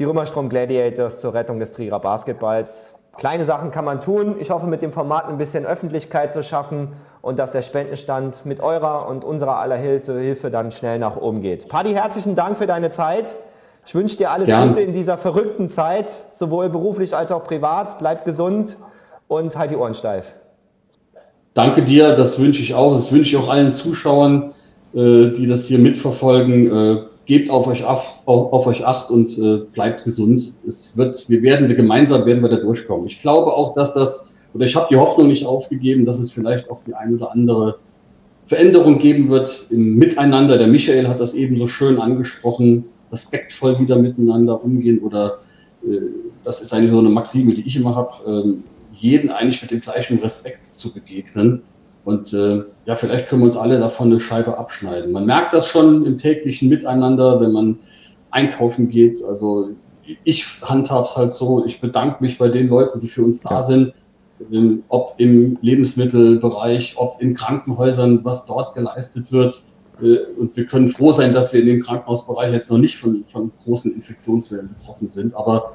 die 0.02 0.06
Römerstrom 0.06 0.50
Gladiators 0.50 1.20
zur 1.20 1.36
Rettung 1.36 1.60
des 1.60 1.74
Trierer 1.74 2.00
Basketballs. 2.00 2.96
Kleine 3.18 3.46
Sachen 3.46 3.70
kann 3.70 3.86
man 3.86 4.02
tun. 4.02 4.34
Ich 4.40 4.50
hoffe, 4.50 4.66
mit 4.66 4.82
dem 4.82 4.92
Format 4.92 5.30
ein 5.30 5.38
bisschen 5.38 5.64
Öffentlichkeit 5.64 6.34
zu 6.34 6.42
schaffen 6.42 6.94
und 7.22 7.38
dass 7.38 7.52
der 7.52 7.62
Spendenstand 7.62 8.44
mit 8.48 8.62
eurer 8.62 9.08
und 9.08 9.24
unserer 9.24 9.58
aller 9.58 9.76
Hilfe 9.76 10.50
dann 10.50 10.72
schnell 10.72 10.98
nach 10.98 11.18
oben 11.18 11.42
geht. 11.42 11.70
Paddy, 11.70 11.94
herzlichen 11.94 12.34
Dank 12.34 12.58
für 12.58 12.66
deine 12.66 12.90
Zeit. 12.90 13.36
Ich 13.86 13.94
wünsche 13.94 14.18
dir 14.18 14.32
alles 14.32 14.48
Gern. 14.48 14.70
Gute 14.70 14.82
in 14.82 14.92
dieser 14.92 15.20
verrückten 15.20 15.70
Zeit, 15.70 16.10
sowohl 16.32 16.70
beruflich 16.70 17.16
als 17.16 17.32
auch 17.32 17.44
privat. 17.44 18.00
Bleib 18.00 18.26
gesund 18.26 18.78
und 19.28 19.56
halt 19.56 19.70
die 19.70 19.76
Ohren 19.76 19.94
steif. 19.94 20.34
Danke 21.54 21.84
dir, 21.84 22.16
das 22.16 22.40
wünsche 22.40 22.64
ich 22.64 22.74
auch. 22.74 22.96
Das 22.96 23.12
wünsche 23.12 23.30
ich 23.30 23.38
auch 23.38 23.50
allen 23.50 23.72
Zuschauern. 23.72 24.56
äh, 24.94 25.32
die 25.32 25.48
das 25.48 25.66
hier 25.66 25.80
mitverfolgen, 25.80 26.68
äh, 26.68 27.02
gebt 27.32 27.50
auf 27.50 27.66
euch, 27.66 27.86
auf, 27.86 28.20
auf 28.26 28.68
euch 28.68 28.86
acht 28.86 29.10
und 29.10 29.38
äh, 29.38 29.60
bleibt 29.72 30.04
gesund. 30.04 30.54
Es 30.68 30.98
wird, 30.98 31.30
wir 31.30 31.42
werden 31.42 31.74
gemeinsam 31.74 32.26
werden 32.26 32.44
wir 32.44 32.50
da 32.50 32.58
durchkommen. 32.58 33.08
Ich 33.08 33.20
glaube 33.20 33.54
auch, 33.54 33.74
dass 33.74 33.94
das, 33.94 34.30
oder 34.54 34.66
ich 34.66 34.76
habe 34.76 34.88
die 34.92 34.98
Hoffnung 34.98 35.30
nicht 35.30 35.46
aufgegeben, 35.46 36.06
dass 36.06 36.20
es 36.20 36.30
vielleicht 36.30 36.70
auch 36.70 36.82
die 36.86 36.94
ein 36.94 37.16
oder 37.16 37.32
andere 37.32 37.78
Veränderung 38.48 39.00
geben 39.00 39.30
wird 39.30 39.66
im 39.70 39.96
Miteinander. 39.96 40.58
Der 40.58 40.68
Michael 40.68 41.08
hat 41.08 41.22
das 41.22 41.34
eben 41.34 41.56
so 41.56 41.68
schön 41.68 42.02
angesprochen, 42.02 42.84
respektvoll 43.14 43.80
wieder 43.80 43.96
miteinander 43.96 44.62
umgehen 44.62 45.00
oder 45.00 45.40
äh, 45.86 46.02
das 46.44 46.62
ist 46.62 46.74
eigentlich 46.74 46.92
so 46.92 47.00
eine 47.00 47.12
Maxime, 47.12 47.54
die 47.54 47.66
ich 47.66 47.78
immer 47.78 47.96
habe, 47.96 48.12
äh, 48.30 48.54
jeden 48.94 49.30
eigentlich 49.30 49.62
mit 49.62 49.72
dem 49.72 49.80
gleichen 49.80 50.20
Respekt 50.20 50.66
zu 50.66 50.94
begegnen. 50.94 51.62
Und 52.04 52.34
äh, 52.34 52.64
ja, 52.86 52.96
vielleicht 52.96 53.28
können 53.28 53.42
wir 53.42 53.46
uns 53.46 53.58
alle 53.58 53.80
davon 53.80 54.12
eine 54.12 54.20
Scheibe 54.20 54.58
abschneiden. 54.58 55.12
Man 55.12 55.26
merkt 55.26 55.54
das 55.54 55.68
schon 55.68 56.06
im 56.06 56.18
täglichen 56.18 56.68
Miteinander, 56.70 57.40
wenn 57.40 57.52
man 57.52 57.80
einkaufen 58.32 58.90
geht. 58.90 59.24
Also 59.24 59.70
ich 60.24 60.46
handhabe 60.62 61.06
es 61.06 61.16
halt 61.16 61.34
so, 61.34 61.66
ich 61.66 61.80
bedanke 61.80 62.24
mich 62.24 62.38
bei 62.38 62.50
den 62.50 62.70
Leuten, 62.70 63.00
die 63.00 63.08
für 63.08 63.24
uns 63.24 63.42
da 63.42 63.56
ja. 63.56 63.62
sind, 63.62 63.94
ähm, 64.52 64.84
ob 64.90 65.14
im 65.18 65.58
Lebensmittelbereich, 65.62 66.96
ob 66.98 67.22
in 67.22 67.36
Krankenhäusern, 67.36 68.24
was 68.24 68.46
dort 68.46 68.74
geleistet 68.74 69.32
wird. 69.32 69.62
Äh, 70.02 70.18
und 70.40 70.58
wir 70.58 70.66
können 70.66 70.88
froh 70.88 71.12
sein, 71.12 71.34
dass 71.34 71.54
wir 71.54 71.62
in 71.62 71.68
dem 71.68 71.84
Krankenhausbereich 71.84 72.52
jetzt 72.52 72.72
noch 72.72 72.80
nicht 72.80 72.98
von, 72.98 73.26
von 73.28 73.52
großen 73.64 73.94
Infektionswellen 73.94 74.74
betroffen 74.80 75.10
sind. 75.10 75.36
Aber 75.36 75.74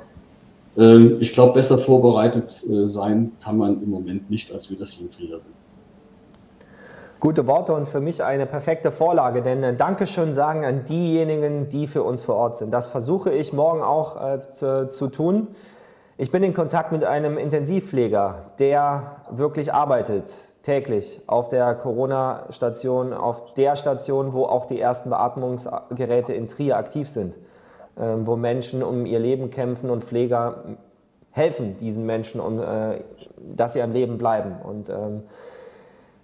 äh, 0.76 1.06
ich 1.20 1.32
glaube, 1.32 1.54
besser 1.54 1.78
vorbereitet 1.78 2.64
äh, 2.68 2.86
sein 2.86 3.32
kann 3.42 3.58
man 3.58 3.80
im 3.82 3.90
Moment 3.90 4.28
nicht, 4.28 4.52
als 4.52 4.70
wir 4.70 4.76
das 4.76 4.90
hier 4.90 5.06
in 5.06 5.12
Trier 5.12 5.38
sind. 5.38 5.54
Gute 7.18 7.46
Worte 7.46 7.72
und 7.72 7.88
für 7.88 8.00
mich 8.00 8.22
eine 8.22 8.44
perfekte 8.44 8.92
Vorlage, 8.92 9.40
denn 9.40 9.64
ein 9.64 9.78
Dankeschön 9.78 10.34
sagen 10.34 10.66
an 10.66 10.84
diejenigen, 10.84 11.70
die 11.70 11.86
für 11.86 12.02
uns 12.02 12.20
vor 12.20 12.34
Ort 12.34 12.58
sind. 12.58 12.70
Das 12.72 12.88
versuche 12.88 13.30
ich 13.32 13.54
morgen 13.54 13.80
auch 13.80 14.22
äh, 14.22 14.50
zu, 14.52 14.90
zu 14.90 15.08
tun. 15.08 15.48
Ich 16.18 16.30
bin 16.30 16.42
in 16.42 16.52
Kontakt 16.52 16.92
mit 16.92 17.04
einem 17.04 17.38
Intensivpfleger, 17.38 18.50
der 18.58 19.16
wirklich 19.30 19.72
arbeitet, 19.72 20.34
täglich 20.62 21.22
auf 21.26 21.48
der 21.48 21.74
Corona-Station, 21.74 23.14
auf 23.14 23.54
der 23.54 23.76
Station, 23.76 24.34
wo 24.34 24.44
auch 24.44 24.66
die 24.66 24.78
ersten 24.78 25.08
Beatmungsgeräte 25.08 26.34
in 26.34 26.48
Trier 26.48 26.76
aktiv 26.76 27.08
sind, 27.08 27.38
ähm, 27.98 28.26
wo 28.26 28.36
Menschen 28.36 28.82
um 28.82 29.06
ihr 29.06 29.20
Leben 29.20 29.50
kämpfen 29.50 29.88
und 29.88 30.04
Pfleger 30.04 30.64
helfen 31.30 31.78
diesen 31.78 32.04
Menschen, 32.04 32.42
um, 32.42 32.60
äh, 32.60 33.00
dass 33.54 33.72
sie 33.72 33.80
am 33.80 33.92
Leben 33.92 34.18
bleiben. 34.18 34.56
Und 34.62 34.90
ähm, 34.90 35.22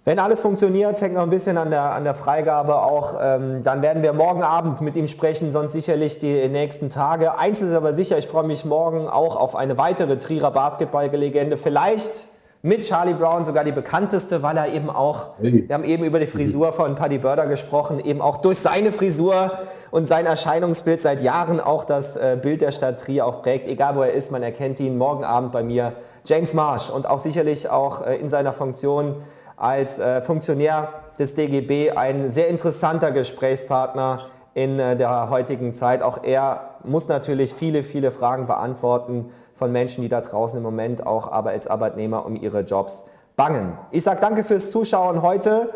wenn 0.05 0.19
alles 0.19 0.41
funktioniert, 0.41 1.01
hängt 1.01 1.13
noch 1.13 1.23
ein 1.23 1.29
bisschen 1.29 1.57
an 1.57 1.69
der, 1.69 1.93
an 1.93 2.03
der 2.03 2.13
Freigabe 2.13 2.81
auch, 2.81 3.15
ähm, 3.21 3.63
dann 3.63 3.81
werden 3.81 4.03
wir 4.03 4.11
morgen 4.11 4.43
Abend 4.43 4.81
mit 4.81 4.97
ihm 4.97 5.07
sprechen, 5.07 5.51
sonst 5.51 5.71
sicherlich 5.71 6.19
die 6.19 6.49
nächsten 6.49 6.89
Tage. 6.89 7.37
Eins 7.37 7.61
ist 7.61 7.73
aber 7.73 7.93
sicher, 7.93 8.17
ich 8.17 8.27
freue 8.27 8.43
mich 8.43 8.65
morgen 8.65 9.07
auch 9.07 9.37
auf 9.37 9.55
eine 9.55 9.77
weitere 9.77 10.17
Trierer 10.17 10.51
Basketballlegende. 10.51 11.55
Vielleicht 11.55 12.27
mit 12.65 12.83
Charlie 12.83 13.13
Brown 13.13 13.45
sogar 13.45 13.63
die 13.63 13.71
bekannteste, 13.71 14.43
weil 14.43 14.57
er 14.57 14.73
eben 14.73 14.89
auch, 14.89 15.31
wir 15.39 15.73
haben 15.73 15.83
eben 15.85 16.03
über 16.03 16.19
die 16.19 16.27
Frisur 16.27 16.73
von 16.73 16.95
Paddy 16.95 17.17
Burder 17.17 17.45
gesprochen, 17.45 17.99
eben 17.99 18.21
auch 18.21 18.37
durch 18.37 18.59
seine 18.59 18.91
Frisur 18.91 19.51
und 19.91 20.07
sein 20.07 20.25
Erscheinungsbild 20.25 20.99
seit 21.01 21.21
Jahren 21.21 21.61
auch 21.61 21.85
das 21.85 22.17
äh, 22.17 22.37
Bild 22.41 22.61
der 22.61 22.71
Stadt 22.71 23.01
Trier 23.01 23.25
auch 23.25 23.41
prägt. 23.41 23.67
Egal 23.67 23.95
wo 23.95 24.01
er 24.01 24.13
ist, 24.13 24.31
man 24.31 24.43
erkennt 24.43 24.79
ihn 24.81 24.97
morgen 24.97 25.23
Abend 25.23 25.53
bei 25.53 25.63
mir. 25.63 25.93
James 26.25 26.53
Marsh 26.53 26.89
und 26.89 27.05
auch 27.05 27.19
sicherlich 27.19 27.69
auch 27.69 28.05
äh, 28.05 28.15
in 28.15 28.29
seiner 28.29 28.53
Funktion 28.53 29.15
als 29.63 29.97
äh, 29.97 30.21
Funktionär 30.21 30.89
des 31.17 31.35
DGB 31.35 31.91
ein 31.91 32.29
sehr 32.29 32.49
interessanter 32.49 33.11
Gesprächspartner 33.11 34.27
in 34.53 34.77
äh, 34.77 34.97
der 34.97 35.29
heutigen 35.29 35.73
Zeit. 35.73 36.03
Auch 36.03 36.23
er 36.23 36.75
muss 36.83 37.07
natürlich 37.07 37.53
viele, 37.53 37.81
viele 37.81 38.11
Fragen 38.11 38.45
beantworten 38.45 39.31
von 39.53 39.71
Menschen, 39.71 40.01
die 40.01 40.09
da 40.09 40.19
draußen 40.19 40.57
im 40.57 40.63
Moment 40.63 41.07
auch 41.07 41.31
aber 41.31 41.51
als 41.51 41.67
Arbeitnehmer 41.67 42.25
um 42.25 42.35
ihre 42.35 42.61
Jobs 42.61 43.05
bangen. 43.37 43.77
Ich 43.91 44.03
sage 44.03 44.19
danke 44.19 44.43
fürs 44.43 44.69
Zuschauen 44.69 45.21
heute. 45.21 45.69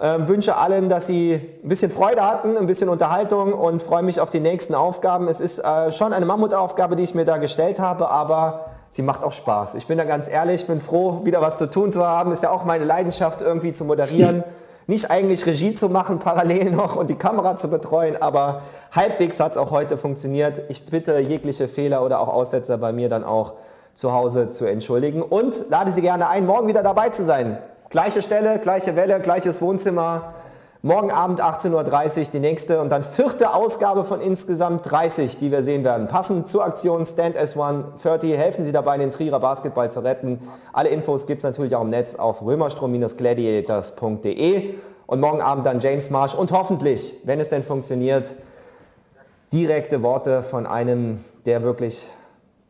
Ähm, 0.00 0.26
wünsche 0.26 0.56
allen, 0.56 0.88
dass 0.88 1.06
sie 1.06 1.34
ein 1.62 1.68
bisschen 1.68 1.90
Freude 1.90 2.26
hatten, 2.26 2.56
ein 2.56 2.66
bisschen 2.66 2.88
Unterhaltung 2.88 3.52
und 3.52 3.82
freue 3.82 4.02
mich 4.02 4.20
auf 4.20 4.30
die 4.30 4.40
nächsten 4.40 4.74
Aufgaben. 4.74 5.28
Es 5.28 5.38
ist 5.38 5.58
äh, 5.58 5.92
schon 5.92 6.12
eine 6.12 6.24
Mammutaufgabe, 6.24 6.96
die 6.96 7.04
ich 7.04 7.14
mir 7.14 7.24
da 7.24 7.36
gestellt 7.36 7.78
habe, 7.78 8.10
aber 8.10 8.73
sie 8.94 9.02
macht 9.02 9.24
auch 9.24 9.32
Spaß. 9.32 9.74
Ich 9.74 9.88
bin 9.88 9.98
da 9.98 10.04
ganz 10.04 10.28
ehrlich, 10.28 10.68
bin 10.68 10.80
froh, 10.80 11.24
wieder 11.24 11.40
was 11.40 11.58
zu 11.58 11.68
tun 11.68 11.90
zu 11.90 12.06
haben. 12.06 12.30
Ist 12.30 12.44
ja 12.44 12.50
auch 12.50 12.64
meine 12.64 12.84
Leidenschaft, 12.84 13.42
irgendwie 13.42 13.72
zu 13.72 13.84
moderieren. 13.84 14.44
Nicht 14.86 15.10
eigentlich 15.10 15.44
Regie 15.46 15.74
zu 15.74 15.88
machen, 15.88 16.20
parallel 16.20 16.70
noch 16.70 16.94
und 16.94 17.08
die 17.08 17.16
Kamera 17.16 17.56
zu 17.56 17.68
betreuen, 17.68 18.20
aber 18.20 18.62
halbwegs 18.92 19.40
hat 19.40 19.52
es 19.52 19.56
auch 19.56 19.72
heute 19.72 19.96
funktioniert. 19.96 20.60
Ich 20.68 20.86
bitte 20.86 21.18
jegliche 21.18 21.66
Fehler 21.66 22.04
oder 22.04 22.20
auch 22.20 22.28
Aussetzer 22.28 22.78
bei 22.78 22.92
mir 22.92 23.08
dann 23.08 23.24
auch 23.24 23.54
zu 23.94 24.12
Hause 24.12 24.50
zu 24.50 24.64
entschuldigen 24.64 25.22
und 25.22 25.70
lade 25.70 25.90
Sie 25.90 26.02
gerne 26.02 26.28
ein, 26.28 26.46
morgen 26.46 26.68
wieder 26.68 26.82
dabei 26.82 27.08
zu 27.08 27.24
sein. 27.24 27.58
Gleiche 27.90 28.22
Stelle, 28.22 28.60
gleiche 28.60 28.94
Welle, 28.94 29.18
gleiches 29.20 29.60
Wohnzimmer. 29.60 30.34
Morgen 30.86 31.10
Abend 31.10 31.42
18.30 31.42 32.18
Uhr 32.18 32.24
die 32.30 32.40
nächste 32.40 32.82
und 32.82 32.90
dann 32.90 33.04
vierte 33.04 33.54
Ausgabe 33.54 34.04
von 34.04 34.20
insgesamt 34.20 34.90
30, 34.90 35.38
die 35.38 35.50
wir 35.50 35.62
sehen 35.62 35.82
werden. 35.82 36.08
Passend 36.08 36.46
zur 36.46 36.62
Aktion 36.62 37.06
Stand 37.06 37.38
as 37.38 37.56
One 37.56 37.94
30 38.02 38.36
helfen 38.36 38.66
Sie 38.66 38.72
dabei, 38.72 38.98
den 38.98 39.10
Trierer 39.10 39.40
Basketball 39.40 39.90
zu 39.90 40.00
retten. 40.00 40.46
Alle 40.74 40.90
Infos 40.90 41.26
gibt 41.26 41.38
es 41.38 41.44
natürlich 41.44 41.74
auch 41.74 41.80
im 41.80 41.88
Netz 41.88 42.16
auf 42.16 42.42
römerstrom-gladiators.de. 42.42 44.74
Und 45.06 45.20
morgen 45.20 45.40
Abend 45.40 45.64
dann 45.64 45.80
James 45.80 46.10
Marsh 46.10 46.34
und 46.34 46.52
hoffentlich, 46.52 47.14
wenn 47.24 47.40
es 47.40 47.48
denn 47.48 47.62
funktioniert, 47.62 48.34
direkte 49.54 50.02
Worte 50.02 50.42
von 50.42 50.66
einem, 50.66 51.24
der 51.46 51.62
wirklich 51.62 52.06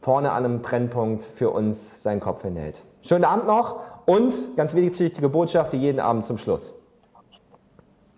vorne 0.00 0.30
an 0.30 0.44
einem 0.44 0.62
Brennpunkt 0.62 1.24
für 1.24 1.50
uns 1.50 2.00
seinen 2.00 2.20
Kopf 2.20 2.42
hinhält. 2.42 2.84
Schönen 3.02 3.24
Abend 3.24 3.48
noch 3.48 3.80
und 4.06 4.56
ganz 4.56 4.76
wichtige 4.76 5.28
Botschaft, 5.28 5.72
die 5.72 5.78
jeden 5.78 5.98
Abend 5.98 6.24
zum 6.24 6.38
Schluss 6.38 6.74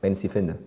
wenn 0.01 0.13
ich 0.13 0.19
sie 0.19 0.29
finde. 0.29 0.59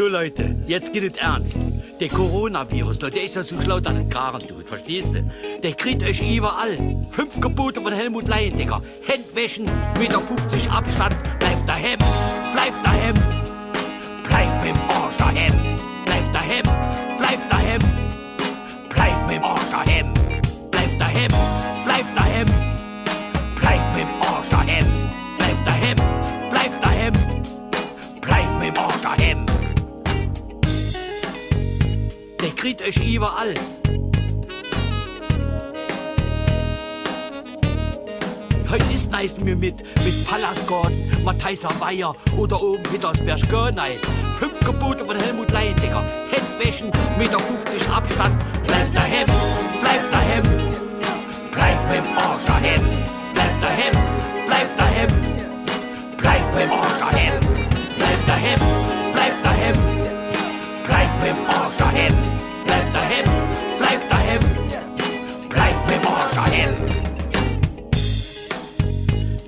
So 0.00 0.08
Leute, 0.08 0.56
jetzt 0.66 0.94
geht 0.94 1.12
es 1.12 1.18
ernst. 1.18 1.58
Der 2.00 2.08
Coronavirus, 2.08 3.00
der 3.00 3.22
ist 3.22 3.36
ja 3.36 3.42
so 3.42 3.60
schlau, 3.60 3.80
dass 3.80 3.94
er 3.94 4.04
Garen 4.04 4.40
tut, 4.40 4.66
verstehst 4.66 5.08
du? 5.14 5.22
Der 5.62 5.74
kriegt 5.74 6.02
euch 6.02 6.22
überall. 6.22 6.78
Fünf 7.10 7.38
Gebote 7.38 7.82
von 7.82 7.92
Helmut 7.92 8.26
Leyendecker. 8.26 8.80
Handwäschen, 9.06 9.66
Meter 9.98 10.20
50 10.20 10.70
Abstand, 10.70 11.14
bleibt 11.38 11.68
daheim, 11.68 11.98
bleibt 12.54 12.82
daheim. 12.82 13.14
Mit 14.70 14.78
dem 14.78 14.90
Arsch 14.90 15.16
daheim. 15.16 15.52
Bleib 16.04 16.32
daheim. 16.32 16.62
Bleib 17.18 17.48
daheim. 17.48 17.80
Bleib 18.88 19.26
mit 19.26 19.36
dem 19.36 19.44
Arsch 19.44 19.68
daheim. 19.68 20.14
Bleib 20.70 20.96
daheim. 20.96 21.32
Bleib 21.84 22.14
daheim. 22.14 22.46
Bleib 23.56 23.96
mit 23.96 24.04
dem 24.04 24.22
Arsch 24.22 24.48
daheim. 24.48 24.86
Bleib 25.38 25.64
daheim. 25.64 25.96
Bleib 26.50 26.80
daheim. 26.80 27.12
Bleib 28.20 28.60
mit 28.60 28.68
dem 28.68 28.78
Arsch 28.84 29.00
daheim. 29.02 29.46
Der 32.40 32.50
kriegt 32.50 32.80
euch 32.82 32.96
überall. 32.96 33.54
Heute 38.70 38.84
ist 38.94 39.10
nice 39.10 39.36
mir 39.40 39.56
mit, 39.56 39.82
mit 40.04 40.24
Pallasgarten, 40.28 41.24
Matthijser 41.24 41.70
Weiher 41.80 42.14
oder 42.36 42.62
oben 42.62 42.84
Petersberg 42.84 43.40
Görneis. 43.48 44.00
Fünf 44.38 44.60
Gebote 44.60 45.04
von 45.04 45.18
Helmut 45.18 45.50
Leidinger. 45.50 46.04
Handwäschen, 46.30 46.92
Meter 47.18 47.40
50 47.40 47.88
Abstand. 47.90 48.40
Bleib 48.68 48.94
daheim, 48.94 49.26
bleib 49.80 50.10
daheim. 50.12 50.44
Bleib 51.50 51.90
dem 51.90 52.16
Arsch 52.16 52.44
daheim. 52.46 52.80
Bleib 53.34 53.60
daheim, 53.60 53.96
bleib 54.46 54.76
daheim. 54.76 55.10
Bleib 56.16 56.52
dem 56.54 56.72
Arsch 56.72 56.98
daheim. 57.00 57.40
Bleib 57.96 58.26
daheim, 58.28 58.60
bleib 59.12 59.42
daheim. 59.42 59.76
Bleib 60.84 61.22
dem 61.24 61.46
Arsch 61.46 61.76
daheim. 61.76 62.14
Bleib 62.64 62.92
daheim, 62.92 63.24
bleib 63.78 64.08
daheim. 64.08 64.40
Bleib 65.48 65.88
dem 65.88 66.06
Arsch 66.06 66.34
daheim. 66.36 66.99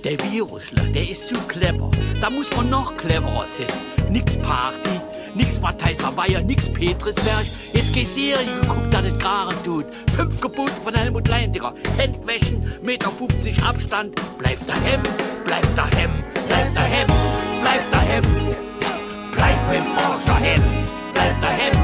Der 0.04 0.18
Virusler, 0.18 0.82
der 0.86 1.08
ist 1.08 1.28
zu 1.28 1.34
clever. 1.46 1.88
Da 2.20 2.28
muss 2.28 2.50
man 2.56 2.68
noch 2.68 2.96
cleverer 2.96 3.46
sein. 3.46 3.68
Nix 4.10 4.36
Party, 4.36 5.00
nix 5.36 5.60
Matthijser 5.60 6.16
Weiher, 6.16 6.42
nix 6.42 6.68
Petrisberg. 6.68 7.46
Jetzt 7.72 7.94
geh 7.94 8.02
Serie 8.02 8.44
geguckt, 8.62 8.92
da 8.92 9.00
das 9.00 9.16
Garen 9.18 9.54
tut. 9.64 9.86
Fünf 10.16 10.40
Gebote 10.40 10.72
von 10.82 10.92
Helmut 10.92 11.28
Leindiger. 11.28 11.72
Handwäschen, 11.96 12.68
Meter 12.82 13.10
50 13.12 13.62
Abstand. 13.62 14.20
Bleib 14.38 14.58
daheim, 14.66 15.00
bleib 15.44 15.76
daheim, 15.76 16.10
bleib 16.48 16.74
daheim, 16.74 17.06
bleib 17.62 17.90
daheim. 17.92 18.24
Bleib 19.30 19.68
mit 19.68 19.78
dem 19.78 19.98
Arsch 19.98 20.24
daheim. 20.26 20.62
daheim, 21.40 21.81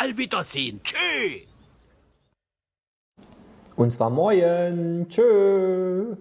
all 0.00 0.16
wiedersehen. 0.16 0.80
Tschüss. 0.82 1.70
Und 3.76 3.92
zwar 3.92 4.10
morgen. 4.10 5.06
Tschö. 5.08 6.16